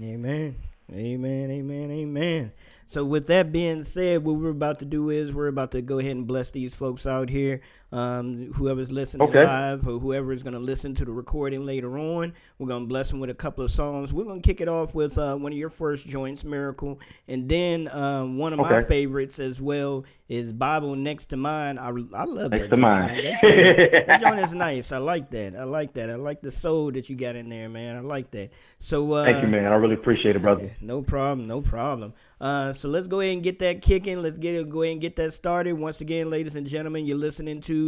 Amen. 0.00 0.54
Amen. 0.92 1.50
Amen. 1.50 1.90
Amen. 1.90 2.52
So 2.86 3.04
with 3.04 3.26
that 3.28 3.52
being 3.52 3.82
said, 3.82 4.24
what 4.24 4.36
we're 4.36 4.50
about 4.50 4.78
to 4.80 4.84
do 4.84 5.10
is 5.10 5.32
we're 5.32 5.48
about 5.48 5.72
to 5.72 5.82
go 5.82 5.98
ahead 5.98 6.12
and 6.12 6.26
bless 6.26 6.50
these 6.50 6.74
folks 6.74 7.06
out 7.06 7.28
here. 7.28 7.60
Um, 7.92 8.52
whoever's 8.54 8.92
listening 8.92 9.28
okay. 9.28 9.44
live 9.44 9.86
or 9.88 9.98
whoever 9.98 10.32
is 10.32 10.44
going 10.44 10.54
to 10.54 10.60
listen 10.60 10.94
to 10.94 11.04
the 11.04 11.10
recording 11.10 11.66
later 11.66 11.98
on, 11.98 12.32
we're 12.58 12.68
going 12.68 12.84
to 12.84 12.88
bless 12.88 13.10
them 13.10 13.18
with 13.18 13.30
a 13.30 13.34
couple 13.34 13.64
of 13.64 13.70
songs. 13.72 14.12
We're 14.12 14.24
going 14.24 14.40
to 14.40 14.46
kick 14.46 14.60
it 14.60 14.68
off 14.68 14.94
with 14.94 15.18
uh, 15.18 15.34
one 15.34 15.50
of 15.50 15.58
your 15.58 15.70
first 15.70 16.06
joints, 16.06 16.44
Miracle, 16.44 17.00
and 17.26 17.48
then 17.48 17.88
um, 17.88 18.38
one 18.38 18.52
of 18.52 18.60
okay. 18.60 18.70
my 18.70 18.82
favorites 18.84 19.40
as 19.40 19.60
well 19.60 20.04
is 20.30 20.52
Bible 20.52 20.94
Next 20.94 21.26
to 21.26 21.36
Mine. 21.36 21.76
I, 21.76 21.88
I 21.88 22.24
love 22.24 22.52
next 22.52 22.70
that. 22.70 22.70
to 22.70 22.76
mine. 22.76 23.24
That, 23.24 23.40
joint 23.40 23.58
is, 23.58 24.06
that 24.06 24.20
joint 24.20 24.38
is 24.38 24.54
nice. 24.54 24.92
I 24.92 24.98
like 24.98 25.28
that. 25.30 25.56
I 25.56 25.64
like 25.64 25.92
that. 25.94 26.08
I 26.08 26.14
like 26.14 26.40
the 26.40 26.52
soul 26.52 26.92
that 26.92 27.10
you 27.10 27.16
got 27.16 27.34
in 27.34 27.48
there, 27.48 27.68
man. 27.68 27.96
I 27.96 28.00
like 28.00 28.30
that. 28.30 28.50
So 28.78 29.12
uh, 29.12 29.24
thank 29.24 29.42
you, 29.42 29.48
man. 29.48 29.66
I 29.66 29.74
really 29.74 29.94
appreciate 29.94 30.36
it, 30.36 30.42
brother. 30.42 30.70
No 30.80 31.02
problem. 31.02 31.48
No 31.48 31.60
problem. 31.60 32.14
Uh, 32.40 32.72
so 32.72 32.88
let's 32.88 33.08
go 33.08 33.18
ahead 33.18 33.34
and 33.34 33.42
get 33.42 33.58
that 33.58 33.82
kicking. 33.82 34.22
Let's 34.22 34.38
get 34.38 34.54
it. 34.54 34.70
Go 34.70 34.82
ahead 34.82 34.92
and 34.92 35.00
get 35.00 35.16
that 35.16 35.34
started. 35.34 35.72
Once 35.72 36.00
again, 36.00 36.30
ladies 36.30 36.54
and 36.54 36.64
gentlemen, 36.64 37.06
you're 37.06 37.18
listening 37.18 37.60
to 37.62 37.79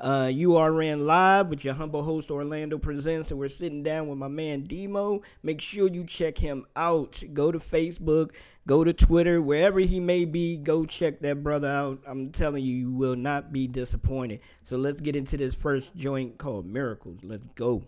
uh, 0.00 0.28
URN 0.28 1.06
Live 1.06 1.48
with 1.48 1.64
your 1.64 1.74
humble 1.74 2.02
host 2.02 2.30
Orlando 2.30 2.78
Presents, 2.78 3.30
and 3.30 3.38
we're 3.38 3.48
sitting 3.48 3.82
down 3.82 4.08
with 4.08 4.18
my 4.18 4.28
man 4.28 4.64
Demo. 4.64 5.22
Make 5.42 5.60
sure 5.60 5.88
you 5.88 6.04
check 6.04 6.38
him 6.38 6.66
out. 6.76 7.22
Go 7.32 7.52
to 7.52 7.58
Facebook, 7.58 8.32
go 8.66 8.84
to 8.84 8.92
Twitter, 8.92 9.40
wherever 9.40 9.80
he 9.80 10.00
may 10.00 10.24
be. 10.24 10.56
Go 10.56 10.84
check 10.84 11.20
that 11.20 11.42
brother 11.42 11.68
out. 11.68 12.00
I'm 12.06 12.30
telling 12.32 12.64
you, 12.64 12.74
you 12.74 12.90
will 12.90 13.16
not 13.16 13.52
be 13.52 13.66
disappointed. 13.66 14.40
So 14.62 14.76
let's 14.76 15.00
get 15.00 15.16
into 15.16 15.36
this 15.36 15.54
first 15.54 15.94
joint 15.96 16.38
called 16.38 16.66
Miracles. 16.66 17.20
Let's 17.22 17.46
go. 17.54 17.84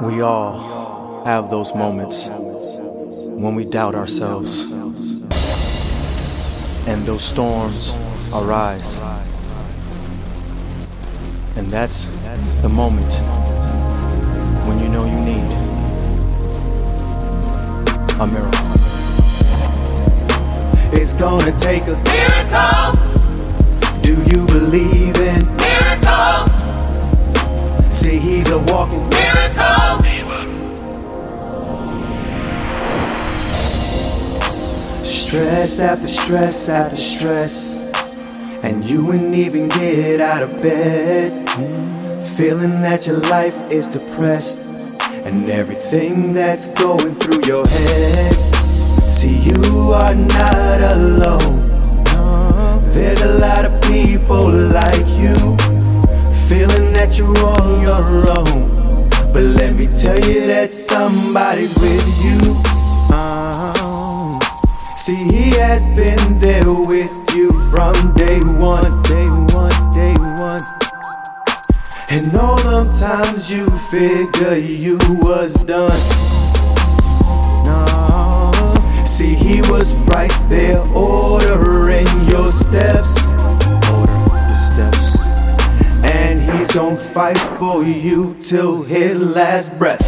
We 0.00 0.20
all 0.20 1.24
have 1.24 1.50
those 1.50 1.74
moments 1.74 2.28
when 3.38 3.54
we 3.54 3.64
doubt 3.64 3.94
ourselves. 3.94 4.68
And 6.88 7.06
those 7.06 7.22
storms 7.22 7.94
arise. 8.34 8.98
And 11.56 11.70
that's 11.70 12.06
the 12.62 12.68
moment 12.68 13.06
when 14.66 14.78
you 14.80 14.88
know 14.88 15.04
you 15.04 15.14
need 15.22 15.46
a 18.18 18.26
miracle. 18.26 18.58
It's 20.92 21.12
gonna 21.12 21.52
take 21.52 21.86
a 21.86 21.94
miracle. 22.10 22.96
Do 24.02 24.14
you 24.32 24.44
believe 24.46 25.16
in 25.16 25.46
miracle? 25.56 26.48
See, 27.88 28.18
he's 28.18 28.50
a 28.50 28.58
walking 28.72 29.08
miracle. 29.10 30.07
Stress 35.28 35.80
after 35.80 36.08
stress 36.08 36.68
after 36.70 36.96
stress. 36.96 38.64
And 38.64 38.82
you 38.82 39.04
wouldn't 39.04 39.34
even 39.34 39.68
get 39.68 40.22
out 40.22 40.42
of 40.42 40.56
bed. 40.56 41.28
Feeling 42.26 42.80
that 42.80 43.06
your 43.06 43.20
life 43.28 43.54
is 43.70 43.88
depressed. 43.88 45.02
And 45.26 45.50
everything 45.50 46.32
that's 46.32 46.72
going 46.80 47.14
through 47.14 47.42
your 47.44 47.66
head. 47.66 48.32
See, 49.06 49.36
you 49.40 49.92
are 49.92 50.14
not 50.14 50.80
alone. 50.96 51.60
There's 52.94 53.20
a 53.20 53.34
lot 53.34 53.66
of 53.66 53.82
people 53.82 54.50
like 54.50 55.08
you. 55.20 55.36
Feeling 56.48 56.94
that 56.94 57.18
you're 57.18 57.36
on 57.44 57.82
your 57.82 58.30
own. 58.32 58.64
But 59.34 59.44
let 59.44 59.78
me 59.78 59.88
tell 59.88 60.18
you 60.18 60.46
that 60.46 60.70
somebody's 60.70 61.74
with 61.74 62.24
you. 62.24 62.67
See, 65.08 65.24
he 65.24 65.50
has 65.56 65.86
been 65.96 66.38
there 66.38 66.70
with 66.70 67.34
you 67.34 67.48
from 67.70 67.94
day 68.12 68.36
one, 68.60 68.84
day 69.04 69.24
one, 69.56 69.90
day 69.90 70.12
one. 70.36 70.60
And 72.10 72.34
all 72.34 72.58
them 72.58 72.86
times 73.00 73.50
you 73.50 73.66
figure 73.88 74.58
you 74.58 74.98
was 75.14 75.54
done. 75.64 75.98
No, 77.64 78.52
see, 79.06 79.34
he 79.34 79.62
was 79.70 79.98
right 80.02 80.36
there 80.50 80.78
ordering 80.94 82.06
your 82.28 82.50
steps. 82.50 83.16
Order 83.88 84.12
your 84.46 84.56
steps. 84.58 85.26
And 86.04 86.38
he's 86.38 86.70
gonna 86.74 86.98
fight 86.98 87.38
for 87.58 87.82
you 87.82 88.36
till 88.42 88.82
his 88.82 89.24
last 89.24 89.72
breath. 89.78 90.04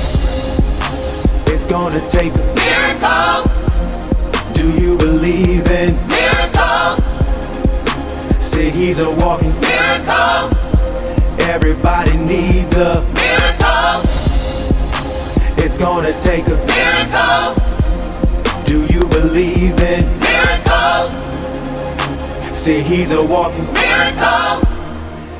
It's 1.49 1.65
gonna 1.65 2.07
take 2.11 2.35
a 2.35 2.55
Miracle, 2.55 3.50
believe 5.31 5.71
in? 5.71 5.91
miracle, 6.09 6.97
Say 8.41 8.71
he's 8.71 8.99
a 9.01 9.11
walking. 9.11 9.53
miracle, 9.61 10.49
Everybody 11.41 12.17
needs 12.17 12.77
a. 12.77 13.01
miracle, 13.15 14.01
It's 15.65 15.79
gonna 15.79 16.13
take 16.23 16.47
a. 16.49 16.57
miracle, 16.67 17.55
Do 18.65 18.93
you 18.93 19.07
believe 19.09 19.79
in? 19.81 20.03
miracle, 20.21 21.05
Say 22.55 22.83
he's 22.83 23.13
a 23.13 23.23
walking. 23.25 23.67
miracle, 23.75 24.67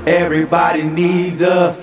Everybody 0.07 0.83
needs 0.85 1.43
a. 1.43 1.77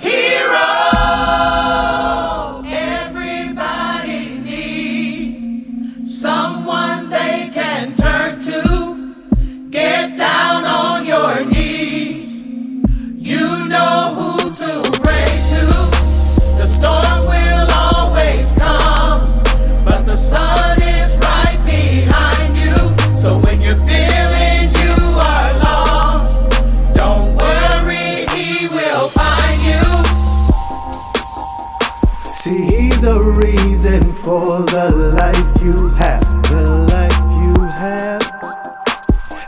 for 34.28 34.60
the 34.60 35.16
life 35.16 35.64
you 35.64 35.88
have. 35.96 36.20
The 36.52 36.84
life 36.92 37.20
you 37.40 37.56
have. 37.80 38.20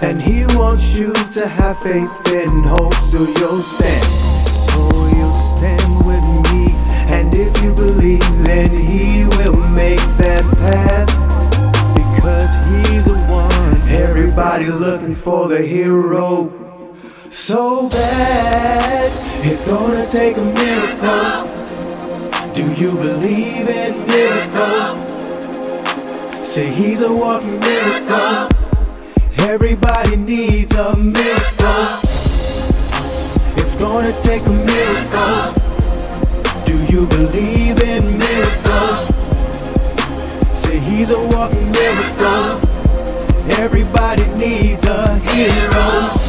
And 0.01 0.15
he 0.23 0.45
wants 0.55 0.97
you 0.97 1.11
to 1.35 1.49
have 1.49 1.77
faith 1.83 2.07
and 2.31 2.65
hope 2.65 2.93
so 2.93 3.17
you'll 3.19 3.59
stand. 3.59 4.07
So 4.39 4.79
you'll 5.17 5.33
stand 5.33 5.91
with 6.07 6.23
me. 6.47 6.71
And 7.11 7.35
if 7.35 7.51
you 7.61 7.75
believe, 7.75 8.23
then 8.41 8.69
he 8.69 9.25
will 9.25 9.67
make 9.71 9.99
that 10.15 10.47
path. 10.63 11.11
Because 11.93 12.55
he's 12.71 13.03
the 13.03 13.19
one. 13.27 13.81
Everybody 13.91 14.67
looking 14.67 15.13
for 15.13 15.49
the 15.49 15.61
hero. 15.61 16.53
So 17.29 17.89
bad. 17.89 19.11
It's 19.45 19.65
gonna 19.65 20.07
take 20.07 20.37
a 20.37 20.45
miracle. 20.55 21.58
Do 22.59 22.65
you 22.73 22.91
believe 22.91 23.69
in 23.69 24.05
miracles? 24.05 24.97
Say 26.45 26.67
he's 26.67 27.01
a 27.03 27.13
walking 27.13 27.57
miracle. 27.61 28.49
Everybody 29.37 30.17
needs 30.17 30.75
a 30.75 30.93
miracle. 30.93 31.85
It's 33.55 33.77
gonna 33.77 34.11
take 34.21 34.45
a 34.45 34.57
miracle. 34.67 35.53
Do 36.65 36.75
you 36.93 37.07
believe 37.07 37.79
in 37.79 38.03
miracles? 38.19 39.15
Say 40.51 40.79
he's 40.79 41.11
a 41.11 41.19
walking 41.27 41.71
miracle. 41.71 42.59
Everybody 43.57 44.27
needs 44.35 44.83
a 44.85 45.17
hero. 45.19 46.28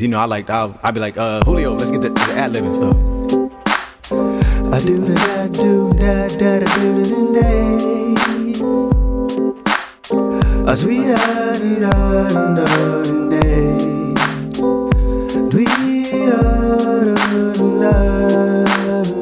Cause 0.00 0.04
you 0.04 0.08
know 0.08 0.18
I 0.18 0.24
like 0.24 0.48
I'll, 0.48 0.80
I'll 0.82 0.92
be 0.92 0.98
like 1.00 1.18
uh 1.18 1.42
Julio, 1.44 1.74
let's 1.74 1.90
get 1.90 2.00
to 2.00 2.08
the 2.08 2.32
ad 2.34 2.54
lib 2.54 2.64
and 2.64 2.74
stuff. 2.74 2.96
I 4.72 4.80
do 4.80 5.14
da 5.14 5.14
da 5.14 5.46
do 5.48 5.92
da 5.92 6.26
da 6.40 6.60
da 6.60 6.66
do 6.80 7.04
da 7.04 7.20
da. 7.36 7.52
A 10.72 10.74
sweet 10.74 11.04
da 11.04 11.16
da 11.52 11.92
da 12.32 12.64
da 12.64 12.64
da. 13.28 13.44
Dwee 15.50 16.08
da 16.30 16.40
da 17.04 17.14
da 17.82 17.92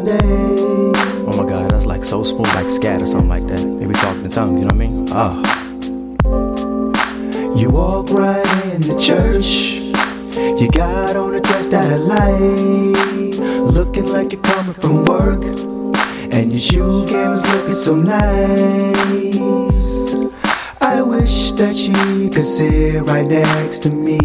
da. 0.06 0.20
Oh 1.26 1.34
my 1.36 1.44
god, 1.44 1.72
that's 1.72 1.86
like 1.86 2.04
so 2.04 2.22
smooth, 2.22 2.54
like 2.54 2.70
scat 2.70 3.02
or 3.02 3.06
something 3.06 3.28
like 3.28 3.48
that. 3.48 3.64
Maybe 3.66 3.94
talking 3.94 4.24
in 4.24 4.30
tongues, 4.30 4.60
you 4.60 4.68
know 4.68 4.74
what 4.74 4.74
I 4.74 4.86
mean? 4.86 5.08
Ah, 5.10 5.42
You 7.56 7.70
walk 7.70 8.10
right 8.10 8.64
in 8.72 8.80
the 8.82 8.94
church. 8.96 9.77
You 10.38 10.68
got 10.70 11.16
on 11.16 11.34
a 11.34 11.40
dress 11.40 11.68
that 11.68 11.92
I 11.92 11.96
like. 11.96 13.38
Looking 13.72 14.06
like 14.06 14.32
you're 14.32 14.42
coming 14.42 14.72
from 14.72 15.04
work. 15.04 15.42
And 16.32 16.52
your 16.52 16.58
shoe 16.58 17.06
game 17.06 17.32
is 17.32 17.42
looking 17.52 17.74
so 17.74 17.96
nice. 17.96 19.38
I 20.80 21.02
wish 21.02 21.52
that 21.52 21.76
she 21.76 21.92
could 22.28 22.44
sit 22.44 23.02
right 23.02 23.26
next 23.26 23.80
to 23.80 23.90
me. 23.90 24.18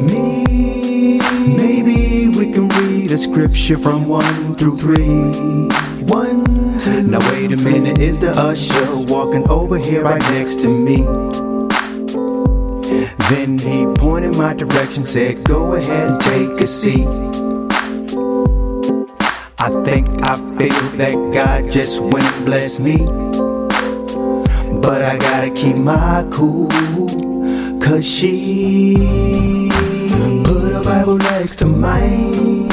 Me. 0.00 1.18
Maybe 1.56 2.28
we 2.36 2.52
can 2.52 2.68
read 2.68 3.12
a 3.12 3.18
scripture 3.18 3.76
from 3.78 4.08
one 4.08 4.56
through 4.56 4.78
three. 4.78 5.68
One, 6.06 6.44
two. 6.80 7.02
Now 7.04 7.20
wait 7.30 7.52
a 7.52 7.56
minute, 7.56 7.98
is 7.98 8.18
the 8.18 8.30
usher 8.30 8.96
walking 9.12 9.48
over 9.48 9.78
here 9.78 10.02
right 10.02 10.22
next 10.32 10.62
to 10.62 10.68
me? 10.68 11.06
Then 13.30 13.58
he 13.58 13.86
pointed 13.94 14.36
my 14.36 14.52
direction, 14.52 15.02
said, 15.02 15.44
Go 15.44 15.76
ahead 15.76 16.10
and 16.10 16.20
take 16.20 16.60
a 16.60 16.66
seat. 16.66 17.06
I 19.58 19.70
think 19.82 20.06
I 20.22 20.36
feel 20.58 20.88
that 20.98 21.14
God 21.32 21.70
just 21.70 22.00
went 22.00 22.22
and 22.22 22.44
blessed 22.44 22.80
me. 22.80 22.98
But 24.82 25.00
I 25.00 25.16
gotta 25.16 25.50
keep 25.50 25.76
my 25.76 26.28
cool, 26.30 26.68
cause 27.80 28.06
she 28.06 28.94
put 30.44 30.72
a 30.72 30.82
Bible 30.84 31.16
next 31.16 31.56
to 31.60 31.66
mine. 31.66 32.68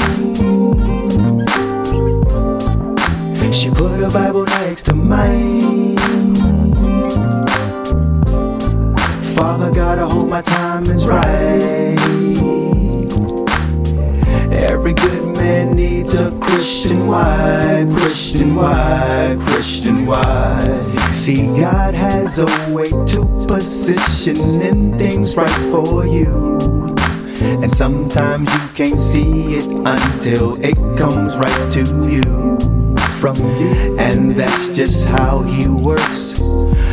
She 3.54 3.70
put 3.70 4.04
a 4.04 4.10
Bible 4.10 4.44
next 4.44 4.84
to 4.88 4.96
mine. 4.96 5.81
God, 9.92 10.00
I 10.00 10.10
hope 10.10 10.30
my 10.30 10.84
is 10.94 11.06
right. 11.06 11.98
Every 14.54 14.94
good 14.94 15.36
man 15.36 15.74
needs 15.74 16.14
a 16.14 16.32
Christian 16.40 17.08
wife, 17.08 17.90
Christian 17.98 18.56
wife, 18.56 19.38
Christian 19.42 20.06
wife. 20.06 21.14
See, 21.14 21.46
God 21.60 21.94
has 21.94 22.40
a 22.40 22.46
way 22.74 22.86
to 22.86 23.46
positioning 23.50 24.98
things 24.98 25.36
right 25.36 25.52
for 25.74 26.06
you. 26.06 26.96
And 27.42 27.70
sometimes 27.70 28.46
you 28.54 28.70
can't 28.74 28.98
see 28.98 29.56
it 29.56 29.66
until 29.66 30.56
it 30.64 30.78
comes 30.98 31.36
right 31.36 31.72
to 31.74 31.82
you. 32.10 32.61
From. 33.22 33.38
And 34.00 34.36
that's 34.36 34.76
just 34.76 35.06
how 35.06 35.44
he 35.44 35.68
works. 35.68 36.40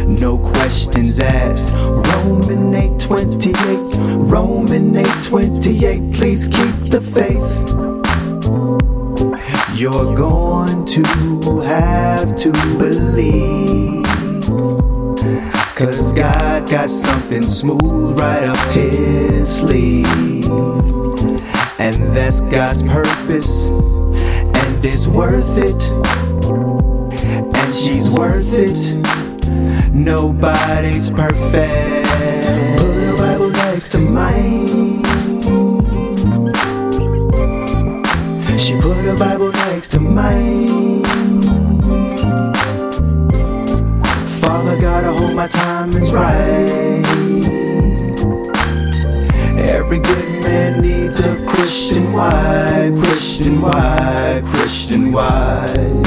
No 0.05 0.37
questions 0.37 1.21
asked. 1.21 1.73
Roman 1.73 2.75
828, 2.75 3.97
Roman 4.31 4.95
828, 4.95 6.13
please 6.15 6.47
keep 6.49 6.91
the 6.91 7.01
faith. 7.01 7.49
You're 9.75 10.15
going 10.15 10.85
to 10.85 11.61
have 11.63 12.37
to 12.37 12.53
believe. 12.77 14.05
Cause 15.77 16.13
God 16.13 16.69
got 16.69 16.91
something 16.91 17.43
smooth 17.43 18.21
right 18.21 18.45
up 18.45 18.59
his 18.75 19.61
sleeve. 19.61 20.05
And 21.79 21.95
that's 22.15 22.43
God's 22.43 22.83
purpose. 22.83 23.71
And 24.79 24.87
it's 24.87 25.09
worth 25.09 25.59
it. 25.59 25.83
And 27.57 27.75
she's 27.75 28.09
worth 28.09 28.53
it. 28.53 28.95
Nobody's 29.93 31.11
perfect. 31.11 32.07
Put 32.79 33.09
a 33.09 33.17
Bible 33.19 33.51
next 33.51 33.89
to 33.89 33.99
mine. 33.99 35.03
She 38.57 38.81
put 38.81 39.05
a 39.05 39.17
Bible 39.19 39.51
next 39.51 39.89
to 39.95 40.01
mine. 40.01 41.03
Father 44.41 44.87
I 44.87 45.03
hope 45.03 45.35
my 45.35 45.49
timing's 45.49 46.13
right. 46.13 47.08
Every 49.91 50.01
good 50.01 50.43
man 50.45 50.83
needs 50.83 51.25
a 51.25 51.35
Christian 51.47 52.13
wife, 52.13 52.95
Christian 53.01 53.59
wife, 53.63 54.45
Christian 54.45 55.13
wife. 55.13 56.05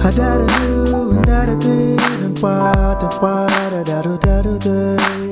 Da 0.00 0.10
da 0.10 0.46
do, 0.46 1.12
da 1.26 1.44
da 1.44 1.56
da 1.56 3.04
da 3.04 3.82
da 3.84 4.00
do, 4.00 4.16
da 4.16 4.40
do 4.40 4.58
da. 4.58 5.31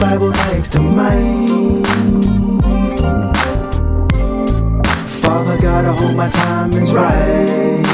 Bible 0.00 0.30
next 0.30 0.70
to 0.74 0.80
mine. 0.80 1.84
Father 5.20 5.60
God, 5.60 5.84
I 5.84 5.92
hope 5.92 6.16
my 6.16 6.30
timing's 6.30 6.92
right. 6.92 7.84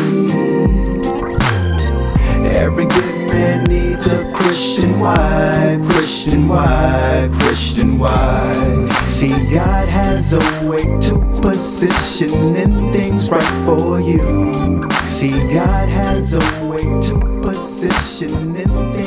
Every 2.55 2.85
good 2.87 3.33
man 3.33 3.65
needs 3.65 4.07
a 4.13 4.31
Christian 4.35 5.01
wife, 5.01 5.83
Christian 5.91 6.47
wife, 6.47 7.33
Christian 7.39 7.99
wife. 7.99 9.09
See, 9.09 9.29
God 9.55 9.89
has 9.89 10.35
a 10.35 10.69
way 10.69 10.85
to 11.09 11.41
positioning 11.41 12.93
things 12.93 13.31
right 13.31 13.43
for 13.65 13.99
you. 13.99 14.91
See, 15.07 15.31
God 15.55 15.89
has 15.89 16.35
a 16.35 16.67
way 16.67 16.83
to 16.83 17.41
positioning 17.43 18.69
things 18.95 19.04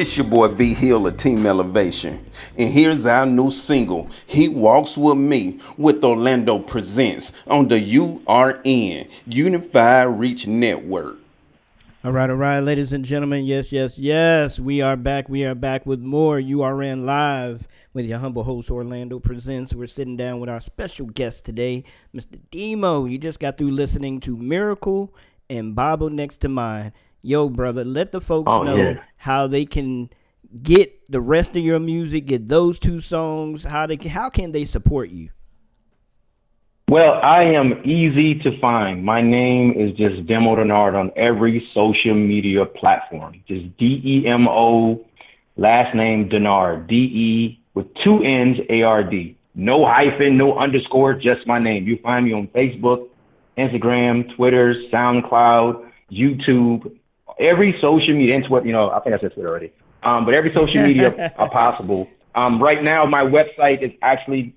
It's 0.00 0.16
your 0.16 0.26
boy 0.26 0.48
V 0.48 0.72
Hill 0.72 1.06
of 1.06 1.18
Team 1.18 1.44
Elevation. 1.44 2.24
And 2.56 2.72
here's 2.72 3.04
our 3.04 3.26
new 3.26 3.50
single, 3.50 4.08
He 4.26 4.48
Walks 4.48 4.96
With 4.96 5.18
Me, 5.18 5.60
with 5.76 6.02
Orlando 6.02 6.58
Presents 6.58 7.34
on 7.46 7.68
the 7.68 7.78
URN, 7.78 9.10
Unified 9.26 10.18
Reach 10.18 10.46
Network. 10.46 11.18
All 12.02 12.12
right, 12.12 12.30
all 12.30 12.36
right, 12.36 12.60
ladies 12.60 12.94
and 12.94 13.04
gentlemen. 13.04 13.44
Yes, 13.44 13.72
yes, 13.72 13.98
yes. 13.98 14.58
We 14.58 14.80
are 14.80 14.96
back. 14.96 15.28
We 15.28 15.44
are 15.44 15.54
back 15.54 15.84
with 15.84 16.00
more 16.00 16.40
URN 16.40 17.04
Live 17.04 17.68
with 17.92 18.06
your 18.06 18.20
humble 18.20 18.44
host, 18.44 18.70
Orlando 18.70 19.18
Presents. 19.20 19.74
We're 19.74 19.86
sitting 19.86 20.16
down 20.16 20.40
with 20.40 20.48
our 20.48 20.60
special 20.60 21.08
guest 21.08 21.44
today, 21.44 21.84
Mr. 22.16 22.40
Demo. 22.50 23.04
You 23.04 23.18
just 23.18 23.38
got 23.38 23.58
through 23.58 23.72
listening 23.72 24.20
to 24.20 24.34
Miracle 24.34 25.14
and 25.50 25.74
Bible 25.74 26.08
Next 26.08 26.38
to 26.38 26.48
Mine. 26.48 26.94
Yo, 27.22 27.48
brother, 27.48 27.84
let 27.84 28.12
the 28.12 28.20
folks 28.20 28.50
Oh, 28.50 28.62
know 28.62 28.76
yeah. 28.76 28.94
how 29.16 29.46
they 29.46 29.66
can 29.66 30.08
get 30.62 31.06
the 31.10 31.20
rest 31.20 31.54
of 31.56 31.62
your 31.62 31.78
music, 31.78 32.26
get 32.26 32.48
those 32.48 32.78
two 32.78 33.00
songs, 33.00 33.64
how 33.64 33.86
they 33.86 33.96
can, 33.96 34.10
how 34.10 34.30
can 34.30 34.52
they 34.52 34.64
support 34.64 35.10
you? 35.10 35.28
Well, 36.88 37.20
I 37.22 37.44
am 37.44 37.82
easy 37.84 38.34
to 38.40 38.58
find. 38.58 39.04
My 39.04 39.22
name 39.22 39.72
is 39.78 39.96
just 39.96 40.26
Demo 40.26 40.56
Denard 40.56 40.94
on 40.98 41.12
every 41.14 41.64
social 41.72 42.14
media 42.14 42.64
platform. 42.66 43.34
Just 43.46 43.76
D 43.76 44.00
E 44.04 44.26
M 44.26 44.48
O, 44.48 45.04
last 45.56 45.94
name 45.94 46.28
Denard. 46.28 46.88
D 46.88 46.94
E 46.96 47.60
with 47.74 47.86
two 48.02 48.24
N's 48.24 48.58
A 48.70 48.82
R 48.82 49.04
D. 49.04 49.36
No 49.54 49.84
hyphen, 49.86 50.36
no 50.36 50.58
underscore, 50.58 51.14
just 51.14 51.46
my 51.46 51.60
name. 51.60 51.86
You 51.86 51.96
find 52.02 52.24
me 52.24 52.32
on 52.32 52.48
Facebook, 52.48 53.06
Instagram, 53.56 54.34
Twitter, 54.34 54.74
SoundCloud, 54.92 55.88
YouTube, 56.10 56.96
every 57.40 57.76
social 57.80 58.14
media, 58.14 58.36
and 58.36 58.44
Twitter, 58.44 58.66
you 58.66 58.72
know, 58.72 58.90
I 58.90 59.00
think 59.00 59.14
I 59.16 59.18
said 59.18 59.32
Twitter 59.34 59.48
already. 59.48 59.72
Um, 60.02 60.24
but 60.24 60.34
every 60.34 60.52
social 60.54 60.82
media 60.82 61.32
uh, 61.38 61.48
possible. 61.48 62.08
Um, 62.34 62.62
right 62.62 62.82
now, 62.82 63.04
my 63.06 63.22
website 63.22 63.82
is 63.82 63.92
actually 64.02 64.54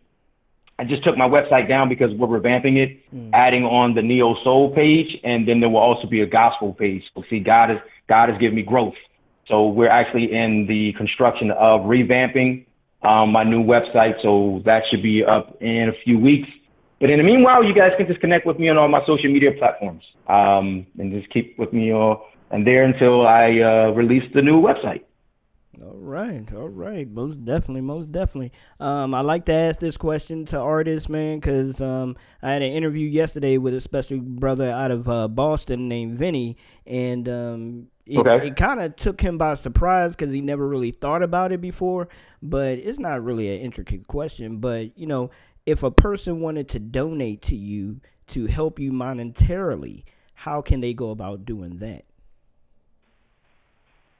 I 0.79 0.83
just 0.85 1.03
took 1.03 1.17
my 1.17 1.27
website 1.29 1.69
down 1.69 1.87
because 1.87 2.11
we're 2.15 2.27
revamping 2.27 2.77
it, 2.77 2.99
adding 3.33 3.63
on 3.63 3.93
the 3.93 4.01
neo 4.01 4.35
soul 4.43 4.73
page, 4.73 5.19
and 5.23 5.47
then 5.47 5.59
there 5.59 5.69
will 5.69 5.77
also 5.77 6.07
be 6.07 6.21
a 6.21 6.25
gospel 6.25 6.73
page. 6.73 7.03
So 7.13 7.23
see, 7.29 7.39
God 7.39 7.71
is 7.71 7.77
God 8.09 8.29
has 8.29 8.39
given 8.39 8.55
me 8.55 8.63
growth. 8.63 8.95
So 9.47 9.67
we're 9.67 9.89
actually 9.89 10.33
in 10.33 10.65
the 10.67 10.93
construction 10.93 11.51
of 11.51 11.81
revamping 11.81 12.65
um, 13.03 13.31
my 13.31 13.43
new 13.43 13.63
website. 13.63 14.21
So 14.21 14.61
that 14.65 14.83
should 14.89 15.03
be 15.03 15.23
up 15.23 15.57
in 15.61 15.89
a 15.89 16.03
few 16.03 16.17
weeks. 16.17 16.49
But 16.99 17.09
in 17.09 17.17
the 17.17 17.23
meanwhile, 17.23 17.63
you 17.63 17.73
guys 17.73 17.91
can 17.97 18.07
just 18.07 18.21
connect 18.21 18.47
with 18.47 18.57
me 18.57 18.69
on 18.69 18.77
all 18.77 18.87
my 18.87 19.05
social 19.05 19.31
media 19.31 19.51
platforms, 19.51 20.03
um, 20.27 20.87
and 20.97 21.11
just 21.11 21.31
keep 21.31 21.59
with 21.59 21.71
me 21.71 21.91
uh, 21.91 22.15
and 22.53 22.65
there 22.65 22.85
until 22.85 23.27
I 23.27 23.59
uh, 23.59 23.91
release 23.91 24.23
the 24.33 24.41
new 24.41 24.61
website. 24.61 25.03
All 25.81 25.97
right, 25.97 26.53
all 26.53 26.69
right, 26.69 27.09
most 27.09 27.43
definitely, 27.43 27.81
most 27.81 28.11
definitely. 28.11 28.51
Um, 28.79 29.15
I 29.15 29.21
like 29.21 29.45
to 29.45 29.53
ask 29.53 29.79
this 29.79 29.97
question 29.97 30.45
to 30.47 30.59
artists, 30.59 31.09
man, 31.09 31.39
because 31.39 31.81
um, 31.81 32.15
I 32.43 32.51
had 32.53 32.61
an 32.61 32.71
interview 32.71 33.07
yesterday 33.09 33.57
with 33.57 33.73
a 33.73 33.81
special 33.81 34.19
brother 34.19 34.69
out 34.69 34.91
of 34.91 35.09
uh, 35.09 35.27
Boston 35.27 35.87
named 35.89 36.19
Vinny, 36.19 36.57
and 36.85 37.27
um, 37.27 37.87
it, 38.05 38.19
Okay. 38.19 38.47
it 38.47 38.55
kind 38.55 38.81
of 38.81 38.95
took 38.95 39.19
him 39.19 39.39
by 39.39 39.55
surprise 39.55 40.15
because 40.15 40.31
he 40.31 40.41
never 40.41 40.67
really 40.67 40.91
thought 40.91 41.23
about 41.23 41.51
it 41.51 41.59
before. 41.59 42.07
But 42.43 42.77
it's 42.77 42.99
not 42.99 43.23
really 43.23 43.53
an 43.55 43.61
intricate 43.61 44.07
question. 44.07 44.59
But 44.59 44.97
you 44.97 45.07
know, 45.07 45.31
if 45.65 45.81
a 45.81 45.91
person 45.91 46.39
wanted 46.41 46.69
to 46.69 46.79
donate 46.79 47.41
to 47.43 47.55
you 47.55 47.99
to 48.27 48.45
help 48.45 48.79
you 48.79 48.91
monetarily, 48.91 50.03
how 50.35 50.61
can 50.61 50.81
they 50.81 50.93
go 50.93 51.09
about 51.09 51.45
doing 51.45 51.77
that? 51.77 52.05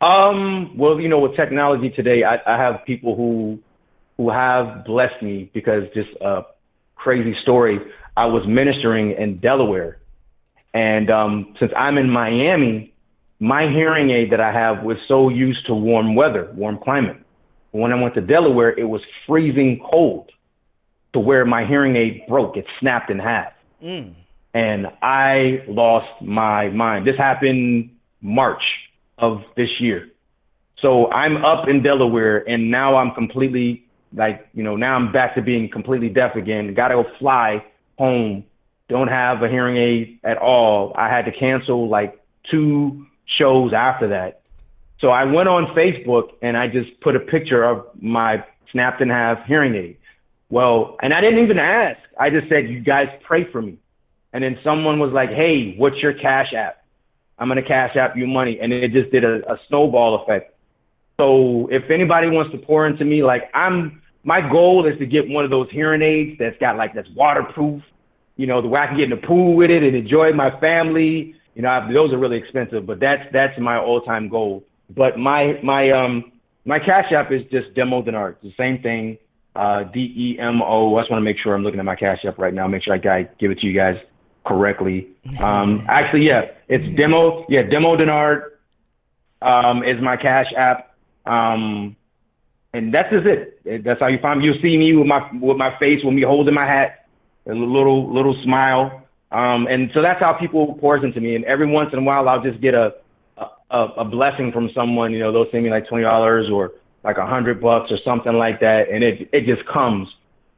Um, 0.04 0.78
well, 0.78 0.99
you 0.99 1.08
know, 1.08 1.20
with 1.20 1.36
technology 1.38 1.89
today, 1.89 2.24
I, 2.24 2.36
I 2.45 2.58
have 2.58 2.84
people 2.86 3.16
who 3.16 3.60
who 4.18 4.30
have 4.30 4.86
blessed 4.86 5.24
me 5.24 5.49
because 5.54 5.84
just 5.93 6.10
a 6.22 6.41
crazy 6.95 7.36
story. 7.41 7.80
I 8.18 8.26
was 8.26 8.43
ministering 8.45 9.12
in 9.12 9.39
Delaware, 9.39 9.99
and 10.74 11.10
um, 11.10 11.56
since 11.60 11.72
I'm 11.78 11.97
in 11.97 12.10
Miami, 12.10 12.93
my 13.39 13.70
hearing 13.70 14.12
aid 14.12 14.32
that 14.34 14.41
I 14.41 14.51
have 14.51 14.84
was 14.84 14.97
so 15.08 15.30
used 15.30 15.66
to 15.68 15.74
warm 15.74 16.16
weather, 16.16 16.51
warm 16.54 16.80
climate. 16.84 17.18
When 17.72 17.91
I 17.93 18.01
went 18.01 18.14
to 18.16 18.22
Delaware, 18.22 18.78
it 18.78 18.84
was 18.84 19.01
freezing 19.26 19.82
cold. 19.89 20.32
to 21.14 21.20
where 21.20 21.45
my 21.45 21.66
hearing 21.66 21.95
aid 21.95 22.24
broke. 22.28 22.58
It 22.58 22.66
snapped 22.80 23.10
in 23.10 23.20
half. 23.20 23.54
Mm. 23.82 24.16
And 24.54 24.88
I 25.01 25.64
lost 25.68 26.22
my 26.22 26.70
mind. 26.70 27.08
This 27.08 27.18
happened 27.18 27.91
March 28.22 28.64
of 29.24 29.41
this 29.55 29.69
year. 29.80 30.09
So 30.82 31.09
I'm 31.11 31.45
up 31.45 31.67
in 31.69 31.82
Delaware 31.82 32.47
and 32.49 32.69
now 32.69 32.97
I'm 32.97 33.13
completely 33.15 33.86
like, 34.13 34.47
you 34.53 34.63
know, 34.63 34.76
now 34.76 34.95
I'm 34.95 35.11
back 35.11 35.34
to 35.36 35.41
being 35.41 35.69
completely 35.71 36.09
deaf 36.09 36.36
again. 36.36 36.74
Gotta 36.74 36.95
go 36.95 37.05
fly 37.19 37.63
home. 37.97 38.43
Don't 38.89 39.07
have 39.07 39.41
a 39.41 39.47
hearing 39.47 39.78
aid 39.78 40.19
at 40.24 40.38
all. 40.38 40.93
I 40.97 41.07
had 41.07 41.24
to 41.26 41.32
cancel 41.32 41.88
like 41.88 42.21
two 42.51 43.05
shows 43.38 43.71
after 43.74 44.09
that. 44.09 44.41
So 44.99 45.07
I 45.09 45.24
went 45.24 45.47
on 45.47 45.74
Facebook 45.76 46.34
and 46.41 46.57
I 46.57 46.67
just 46.67 46.99
put 47.01 47.15
a 47.15 47.19
picture 47.19 47.63
of 47.63 47.86
my 48.01 48.43
snapped 48.71 49.01
in 49.01 49.09
half 49.09 49.45
hearing 49.45 49.76
aid. 49.76 49.97
Well, 50.49 50.97
and 51.01 51.13
I 51.13 51.21
didn't 51.21 51.43
even 51.43 51.59
ask. 51.59 51.99
I 52.19 52.30
just 52.30 52.49
said, 52.49 52.69
you 52.69 52.82
guys 52.82 53.07
pray 53.26 53.49
for 53.51 53.61
me. 53.61 53.78
And 54.34 54.43
then 54.43 54.57
someone 54.63 54.99
was 54.99 55.11
like, 55.13 55.30
hey, 55.30 55.76
what's 55.78 55.97
your 55.97 56.13
cash 56.13 56.53
app? 56.55 56.83
I'm 57.40 57.48
to 57.50 57.62
cash 57.64 57.96
app 57.96 58.16
you 58.16 58.28
money. 58.28 58.60
And 58.62 58.72
it 58.72 58.92
just 58.92 59.12
did 59.12 59.24
a, 59.24 59.36
a 59.52 59.58
snowball 59.68 60.24
effect. 60.24 60.56
So 61.20 61.68
if 61.72 61.90
anybody 61.90 62.30
wants 62.30 62.52
to 62.52 62.58
pour 62.58 62.88
into 62.88 63.06
me, 63.06 63.24
like 63.24 63.50
I'm, 63.54 64.02
my 64.24 64.42
goal 64.42 64.86
is 64.88 64.98
to 65.00 65.06
get 65.06 65.28
one 65.28 65.44
of 65.44 65.52
those 65.52 65.70
hearing 65.72 66.02
aids 66.02 66.38
that's 66.40 66.58
got 66.60 66.78
like, 66.78 66.94
that's 66.94 67.10
waterproof, 67.16 67.82
you 68.38 68.48
know, 68.48 68.62
the 68.62 68.68
way 68.68 68.82
I 68.82 68.88
can 68.88 68.98
get 68.98 69.06
in 69.06 69.10
the 69.12 69.28
pool 69.28 69.56
with 69.56 69.70
it 69.70 69.84
and 69.84 69.96
enjoy 69.96 70.34
my 70.34 70.58
family. 70.60 71.36
You 71.56 71.62
know, 71.62 71.70
I, 71.70 71.92
those 71.92 72.14
are 72.14 72.18
really 72.18 72.38
expensive, 72.38 72.86
but 72.86 73.00
that's, 73.00 73.24
that's 73.32 73.58
my 73.60 73.78
all 73.78 74.02
time 74.02 74.30
goal. 74.30 74.64
But 74.90 75.20
my, 75.20 75.60
my, 75.64 75.92
um, 75.92 76.32
my 76.66 76.80
cash 76.80 77.12
app 77.12 77.32
is 77.32 77.42
just 77.52 77.74
Demo 77.76 78.02
Denard. 78.02 78.38
It's 78.42 78.44
the 78.44 78.54
same 78.58 78.82
thing. 78.82 79.18
Uh, 79.56 79.84
D 79.84 80.00
E 80.18 80.40
M 80.40 80.64
O. 80.64 80.96
I 80.96 81.02
just 81.02 81.12
want 81.12 81.22
to 81.22 81.24
make 81.24 81.38
sure 81.38 81.54
I'm 81.54 81.62
looking 81.62 81.80
at 81.80 81.86
my 81.86 81.96
cash 81.96 82.26
app 82.26 82.40
right 82.40 82.54
now. 82.54 82.68
Make 82.68 82.82
sure 82.82 82.96
I 82.96 82.98
guy 82.98 83.30
give 83.40 83.52
it 83.52 83.60
to 83.60 83.68
you 83.68 83.74
guys 83.78 83.98
correctly. 84.46 85.10
Um, 85.39 85.86
actually, 85.88 86.28
yeah, 86.28 86.52
it's 86.68 86.86
Demo. 86.98 87.46
Yeah, 87.50 87.64
Demo 87.64 87.96
Denard 87.96 88.52
um, 89.41 89.84
is 89.84 90.02
my 90.02 90.18
cash 90.18 90.48
app. 90.56 90.96
Um, 91.26 91.96
and 92.74 92.94
that's 92.94 93.10
just 93.12 93.26
it. 93.26 93.84
That's 93.84 94.00
how 94.00 94.08
you 94.08 94.20
find 94.20 94.39
me. 94.39 94.46
You'll 94.46 94.62
see 94.62 94.78
me 94.78 94.96
with 94.96 95.08
my 95.08 95.30
with 95.34 95.58
my 95.58 95.78
face, 95.78 96.04
with 96.04 96.14
me 96.14 96.24
holding 96.24 96.54
my 96.54 96.66
hat, 96.66 97.08
a 97.48 97.54
little 97.54 98.12
little 98.12 98.36
smile. 98.44 99.04
Um, 99.32 99.68
and 99.68 99.89
so 99.94 100.02
that's 100.02 100.22
how 100.24 100.34
people 100.34 100.76
pours 100.76 101.04
into 101.04 101.20
me. 101.22 101.36
And 101.36 101.46
every 101.46 101.68
once 101.68 101.89
in 101.94 102.00
a 102.00 102.02
while, 102.04 102.28
I'll 102.28 102.44
just 102.44 102.62
get 102.62 102.74
a 102.74 102.96
a, 103.38 103.80
a 103.98 104.06
blessing 104.06 104.52
from 104.52 104.70
someone. 104.74 105.14
You 105.14 105.20
know, 105.20 105.32
they'll 105.32 105.52
send 105.52 105.64
me 105.64 105.70
like 105.70 105.88
twenty 105.88 106.04
dollars 106.04 106.50
or 106.52 106.72
like 107.04 107.18
a 107.18 107.26
hundred 107.26 107.62
bucks 107.62 107.91
or 107.91 107.98
something 108.04 108.34
like 108.34 108.60
that, 108.62 108.89
and 108.89 109.04
it 109.04 109.30
it 109.32 109.46
just 109.46 109.68
comes 109.68 110.08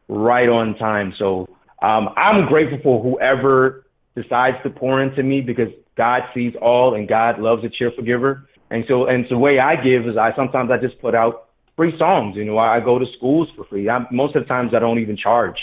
right 0.08 0.48
on 0.48 0.76
time. 0.76 1.14
So 1.18 1.50
um, 1.86 2.10
I'm 2.18 2.48
grateful 2.48 2.80
for 2.82 3.04
whoever 3.04 3.86
decides 4.16 4.58
to 4.64 4.72
pour 4.72 5.02
into 5.04 5.22
me 5.22 5.42
because 5.42 5.70
God 5.96 6.24
sees 6.34 6.54
all 6.60 6.96
and 6.96 7.08
God 7.08 7.40
loves 7.40 7.64
a 7.64 7.70
cheerful 7.70 8.04
giver. 8.04 8.50
And 8.72 8.84
so 8.88 9.06
and 9.06 9.26
so 9.30 9.36
the 9.36 9.40
way 9.40 9.60
I 9.60 9.76
give 9.76 10.08
is 10.08 10.18
I 10.18 10.36
sometimes 10.36 10.72
I 10.72 10.78
just 10.78 11.00
put 11.00 11.14
out 11.14 11.50
free 11.76 11.96
songs. 12.00 12.36
You 12.36 12.46
know, 12.46 12.58
I, 12.58 12.80
go 12.80 12.98
to 12.98 13.06
schools 13.18 13.50
for 13.56 13.66
free. 13.66 13.88
I, 13.88 14.06
most 14.12 14.36
of 14.36 14.44
the 14.44 14.48
times 14.48 14.74
I 14.74 14.80
don't 14.80 14.98
even 14.98 15.16
charge. 15.16 15.58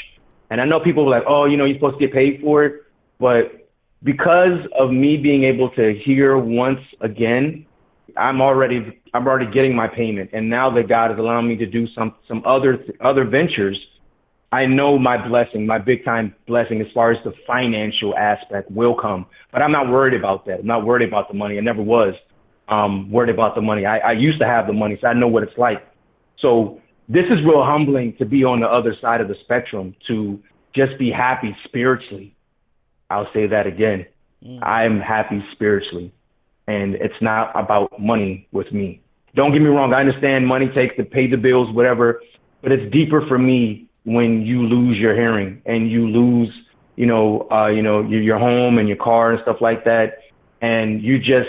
And 0.50 0.60
I 0.60 0.64
know 0.64 0.78
people 0.78 1.06
are 1.06 1.10
like, 1.10 1.24
oh, 1.26 1.46
you 1.46 1.56
know, 1.56 1.64
you're 1.64 1.76
supposed 1.76 1.98
to 1.98 2.06
get 2.06 2.12
paid 2.14 2.40
for 2.42 2.64
it, 2.64 2.82
but 3.18 3.68
because 4.04 4.58
of 4.78 4.90
me 4.90 5.16
being 5.16 5.44
able 5.44 5.70
to 5.70 5.94
hear 6.04 6.36
once 6.36 6.80
again, 7.00 7.66
I'm 8.16 8.40
already 8.40 9.00
I'm 9.14 9.26
already 9.26 9.50
getting 9.50 9.74
my 9.74 9.88
payment. 9.88 10.30
And 10.32 10.48
now 10.48 10.70
that 10.70 10.88
God 10.88 11.10
is 11.10 11.18
allowing 11.18 11.48
me 11.48 11.56
to 11.56 11.66
do 11.66 11.88
some 11.96 12.14
some 12.28 12.42
other 12.44 12.84
other 13.00 13.24
ventures, 13.24 13.78
I 14.52 14.66
know 14.66 14.98
my 14.98 15.16
blessing, 15.26 15.66
my 15.66 15.78
big 15.78 16.04
time 16.04 16.34
blessing 16.46 16.82
as 16.82 16.86
far 16.92 17.10
as 17.10 17.18
the 17.24 17.32
financial 17.46 18.14
aspect 18.16 18.70
will 18.70 18.94
come. 18.94 19.24
But 19.50 19.62
I'm 19.62 19.72
not 19.72 19.88
worried 19.90 20.12
about 20.12 20.44
that. 20.46 20.60
I'm 20.60 20.66
not 20.66 20.84
worried 20.84 21.08
about 21.08 21.28
the 21.28 21.34
money. 21.34 21.56
I 21.56 21.62
never 21.62 21.82
was 21.82 22.14
um, 22.68 23.10
worried 23.10 23.30
about 23.30 23.54
the 23.54 23.62
money. 23.62 23.86
I, 23.86 23.98
I 23.98 24.12
used 24.12 24.38
to 24.40 24.46
have 24.46 24.66
the 24.66 24.72
money, 24.74 24.98
so 25.00 25.08
I 25.08 25.14
know 25.14 25.26
what 25.28 25.42
it's 25.42 25.56
like. 25.56 25.86
So 26.38 26.80
this 27.08 27.24
is 27.30 27.44
real 27.44 27.64
humbling 27.64 28.14
to 28.18 28.26
be 28.26 28.44
on 28.44 28.60
the 28.60 28.66
other 28.66 28.94
side 29.00 29.20
of 29.20 29.28
the 29.28 29.36
spectrum, 29.42 29.94
to 30.08 30.38
just 30.74 30.98
be 30.98 31.10
happy 31.10 31.56
spiritually. 31.64 32.34
I'll 33.10 33.28
say 33.32 33.46
that 33.46 33.66
again. 33.66 34.06
Mm. 34.44 34.62
I'm 34.62 35.00
happy 35.00 35.42
spiritually, 35.52 36.12
and 36.66 36.94
it's 36.96 37.20
not 37.20 37.52
about 37.54 37.98
money 37.98 38.48
with 38.52 38.70
me. 38.72 39.00
Don't 39.34 39.52
get 39.52 39.62
me 39.62 39.68
wrong. 39.68 39.94
I 39.94 40.00
understand 40.00 40.46
money 40.46 40.68
takes 40.74 40.96
to 40.96 41.04
pay 41.04 41.26
the 41.26 41.36
bills, 41.36 41.74
whatever, 41.74 42.20
but 42.62 42.70
it's 42.70 42.92
deeper 42.92 43.26
for 43.28 43.38
me 43.38 43.88
when 44.04 44.42
you 44.42 44.62
lose 44.62 44.98
your 44.98 45.14
hearing 45.14 45.62
and 45.66 45.90
you 45.90 46.08
lose, 46.08 46.50
you 46.96 47.06
know, 47.06 47.48
uh, 47.50 47.68
you 47.68 47.82
know, 47.82 48.02
your, 48.02 48.20
your 48.20 48.38
home 48.38 48.78
and 48.78 48.88
your 48.88 48.96
car 48.96 49.32
and 49.32 49.40
stuff 49.42 49.56
like 49.60 49.84
that, 49.84 50.18
and 50.60 51.02
you 51.02 51.18
just 51.18 51.48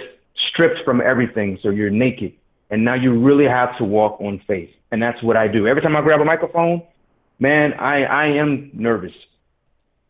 stripped 0.50 0.80
from 0.86 1.02
everything, 1.02 1.58
so 1.62 1.70
you're 1.70 1.90
naked, 1.90 2.34
and 2.70 2.84
now 2.84 2.96
you 2.96 3.20
really 3.20 3.46
have 3.46 3.78
to 3.78 3.84
walk 3.84 4.20
on 4.22 4.42
faith, 4.48 4.70
and 4.92 5.02
that's 5.02 5.22
what 5.24 5.38
I 5.38 5.48
do. 5.48 5.68
Every 5.68 5.82
time 5.82 5.96
I 5.96 6.02
grab 6.02 6.22
a 6.22 6.26
microphone, 6.26 6.82
man, 7.40 7.74
I 7.74 8.04
I 8.04 8.26
am 8.28 8.72
nervous. 8.74 9.14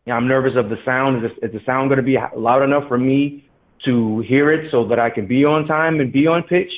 Yeah, 0.06 0.14
I'm 0.14 0.28
nervous 0.28 0.52
of 0.56 0.68
the 0.68 0.76
sound. 0.84 1.24
Is, 1.24 1.30
is 1.42 1.52
the 1.52 1.60
sound 1.64 1.88
going 1.88 1.96
to 1.96 2.02
be 2.02 2.18
loud 2.36 2.62
enough 2.62 2.88
for 2.88 2.98
me 2.98 3.44
to 3.84 4.20
hear 4.20 4.52
it 4.52 4.70
so 4.70 4.86
that 4.88 4.98
I 4.98 5.10
can 5.10 5.26
be 5.26 5.44
on 5.44 5.66
time 5.66 6.00
and 6.00 6.12
be 6.12 6.26
on 6.26 6.42
pitch? 6.42 6.70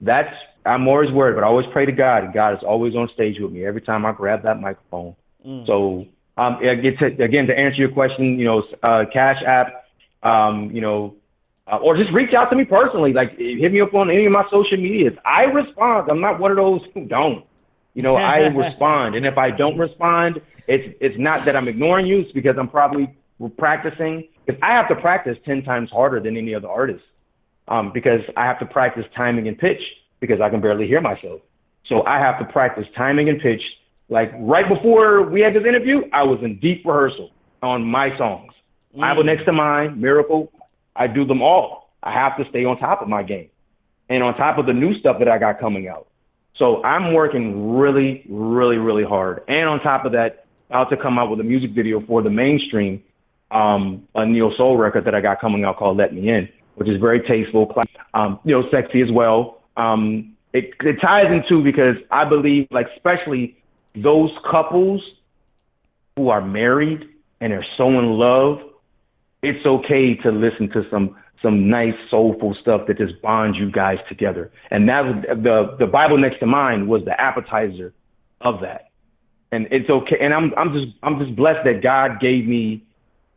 That's 0.00 0.34
I'm 0.66 0.88
always 0.88 1.10
worried, 1.10 1.34
but 1.34 1.44
I 1.44 1.46
always 1.46 1.66
pray 1.72 1.84
to 1.86 1.92
God, 1.92 2.24
and 2.24 2.32
God 2.32 2.54
is 2.54 2.62
always 2.62 2.94
on 2.94 3.08
stage 3.12 3.38
with 3.38 3.52
me 3.52 3.66
every 3.66 3.82
time 3.82 4.06
I 4.06 4.12
grab 4.12 4.42
that 4.44 4.60
microphone. 4.60 5.14
Mm. 5.46 5.66
So, 5.66 6.06
um, 6.36 6.56
again, 6.56 6.96
to, 6.98 7.22
again, 7.22 7.46
to 7.46 7.58
answer 7.58 7.76
your 7.76 7.90
question, 7.90 8.38
you 8.38 8.46
know, 8.46 8.62
uh, 8.82 9.04
Cash 9.12 9.42
App, 9.46 9.86
um, 10.22 10.70
you 10.70 10.80
know, 10.80 11.16
uh, 11.70 11.76
or 11.76 11.96
just 11.96 12.12
reach 12.12 12.34
out 12.34 12.50
to 12.50 12.56
me 12.56 12.64
personally. 12.64 13.12
Like, 13.12 13.36
hit 13.36 13.72
me 13.72 13.80
up 13.80 13.94
on 13.94 14.10
any 14.10 14.26
of 14.26 14.32
my 14.32 14.44
social 14.50 14.78
medias. 14.78 15.16
I 15.24 15.44
respond. 15.44 16.10
I'm 16.10 16.20
not 16.20 16.40
one 16.40 16.50
of 16.50 16.56
those 16.56 16.80
who 16.94 17.04
don't. 17.04 17.44
You 17.92 18.02
know, 18.02 18.16
I 18.16 18.48
respond, 18.54 19.14
and 19.14 19.24
if 19.24 19.38
I 19.38 19.50
don't 19.50 19.78
respond, 19.78 20.40
it's 20.66 20.96
it's 21.00 21.18
not 21.18 21.44
that 21.44 21.56
I'm 21.56 21.68
ignoring 21.68 22.06
you. 22.06 22.20
It's 22.20 22.32
because 22.32 22.56
I'm 22.58 22.68
probably 22.68 23.14
practicing. 23.56 24.28
Because 24.44 24.60
I 24.62 24.72
have 24.72 24.88
to 24.88 24.96
practice 24.96 25.38
ten 25.44 25.62
times 25.62 25.90
harder 25.90 26.20
than 26.20 26.36
any 26.36 26.54
other 26.54 26.68
artist, 26.68 27.04
um, 27.68 27.92
because 27.92 28.20
I 28.36 28.44
have 28.46 28.58
to 28.58 28.66
practice 28.66 29.04
timing 29.14 29.46
and 29.46 29.56
pitch 29.56 29.80
because 30.26 30.40
I 30.40 30.48
can 30.48 30.60
barely 30.60 30.86
hear 30.86 31.00
myself. 31.00 31.40
So 31.86 32.04
I 32.06 32.18
have 32.18 32.38
to 32.38 32.44
practice 32.46 32.86
timing 32.96 33.28
and 33.28 33.40
pitch. 33.40 33.62
Like 34.08 34.32
right 34.38 34.68
before 34.68 35.22
we 35.22 35.40
had 35.40 35.54
this 35.54 35.64
interview, 35.64 36.02
I 36.12 36.22
was 36.22 36.38
in 36.42 36.58
deep 36.58 36.84
rehearsal 36.84 37.30
on 37.62 37.84
my 37.84 38.16
songs. 38.16 38.52
Mm. 38.96 39.00
Bible 39.00 39.24
next 39.24 39.44
to 39.44 39.52
mine, 39.52 40.00
Miracle. 40.00 40.50
I 40.96 41.06
do 41.06 41.24
them 41.24 41.42
all. 41.42 41.90
I 42.02 42.12
have 42.12 42.36
to 42.38 42.48
stay 42.48 42.64
on 42.64 42.78
top 42.78 43.02
of 43.02 43.08
my 43.08 43.22
game 43.22 43.48
and 44.08 44.22
on 44.22 44.34
top 44.36 44.58
of 44.58 44.66
the 44.66 44.72
new 44.72 44.98
stuff 44.98 45.18
that 45.18 45.28
I 45.28 45.38
got 45.38 45.58
coming 45.58 45.88
out. 45.88 46.08
So 46.56 46.82
I'm 46.84 47.12
working 47.12 47.76
really, 47.76 48.24
really, 48.28 48.76
really 48.76 49.04
hard. 49.04 49.42
And 49.48 49.68
on 49.68 49.80
top 49.80 50.04
of 50.04 50.12
that, 50.12 50.46
about 50.70 50.90
to 50.90 50.96
come 50.96 51.18
out 51.18 51.30
with 51.30 51.40
a 51.40 51.44
music 51.44 51.72
video 51.72 52.00
for 52.06 52.22
the 52.22 52.30
mainstream, 52.30 53.02
um, 53.50 54.06
a 54.14 54.24
neo 54.24 54.54
soul 54.56 54.76
record 54.76 55.04
that 55.06 55.14
I 55.14 55.20
got 55.20 55.40
coming 55.40 55.64
out 55.64 55.78
called 55.78 55.96
Let 55.96 56.14
Me 56.14 56.28
In, 56.28 56.48
which 56.76 56.88
is 56.88 57.00
very 57.00 57.20
tasteful, 57.20 57.74
um, 58.14 58.38
you 58.44 58.52
know, 58.52 58.68
sexy 58.70 59.02
as 59.02 59.10
well. 59.10 59.62
Um, 59.76 60.36
it, 60.52 60.72
it 60.80 61.00
ties 61.00 61.26
into 61.30 61.62
because 61.62 61.96
I 62.10 62.24
believe, 62.24 62.68
like, 62.70 62.86
especially 62.94 63.56
those 63.96 64.30
couples 64.50 65.02
who 66.16 66.28
are 66.28 66.40
married 66.40 67.08
and 67.40 67.52
are 67.52 67.64
so 67.76 67.88
in 67.88 68.18
love, 68.18 68.60
it's 69.42 69.64
okay 69.66 70.14
to 70.14 70.30
listen 70.30 70.70
to 70.70 70.88
some 70.90 71.16
some 71.42 71.68
nice 71.68 71.94
soulful 72.10 72.56
stuff 72.60 72.86
that 72.86 72.96
just 72.96 73.20
bonds 73.20 73.58
you 73.58 73.70
guys 73.70 73.98
together. 74.08 74.50
And 74.70 74.88
that 74.88 75.02
the 75.42 75.76
the 75.78 75.86
Bible 75.86 76.16
next 76.16 76.40
to 76.40 76.46
mine 76.46 76.86
was 76.86 77.04
the 77.04 77.20
appetizer 77.20 77.92
of 78.40 78.60
that. 78.62 78.90
And 79.52 79.68
it's 79.70 79.90
okay. 79.90 80.16
And 80.20 80.32
I'm 80.32 80.54
I'm 80.56 80.72
just 80.72 80.96
I'm 81.02 81.18
just 81.18 81.36
blessed 81.36 81.64
that 81.64 81.82
God 81.82 82.20
gave 82.20 82.46
me 82.46 82.82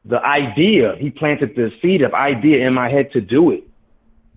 the 0.05 0.23
idea. 0.23 0.95
He 0.97 1.09
planted 1.09 1.55
the 1.55 1.71
seed 1.81 2.01
of 2.01 2.13
idea 2.13 2.65
in 2.65 2.73
my 2.73 2.89
head 2.89 3.11
to 3.11 3.21
do 3.21 3.51
it. 3.51 3.63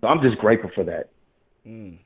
So 0.00 0.08
I'm 0.08 0.20
just 0.20 0.38
grateful 0.38 0.70
for 0.74 0.84
that. 0.84 1.10
Mm. 1.66 1.98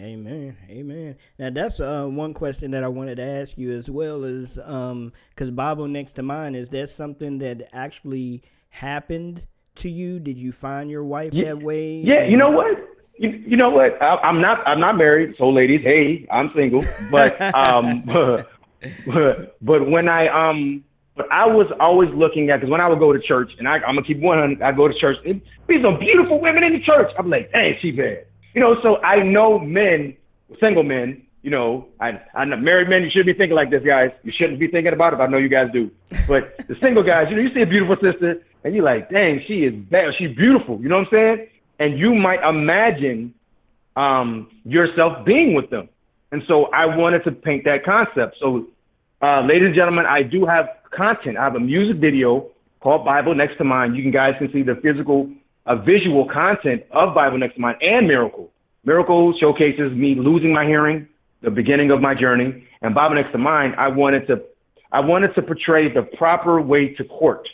Amen. 0.00 0.56
Amen. 0.70 1.16
Now 1.38 1.50
that's 1.50 1.78
uh, 1.78 2.06
one 2.06 2.32
question 2.32 2.70
that 2.70 2.82
I 2.82 2.88
wanted 2.88 3.16
to 3.16 3.22
ask 3.22 3.58
you 3.58 3.72
as 3.72 3.90
well 3.90 4.24
is 4.24 4.58
um 4.64 5.12
because 5.30 5.50
Bible 5.50 5.86
next 5.86 6.14
to 6.14 6.22
mine 6.22 6.54
is 6.54 6.70
that 6.70 6.88
something 6.88 7.38
that 7.38 7.68
actually 7.74 8.42
happened 8.70 9.46
to 9.76 9.90
you? 9.90 10.18
Did 10.18 10.38
you 10.38 10.50
find 10.50 10.90
your 10.90 11.04
wife 11.04 11.34
yeah, 11.34 11.46
that 11.46 11.62
way? 11.62 11.96
Yeah, 11.96 12.24
you 12.24 12.36
know 12.36 12.50
what? 12.50 12.88
You, 13.18 13.30
you 13.46 13.56
know 13.56 13.70
what? 13.70 14.00
I, 14.02 14.28
am 14.28 14.40
not 14.40 14.66
I'm 14.66 14.80
not 14.80 14.96
married, 14.96 15.34
so 15.38 15.50
ladies, 15.50 15.82
hey, 15.82 16.26
I'm 16.30 16.50
single. 16.54 16.84
But 17.10 17.40
um, 17.54 18.02
but, 19.06 19.56
but 19.60 19.90
when 19.90 20.08
I 20.08 20.28
um, 20.28 20.84
but 21.16 21.30
I 21.30 21.46
was 21.46 21.66
always 21.78 22.10
looking 22.14 22.50
at 22.50 22.60
because 22.60 22.70
when 22.70 22.80
I 22.80 22.88
would 22.88 22.98
go 22.98 23.12
to 23.12 23.20
church, 23.20 23.52
and 23.58 23.68
I, 23.68 23.74
I'm 23.74 23.94
gonna 23.94 24.02
keep 24.02 24.18
one, 24.18 24.62
I 24.62 24.72
go 24.72 24.88
to 24.88 24.94
church, 24.98 25.18
it 25.24 25.42
be 25.66 25.82
some 25.82 25.98
beautiful 25.98 26.40
women 26.40 26.64
in 26.64 26.72
the 26.72 26.80
church. 26.80 27.12
I'm 27.18 27.28
like, 27.28 27.50
hey, 27.52 27.78
she 27.82 27.90
bad, 27.90 28.26
you 28.54 28.60
know. 28.60 28.80
So 28.82 28.98
I 29.02 29.22
know 29.22 29.58
men, 29.58 30.16
single 30.60 30.82
men, 30.82 31.22
You 31.42 31.50
know, 31.50 31.88
I, 32.00 32.20
I 32.34 32.44
know 32.44 32.56
married 32.56 32.88
men, 32.88 33.02
you 33.02 33.10
shouldn't 33.10 33.26
be 33.26 33.32
thinking 33.32 33.56
like 33.56 33.70
this, 33.70 33.82
guys. 33.84 34.10
You 34.22 34.32
shouldn't 34.32 34.60
be 34.60 34.68
thinking 34.68 34.92
about 34.92 35.12
it. 35.12 35.16
But 35.16 35.24
I 35.24 35.26
know 35.26 35.38
you 35.38 35.48
guys 35.48 35.70
do. 35.72 35.90
But 36.28 36.56
the 36.68 36.76
single 36.80 37.02
guys, 37.02 37.26
you 37.30 37.36
know, 37.36 37.42
you 37.42 37.52
see 37.52 37.62
a 37.62 37.66
beautiful 37.66 37.96
sister, 37.96 38.40
and 38.62 38.74
you're 38.74 38.84
like, 38.84 39.10
dang, 39.10 39.42
she 39.46 39.64
is 39.64 39.74
bad. 39.74 40.14
She's 40.18 40.34
beautiful. 40.36 40.80
You 40.80 40.88
know 40.88 40.98
what 40.98 41.08
I'm 41.08 41.10
saying? 41.12 41.48
And 41.80 41.98
you 41.98 42.14
might 42.14 42.42
imagine 42.48 43.34
um, 43.96 44.48
yourself 44.64 45.24
being 45.24 45.54
with 45.54 45.68
them. 45.70 45.88
And 46.30 46.42
so 46.46 46.66
I 46.66 46.86
wanted 46.86 47.24
to 47.24 47.32
paint 47.32 47.64
that 47.64 47.84
concept. 47.84 48.36
So, 48.38 48.68
uh, 49.20 49.40
ladies 49.42 49.66
and 49.66 49.74
gentlemen, 49.74 50.06
I 50.06 50.22
do 50.22 50.46
have 50.46 50.68
content. 50.92 51.36
I 51.36 51.44
have 51.44 51.56
a 51.56 51.60
music 51.60 51.96
video 51.96 52.50
called 52.80 53.04
Bible 53.04 53.34
Next 53.34 53.58
to 53.58 53.64
Mine. 53.64 53.94
You 53.94 54.02
can 54.02 54.12
guys 54.12 54.34
can 54.38 54.50
see 54.52 54.62
the 54.62 54.76
physical, 54.76 55.28
uh, 55.66 55.76
visual 55.76 56.28
content 56.28 56.84
of 56.90 57.14
Bible 57.14 57.38
Next 57.38 57.54
to 57.54 57.60
Mine 57.60 57.76
and 57.80 58.06
Miracle. 58.06 58.50
Miracle 58.84 59.34
showcases 59.38 59.92
me 59.92 60.14
losing 60.14 60.52
my 60.52 60.64
hearing, 60.64 61.08
the 61.40 61.50
beginning 61.50 61.90
of 61.90 62.00
my 62.00 62.14
journey, 62.14 62.66
and 62.82 62.94
Bible 62.94 63.16
Next 63.16 63.32
to 63.32 63.38
Mine. 63.38 63.74
I 63.78 63.88
wanted 63.88 64.26
to, 64.26 64.42
I 64.90 65.00
wanted 65.00 65.34
to 65.34 65.42
portray 65.42 65.92
the 65.92 66.02
proper 66.02 66.60
way 66.60 66.94
to 66.94 67.04
court, 67.04 67.48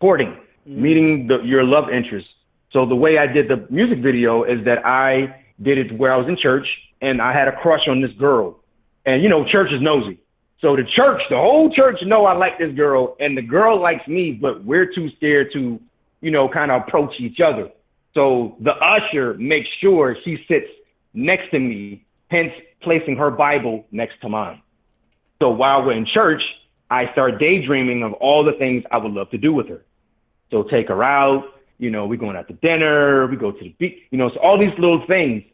courting, 0.00 0.36
meeting 0.66 1.26
the, 1.26 1.40
your 1.42 1.64
love 1.64 1.90
interest. 1.90 2.28
So 2.72 2.86
the 2.86 2.94
way 2.94 3.18
I 3.18 3.26
did 3.26 3.48
the 3.48 3.66
music 3.70 3.98
video 3.98 4.44
is 4.44 4.64
that 4.64 4.86
I 4.86 5.42
did 5.60 5.78
it 5.78 5.98
where 5.98 6.12
I 6.12 6.16
was 6.16 6.28
in 6.28 6.36
church 6.36 6.66
and 7.02 7.20
I 7.20 7.32
had 7.32 7.48
a 7.48 7.56
crush 7.56 7.88
on 7.88 8.00
this 8.00 8.12
girl. 8.12 8.60
And 9.04 9.22
you 9.22 9.28
know, 9.28 9.44
church 9.44 9.72
is 9.72 9.80
nosy. 9.80 10.18
So 10.60 10.76
the 10.76 10.84
church, 10.84 11.22
the 11.30 11.36
whole 11.36 11.70
church 11.74 11.98
know 12.02 12.26
I 12.26 12.34
like 12.34 12.58
this 12.58 12.72
girl 12.74 13.16
and 13.18 13.36
the 13.36 13.42
girl 13.42 13.80
likes 13.80 14.06
me, 14.06 14.32
but 14.32 14.62
we're 14.64 14.86
too 14.86 15.10
scared 15.16 15.52
to, 15.54 15.80
you 16.20 16.30
know, 16.30 16.48
kind 16.48 16.70
of 16.70 16.82
approach 16.82 17.14
each 17.18 17.40
other. 17.40 17.70
So 18.14 18.56
the 18.60 18.72
usher 18.72 19.34
makes 19.34 19.68
sure 19.80 20.16
she 20.24 20.44
sits 20.48 20.66
next 21.14 21.50
to 21.50 21.58
me, 21.58 22.04
hence 22.28 22.52
placing 22.82 23.16
her 23.16 23.30
Bible 23.30 23.86
next 23.90 24.20
to 24.22 24.28
mine. 24.28 24.60
So 25.40 25.50
while 25.50 25.84
we're 25.84 25.92
in 25.92 26.06
church, 26.06 26.42
I 26.90 27.10
start 27.12 27.38
daydreaming 27.38 28.02
of 28.02 28.12
all 28.14 28.44
the 28.44 28.52
things 28.52 28.84
I 28.90 28.98
would 28.98 29.12
love 29.12 29.30
to 29.30 29.38
do 29.38 29.52
with 29.52 29.68
her. 29.68 29.84
So 30.50 30.64
take 30.64 30.88
her 30.88 31.04
out, 31.04 31.44
you 31.78 31.90
know, 31.90 32.06
we're 32.06 32.18
going 32.18 32.36
out 32.36 32.48
to 32.48 32.54
dinner, 32.54 33.26
we 33.28 33.36
go 33.36 33.52
to 33.52 33.58
the 33.58 33.74
beach, 33.78 33.98
you 34.10 34.18
know, 34.18 34.30
so 34.30 34.40
all 34.40 34.58
these 34.58 34.76
little 34.78 35.06
things. 35.06 35.44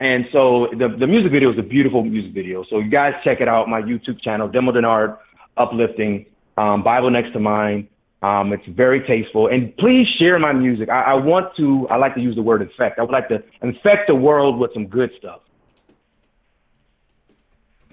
And 0.00 0.26
so 0.32 0.68
the, 0.72 0.94
the 0.98 1.06
music 1.06 1.32
video 1.32 1.52
is 1.52 1.58
a 1.58 1.62
beautiful 1.62 2.04
music 2.04 2.32
video. 2.34 2.64
So 2.68 2.78
you 2.78 2.90
guys 2.90 3.14
check 3.24 3.40
it 3.40 3.48
out, 3.48 3.68
my 3.68 3.80
YouTube 3.80 4.20
channel, 4.20 4.48
Demo 4.48 4.72
Denard, 4.72 5.18
Uplifting, 5.56 6.26
um, 6.58 6.82
Bible 6.82 7.10
Next 7.10 7.32
to 7.32 7.40
Mine. 7.40 7.88
Um, 8.24 8.54
it's 8.54 8.66
very 8.68 9.00
tasteful. 9.06 9.48
And 9.48 9.76
please 9.76 10.06
share 10.18 10.38
my 10.38 10.52
music. 10.52 10.88
I, 10.88 11.02
I 11.02 11.14
want 11.14 11.54
to, 11.56 11.86
I 11.90 11.96
like 11.96 12.14
to 12.14 12.22
use 12.22 12.34
the 12.34 12.42
word 12.42 12.62
infect. 12.62 12.98
I 12.98 13.02
would 13.02 13.10
like 13.10 13.28
to 13.28 13.42
infect 13.60 14.06
the 14.06 14.14
world 14.14 14.58
with 14.58 14.72
some 14.72 14.86
good 14.86 15.10
stuff. 15.18 15.40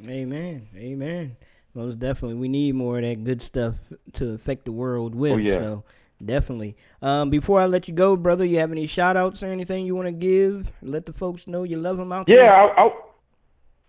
Amen. 0.08 0.68
Amen. 0.78 1.36
Most 1.74 2.00
definitely. 2.00 2.38
We 2.38 2.48
need 2.48 2.76
more 2.76 2.98
of 2.98 3.04
that 3.04 3.26
good 3.26 3.42
stuff 3.42 3.76
to 4.14 4.30
affect 4.32 4.64
the 4.64 4.72
world 4.72 5.16
with. 5.16 5.34
Oh, 5.34 5.38
yeah. 5.38 5.60
So 5.60 5.84
definitely. 6.24 6.78
Um, 7.02 7.30
before 7.30 7.60
I 7.60 7.66
let 7.66 7.90
you 7.90 7.94
go, 7.94 8.16
brother, 8.16 8.46
you 8.46 8.60
have 8.60 8.72
any 8.72 8.86
shout 8.86 9.18
outs 9.18 9.44
or 9.44 9.48
anything 9.48 9.86
you 9.86 9.96
want 9.96 10.08
to 10.08 10.14
give? 10.14 10.72
Let 10.82 11.06
the 11.08 11.14
folks 11.14 11.46
know 11.46 11.64
you 11.64 11.78
love 11.78 11.98
them 11.98 12.14
out 12.14 12.28
there. 12.28 12.46
Yeah, 12.46 12.52
I, 12.52 12.86
I, 12.86 12.90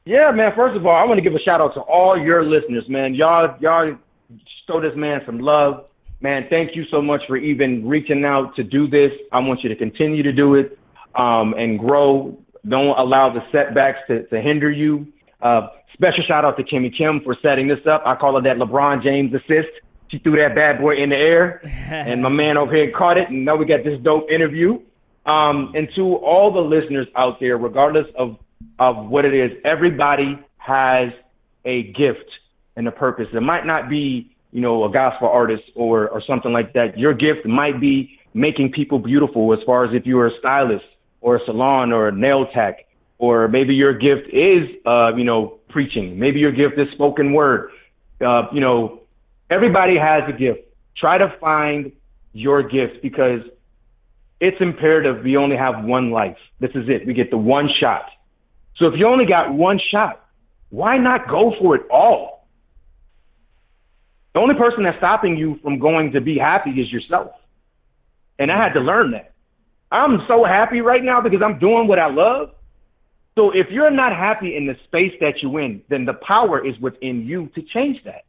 yeah, 0.06 0.32
man. 0.32 0.52
First 0.56 0.76
of 0.76 0.84
all, 0.86 0.96
I 0.96 1.04
want 1.04 1.18
to 1.18 1.22
give 1.22 1.34
a 1.34 1.40
shout 1.40 1.60
out 1.60 1.74
to 1.74 1.80
all 1.82 2.18
your 2.18 2.44
listeners, 2.44 2.84
man. 2.88 3.14
Y'all, 3.14 3.54
y'all 3.60 3.96
show 4.66 4.80
this 4.80 4.96
man 4.96 5.22
some 5.24 5.38
love, 5.38 5.86
man. 6.22 6.46
Thank 6.48 6.76
you 6.76 6.84
so 6.90 7.02
much 7.02 7.22
for 7.26 7.36
even 7.36 7.86
reaching 7.86 8.24
out 8.24 8.54
to 8.56 8.62
do 8.62 8.88
this. 8.88 9.12
I 9.32 9.38
want 9.40 9.62
you 9.62 9.68
to 9.68 9.76
continue 9.76 10.22
to 10.22 10.32
do 10.32 10.54
it 10.54 10.78
um, 11.14 11.54
and 11.54 11.78
grow. 11.78 12.38
Don't 12.68 12.98
allow 12.98 13.32
the 13.32 13.42
setbacks 13.50 13.98
to, 14.08 14.26
to 14.28 14.40
hinder 14.40 14.70
you. 14.70 15.06
Uh, 15.40 15.68
special 15.92 16.22
shout 16.24 16.44
out 16.44 16.56
to 16.56 16.62
Kimmy 16.62 16.96
Kim 16.96 17.20
for 17.20 17.36
setting 17.42 17.68
this 17.68 17.84
up. 17.86 18.02
I 18.06 18.14
call 18.14 18.38
it 18.38 18.42
that 18.42 18.56
LeBron 18.56 19.02
James 19.02 19.34
assist. 19.34 19.68
She 20.08 20.18
threw 20.18 20.36
that 20.36 20.54
bad 20.54 20.80
boy 20.80 20.96
in 20.96 21.10
the 21.10 21.16
air, 21.16 21.60
and 21.90 22.22
my 22.22 22.28
man 22.28 22.56
over 22.56 22.74
here 22.74 22.90
caught 22.90 23.16
it, 23.16 23.28
and 23.30 23.44
now 23.44 23.56
we 23.56 23.64
got 23.64 23.82
this 23.82 23.98
dope 24.02 24.30
interview. 24.30 24.78
Um, 25.24 25.72
and 25.74 25.88
to 25.96 26.16
all 26.16 26.52
the 26.52 26.60
listeners 26.60 27.06
out 27.16 27.40
there, 27.40 27.56
regardless 27.56 28.06
of 28.16 28.38
of 28.78 29.08
what 29.08 29.24
it 29.24 29.34
is, 29.34 29.50
everybody 29.64 30.38
has 30.56 31.12
a 31.64 31.84
gift 31.92 32.30
and 32.76 32.86
a 32.88 32.92
purpose. 32.92 33.28
It 33.32 33.40
might 33.40 33.66
not 33.66 33.88
be, 33.88 34.31
you 34.52 34.60
know, 34.60 34.84
a 34.84 34.92
gospel 34.92 35.28
artist 35.28 35.64
or 35.74 36.08
or 36.08 36.22
something 36.26 36.52
like 36.52 36.72
that. 36.74 36.98
Your 36.98 37.14
gift 37.14 37.46
might 37.46 37.80
be 37.80 38.18
making 38.34 38.72
people 38.72 38.98
beautiful, 38.98 39.52
as 39.52 39.58
far 39.66 39.84
as 39.84 39.94
if 39.94 40.06
you 40.06 40.18
are 40.18 40.28
a 40.28 40.38
stylist 40.38 40.84
or 41.20 41.36
a 41.36 41.44
salon 41.44 41.92
or 41.92 42.08
a 42.08 42.12
nail 42.12 42.46
tech, 42.54 42.86
or 43.18 43.48
maybe 43.48 43.74
your 43.74 43.92
gift 43.92 44.28
is, 44.32 44.68
uh, 44.86 45.12
you 45.16 45.24
know, 45.24 45.58
preaching. 45.68 46.18
Maybe 46.18 46.40
your 46.40 46.52
gift 46.52 46.78
is 46.78 46.88
spoken 46.92 47.32
word. 47.32 47.70
Uh, 48.24 48.44
you 48.52 48.60
know, 48.60 49.02
everybody 49.50 49.96
has 49.96 50.22
a 50.28 50.32
gift. 50.32 50.60
Try 50.96 51.18
to 51.18 51.34
find 51.40 51.92
your 52.32 52.62
gift 52.62 53.02
because 53.02 53.40
it's 54.40 54.56
imperative 54.60 55.22
we 55.24 55.36
only 55.36 55.56
have 55.56 55.84
one 55.84 56.10
life. 56.10 56.36
This 56.60 56.70
is 56.74 56.88
it. 56.88 57.06
We 57.06 57.14
get 57.14 57.30
the 57.30 57.38
one 57.38 57.68
shot. 57.80 58.06
So 58.76 58.86
if 58.86 58.94
you 58.98 59.06
only 59.06 59.26
got 59.26 59.52
one 59.52 59.80
shot, 59.90 60.24
why 60.70 60.98
not 60.98 61.28
go 61.28 61.54
for 61.60 61.76
it 61.76 61.82
all? 61.90 62.31
The 64.34 64.40
only 64.40 64.54
person 64.54 64.84
that's 64.84 64.96
stopping 64.98 65.36
you 65.36 65.58
from 65.62 65.78
going 65.78 66.12
to 66.12 66.20
be 66.20 66.38
happy 66.38 66.70
is 66.70 66.90
yourself. 66.90 67.32
And 68.38 68.50
I 68.50 68.56
had 68.56 68.72
to 68.74 68.80
learn 68.80 69.10
that. 69.12 69.32
I'm 69.90 70.24
so 70.26 70.44
happy 70.44 70.80
right 70.80 71.04
now 71.04 71.20
because 71.20 71.42
I'm 71.42 71.58
doing 71.58 71.86
what 71.86 71.98
I 71.98 72.10
love. 72.10 72.50
So 73.34 73.50
if 73.50 73.70
you're 73.70 73.90
not 73.90 74.12
happy 74.12 74.56
in 74.56 74.66
the 74.66 74.76
space 74.84 75.12
that 75.20 75.42
you're 75.42 75.60
in, 75.60 75.82
then 75.88 76.04
the 76.04 76.14
power 76.14 76.64
is 76.66 76.78
within 76.80 77.26
you 77.26 77.50
to 77.54 77.62
change 77.62 78.02
that. 78.04 78.24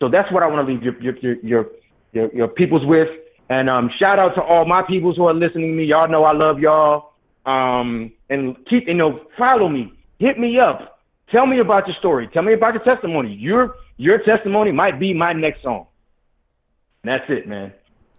So 0.00 0.08
that's 0.08 0.30
what 0.32 0.42
I 0.42 0.46
want 0.46 0.66
to 0.66 0.72
leave 0.72 0.82
your 0.82 1.00
your 1.00 1.16
your 1.18 1.36
your, 1.42 1.66
your, 2.12 2.34
your 2.34 2.48
peoples 2.48 2.84
with. 2.84 3.08
And 3.48 3.68
um, 3.68 3.90
shout 3.98 4.18
out 4.18 4.34
to 4.34 4.42
all 4.42 4.64
my 4.64 4.82
peoples 4.82 5.16
who 5.16 5.26
are 5.26 5.34
listening 5.34 5.70
to 5.70 5.76
me. 5.76 5.84
Y'all 5.84 6.08
know 6.08 6.24
I 6.24 6.32
love 6.32 6.58
y'all. 6.58 7.12
Um, 7.46 8.12
and 8.30 8.56
keep 8.66 8.86
you 8.86 8.94
know 8.94 9.26
follow 9.36 9.68
me, 9.68 9.92
hit 10.18 10.38
me 10.38 10.58
up, 10.58 10.93
tell 11.34 11.46
me 11.46 11.58
about 11.58 11.86
your 11.88 11.96
story, 11.96 12.28
tell 12.32 12.42
me 12.42 12.52
about 12.54 12.74
your 12.74 12.84
testimony. 12.84 13.34
Your 13.34 13.74
your 13.96 14.18
testimony 14.18 14.70
might 14.72 14.98
be 15.00 15.12
my 15.12 15.32
next 15.32 15.62
song. 15.62 15.86
And 17.02 17.12
that's 17.12 17.24
it, 17.28 17.46
man. 17.48 17.72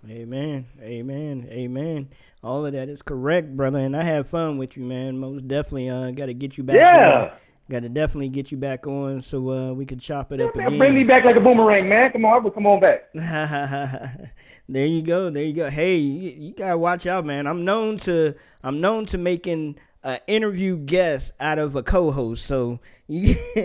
Amen. 0.09 0.65
Amen. 0.81 1.47
Amen. 1.49 2.09
All 2.43 2.65
of 2.65 2.73
that 2.73 2.89
is 2.89 3.01
correct, 3.01 3.55
brother. 3.57 3.79
And 3.79 3.95
I 3.97 4.03
have 4.03 4.29
fun 4.29 4.57
with 4.59 4.77
you, 4.77 4.83
man. 4.83 5.17
Most 5.17 5.47
definitely 5.47 5.89
uh 5.89 6.11
gotta 6.11 6.33
get 6.33 6.57
you 6.57 6.63
back 6.63 6.75
Yeah. 6.75 7.21
on. 7.31 7.37
Gotta 7.67 7.89
definitely 7.89 8.29
get 8.29 8.51
you 8.51 8.57
back 8.57 8.85
on 8.85 9.21
so 9.21 9.49
uh 9.49 9.73
we 9.73 9.85
could 9.87 9.99
chop 9.99 10.31
it 10.31 10.39
up 10.39 10.55
Man, 10.55 10.67
again. 10.67 10.77
bring 10.77 10.93
me 10.93 11.03
back 11.03 11.25
like 11.25 11.35
a 11.37 11.39
boomerang, 11.39 11.89
man. 11.89 12.11
Come 12.11 12.25
on, 12.25 12.33
I 12.33 12.37
would 12.37 12.53
come 12.53 12.67
on 12.67 12.79
back. 12.79 13.11
there 14.69 14.85
you 14.85 15.01
go. 15.01 15.29
There 15.31 15.43
you 15.43 15.53
go. 15.53 15.69
Hey, 15.69 15.95
you, 15.95 16.29
you 16.49 16.53
gotta 16.53 16.77
watch 16.77 17.07
out, 17.07 17.25
man. 17.25 17.47
I'm 17.47 17.65
known 17.65 17.97
to 17.99 18.35
I'm 18.63 18.81
known 18.81 19.07
to 19.07 19.17
making 19.17 19.77
an 20.05 20.19
interview 20.27 20.77
guest 20.77 21.33
out 21.41 21.59
of 21.59 21.75
a 21.75 21.83
co-host. 21.83 22.45
So 22.45 22.79
you 23.07 23.35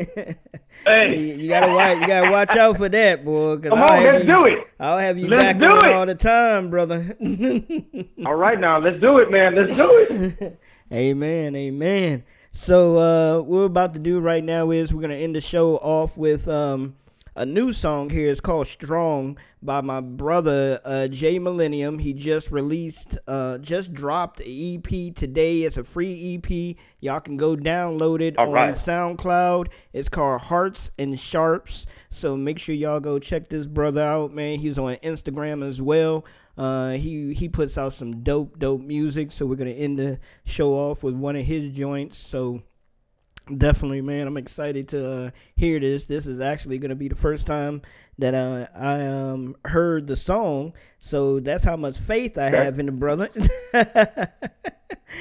Hey. 0.85 1.19
you, 1.19 1.35
you 1.37 1.49
gotta 1.49 1.73
watch 1.73 2.01
you 2.01 2.07
gotta 2.07 2.31
watch 2.31 2.51
out 2.57 2.79
for 2.79 2.89
that, 2.89 3.25
boy. 3.25 3.59
Come 3.59 3.75
I'll 3.79 3.99
on, 3.99 4.03
let's 4.05 4.25
you- 4.25 4.33
do 4.33 4.45
it. 4.47 4.67
I'll 4.81 4.99
have 4.99 5.19
you 5.19 5.29
Let's 5.29 5.43
back 5.43 5.59
do 5.59 5.67
on 5.67 5.85
it. 5.85 5.93
all 5.93 6.07
the 6.07 6.15
time, 6.15 6.71
brother. 6.71 7.15
All 8.27 8.35
right 8.35 8.59
now, 8.59 8.79
let's 8.79 8.99
do 8.99 9.19
it, 9.19 9.31
man. 9.31 9.55
Let's 9.55 9.77
do 9.77 10.07
it. 10.11 10.59
Amen, 10.93 11.55
amen. 11.55 12.25
So 12.53 12.97
uh, 12.97 13.37
what 13.43 13.47
we're 13.47 13.65
about 13.67 13.93
to 13.95 14.01
do 14.01 14.19
right 14.21 14.43
now 14.43 14.71
is 14.71 14.93
we're 14.93 15.03
gonna 15.03 15.15
end 15.15 15.37
the 15.37 15.41
show 15.41 15.77
off 15.77 16.17
with 16.17 16.49
um, 16.49 16.97
a 17.41 17.47
new 17.47 17.73
song 17.73 18.11
here. 18.11 18.29
It's 18.29 18.39
called 18.39 18.67
"Strong" 18.67 19.39
by 19.63 19.81
my 19.81 20.03
brother 20.03 20.79
uh, 20.85 21.09
Jay 21.09 21.39
Millennium. 21.39 21.99
He 21.99 22.13
just 22.13 22.51
released, 22.51 23.17
uh, 23.27 23.57
just 23.57 23.95
dropped 23.95 24.43
a 24.43 24.75
EP 24.75 25.15
today. 25.15 25.63
It's 25.63 25.79
a 25.79 25.83
free 25.85 26.35
EP. 26.35 26.77
Y'all 27.01 27.21
can 27.21 27.39
go 27.39 27.57
download 27.57 28.21
it 28.21 28.37
All 28.37 28.49
on 28.49 28.53
right. 28.53 28.75
SoundCloud. 28.75 29.69
It's 29.95 30.11
called 30.11 30.43
Hearts 30.43 30.91
and 30.99 31.19
Sharps. 31.19 31.87
So 32.11 32.37
make 32.37 32.59
sure 32.59 32.75
y'all 32.75 33.01
go 33.01 33.19
check 33.19 33.49
this 33.49 33.67
brother 33.67 34.03
out, 34.03 34.35
man. 34.35 34.59
He's 34.59 34.79
on 34.79 34.97
Instagram 34.97 35.67
as 35.67 35.81
well. 35.81 36.27
Uh, 36.59 36.91
he 36.91 37.33
he 37.33 37.49
puts 37.49 37.79
out 37.79 37.95
some 37.95 38.23
dope 38.23 38.59
dope 38.59 38.83
music. 38.83 39.33
So 39.33 39.47
we're 39.47 39.57
gonna 39.57 39.71
end 39.71 39.99
the 39.99 40.21
show 40.45 40.75
off 40.75 41.03
with 41.03 41.15
one 41.15 41.37
of 41.37 41.47
his 41.47 41.71
joints. 41.71 42.19
So 42.19 42.61
definitely, 43.57 44.01
man, 44.01 44.27
I'm 44.27 44.37
excited 44.37 44.89
to 44.89 45.11
uh, 45.13 45.31
hear 45.57 45.81
this. 45.81 46.07
This 46.07 46.27
is 46.27 46.41
actually 46.41 46.79
gonna 46.79 46.95
be 46.95 47.09
the 47.09 47.15
first 47.15 47.47
time 47.47 47.83
that 48.19 48.35
uh, 48.35 48.67
I 48.75 49.07
um 49.07 49.57
heard 49.65 50.07
the 50.07 50.17
song. 50.17 50.75
So 50.99 51.41
that's 51.41 51.65
how 51.65 51.77
much 51.77 51.99
faith 51.99 52.39
I 52.39 52.51
have 52.51 52.79
in 52.79 52.87
the 52.87 52.93
brother. 52.93 53.31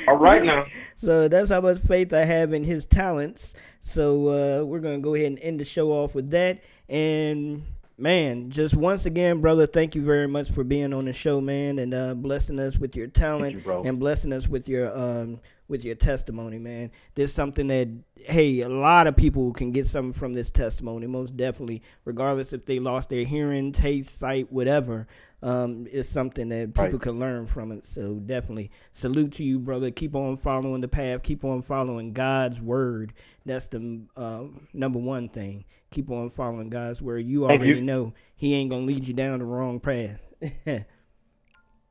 All 0.08 0.18
right 0.18 0.44
now. 0.44 0.66
So 0.98 1.28
that's 1.28 1.50
how 1.50 1.62
much 1.62 1.80
faith 1.80 2.14
I 2.14 2.26
have 2.26 2.54
in 2.54 2.64
his 2.64 2.86
talents. 2.86 3.54
So 3.82 4.28
uh, 4.28 4.66
we're 4.66 4.80
gonna 4.80 5.00
go 5.00 5.16
ahead 5.16 5.28
and 5.28 5.40
end 5.40 5.60
the 5.60 5.66
show 5.66 5.92
off 5.92 6.14
with 6.14 6.32
that. 6.32 6.64
And 6.88 7.64
man, 7.98 8.50
just 8.50 8.76
once 8.76 9.06
again, 9.06 9.42
brother, 9.42 9.66
thank 9.66 9.96
you 9.96 10.04
very 10.04 10.28
much 10.28 10.52
for 10.52 10.64
being 10.64 10.94
on 10.94 11.06
the 11.06 11.14
show, 11.14 11.42
man, 11.42 11.80
and 11.80 11.94
uh, 11.94 12.14
blessing 12.14 12.60
us 12.60 12.78
with 12.78 12.96
your 12.96 13.08
talent 13.08 13.66
you, 13.66 13.82
and 13.86 14.00
blessing 14.00 14.34
us 14.34 14.48
with 14.48 14.68
your 14.68 14.96
um 14.98 15.40
with 15.70 15.86
your 15.86 15.96
testimony, 15.96 16.58
man. 16.58 16.92
There's 17.16 17.32
something 17.34 17.68
that 17.68 17.88
hey, 18.26 18.62
a 18.62 18.70
lot 18.70 19.08
of 19.08 19.16
people 19.16 19.54
can 19.54 19.72
get 19.72 19.88
something 19.88 20.12
from 20.12 20.34
this 20.34 20.52
testimony, 20.52 21.08
most 21.08 21.38
definitely, 21.38 21.82
regardless 22.04 22.52
if 22.52 22.66
they 22.66 22.80
lost 22.80 23.10
their 23.10 23.24
hearing, 23.24 23.72
taste, 23.72 24.18
sight, 24.18 24.52
whatever. 24.52 25.08
Um, 25.42 25.88
it's 25.90 26.10
something 26.10 26.50
that 26.50 26.74
people 26.74 26.84
Right. 26.84 27.02
can 27.02 27.20
learn 27.20 27.48
from 27.48 27.72
it. 27.72 27.86
So 27.88 28.16
definitely 28.16 28.72
salute 28.92 29.32
to 29.34 29.44
you, 29.46 29.58
brother. 29.58 29.90
Keep 29.90 30.16
on 30.16 30.36
following 30.36 30.82
the 30.82 30.90
path. 30.90 31.24
Keep 31.24 31.46
on 31.46 31.62
following 31.62 32.12
God's 32.12 32.60
word. 32.60 33.14
That's 33.46 33.70
the 33.70 34.02
uh, 34.18 34.44
number 34.74 35.00
one 35.00 35.30
thing. 35.30 35.64
Keep 35.92 36.12
on 36.12 36.30
following 36.30 36.70
God's 36.70 37.02
word. 37.02 37.26
You 37.26 37.48
Thank 37.48 37.62
already 37.62 37.80
you. 37.80 37.86
know 37.86 38.14
He 38.36 38.54
ain't 38.56 38.70
gonna 38.70 38.86
lead 38.86 39.08
you 39.08 39.14
down 39.14 39.40
the 39.40 39.46
wrong 39.46 39.80
path. 39.80 40.20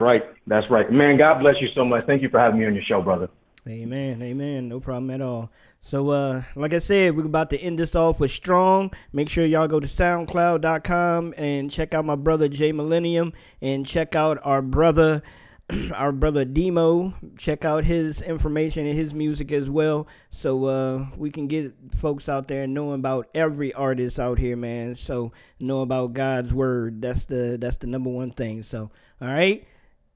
Right. 0.01 0.23
That's 0.47 0.71
right. 0.71 0.91
Man, 0.93 1.17
God 1.17 1.41
bless 1.41 1.57
you 1.61 1.67
so 1.75 1.85
much. 1.85 2.07
Thank 2.07 2.23
you 2.23 2.29
for 2.29 2.39
having 2.39 2.61
me 2.61 2.67
on 2.67 2.75
your 2.75 2.85
show, 2.85 3.03
brother. 3.03 3.29
Amen, 3.69 4.23
amen. 4.23 4.69
No 4.69 4.81
problem 4.81 5.11
at 5.11 5.21
all. 5.21 5.51
So, 5.81 6.09
uh, 6.09 6.43
like 6.57 6.73
I 6.73 6.79
said, 6.79 7.15
we're 7.15 7.27
about 7.27 7.51
to 7.51 7.59
end 7.59 7.79
this 7.79 7.95
off 7.95 8.19
with 8.19 8.31
Strong. 8.31 8.93
Make 9.13 9.29
sure 9.29 9.45
y'all 9.45 9.69
go 9.69 9.79
to 9.79 9.87
SoundCloud.com 9.87 11.35
and 11.37 11.71
check 11.71 11.93
out 11.93 12.07
my 12.07 12.17
brother 12.17 12.49
Jay 12.49 12.73
Millennium 12.73 13.35
and 13.61 13.85
check 13.85 14.15
out 14.15 14.39
our 14.43 14.63
brother, 14.63 15.23
our 15.95 16.13
brother 16.13 16.47
Demo. 16.47 17.13
Check 17.37 17.67
out 17.67 17.85
his 17.85 18.23
information 18.23 18.87
and 18.87 18.97
his 18.97 19.13
music 19.13 19.53
as 19.53 19.69
well, 19.69 20.09
so 20.31 20.65
uh, 20.65 21.07
we 21.19 21.31
can 21.31 21.47
get 21.47 21.75
folks 21.93 22.27
out 22.29 22.49
there 22.49 22.67
knowing 22.67 23.01
about 23.01 23.29
every 23.35 23.75
artist 23.75 24.19
out 24.19 24.39
here, 24.39 24.57
man. 24.57 24.95
So 24.95 25.33
know 25.61 25.83
about 25.83 26.15
God's 26.15 26.55
word. 26.55 27.03
That's 27.03 27.27
the 27.27 27.59
that's 27.61 27.77
the 27.77 27.87
number 27.87 28.09
one 28.09 28.31
thing. 28.31 28.63
So, 28.63 28.91
all 29.21 29.29
right. 29.29 29.67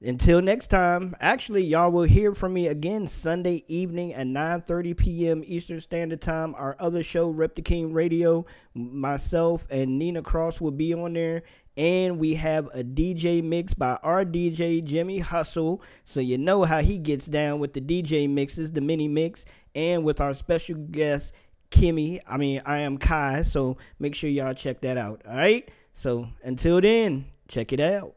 Until 0.05 0.41
next 0.41 0.67
time, 0.67 1.15
actually, 1.21 1.63
y'all 1.63 1.89
will 1.89 2.03
hear 2.03 2.35
from 2.35 2.53
me 2.53 2.67
again 2.67 3.07
Sunday 3.07 3.63
evening 3.69 4.13
at 4.13 4.27
9:30 4.27 4.97
p.m. 4.97 5.43
Eastern 5.45 5.79
Standard 5.79 6.19
Time. 6.19 6.53
Our 6.57 6.75
other 6.77 7.01
show, 7.01 7.29
Rep 7.29 7.55
the 7.55 7.61
King 7.61 7.93
Radio, 7.93 8.45
myself 8.73 9.65
and 9.69 9.97
Nina 9.97 10.21
Cross 10.21 10.59
will 10.59 10.71
be 10.71 10.93
on 10.93 11.13
there, 11.13 11.43
and 11.77 12.19
we 12.19 12.33
have 12.33 12.67
a 12.73 12.83
DJ 12.83 13.41
mix 13.41 13.73
by 13.73 13.97
our 14.03 14.25
DJ 14.25 14.83
Jimmy 14.83 15.19
Hustle. 15.19 15.81
So 16.03 16.19
you 16.19 16.37
know 16.37 16.63
how 16.65 16.81
he 16.81 16.97
gets 16.97 17.25
down 17.25 17.59
with 17.59 17.71
the 17.71 17.79
DJ 17.79 18.29
mixes, 18.29 18.73
the 18.73 18.81
mini 18.81 19.07
mix, 19.07 19.45
and 19.73 20.03
with 20.03 20.19
our 20.19 20.33
special 20.33 20.75
guest 20.75 21.33
Kimmy. 21.71 22.19
I 22.27 22.35
mean, 22.35 22.61
I 22.65 22.79
am 22.79 22.97
Kai. 22.97 23.43
So 23.43 23.77
make 23.99 24.15
sure 24.15 24.29
y'all 24.29 24.53
check 24.53 24.81
that 24.81 24.97
out. 24.97 25.21
All 25.25 25.37
right. 25.37 25.69
So 25.93 26.27
until 26.43 26.81
then, 26.81 27.27
check 27.47 27.71
it 27.71 27.79
out. 27.79 28.15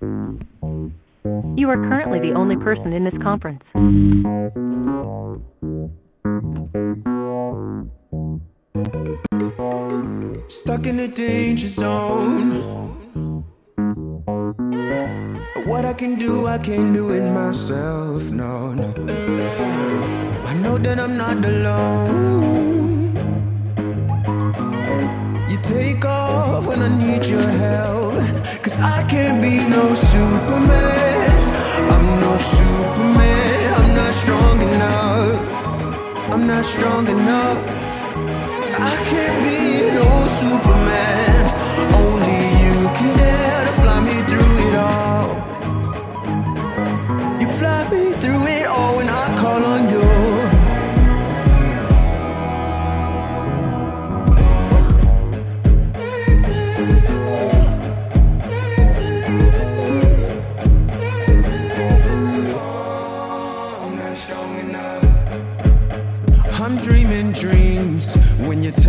You 0.00 1.68
are 1.68 1.76
currently 1.88 2.20
the 2.20 2.34
only 2.34 2.56
person 2.56 2.92
in 2.92 3.04
this 3.04 3.14
conference. 3.20 3.62
Stuck 10.48 10.86
in 10.86 11.00
a 11.00 11.08
danger 11.08 11.66
zone. 11.66 13.44
What 15.66 15.84
I 15.84 15.92
can 15.92 16.14
do, 16.16 16.46
I 16.46 16.58
can't 16.58 16.94
do 16.94 17.10
it 17.10 17.28
myself. 17.32 18.30
No, 18.30 18.72
no. 18.72 18.94
I 20.46 20.54
know 20.54 20.78
that 20.78 21.00
I'm 21.00 21.16
not 21.16 21.44
alone. 21.44 22.08
Take 25.62 26.04
off 26.04 26.66
when 26.66 26.82
I 26.82 26.88
need 26.88 27.24
your 27.26 27.42
help. 27.42 28.14
Cause 28.62 28.78
I 28.78 29.02
can't 29.08 29.40
be 29.42 29.58
no 29.68 29.94
Superman. 29.94 31.38
I'm 31.94 32.20
no 32.20 32.36
Superman. 32.36 33.74
I'm 33.78 33.94
not 33.94 34.14
strong 34.14 34.62
enough. 34.62 36.32
I'm 36.32 36.46
not 36.46 36.64
strong 36.64 37.08
enough. 37.08 37.58
I 38.90 38.94
can't 39.10 39.38
be 39.44 39.90
no 39.94 40.26
Superman. 40.40 40.77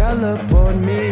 You 0.09 0.15
teleport 0.15 0.75
me. 0.77 1.08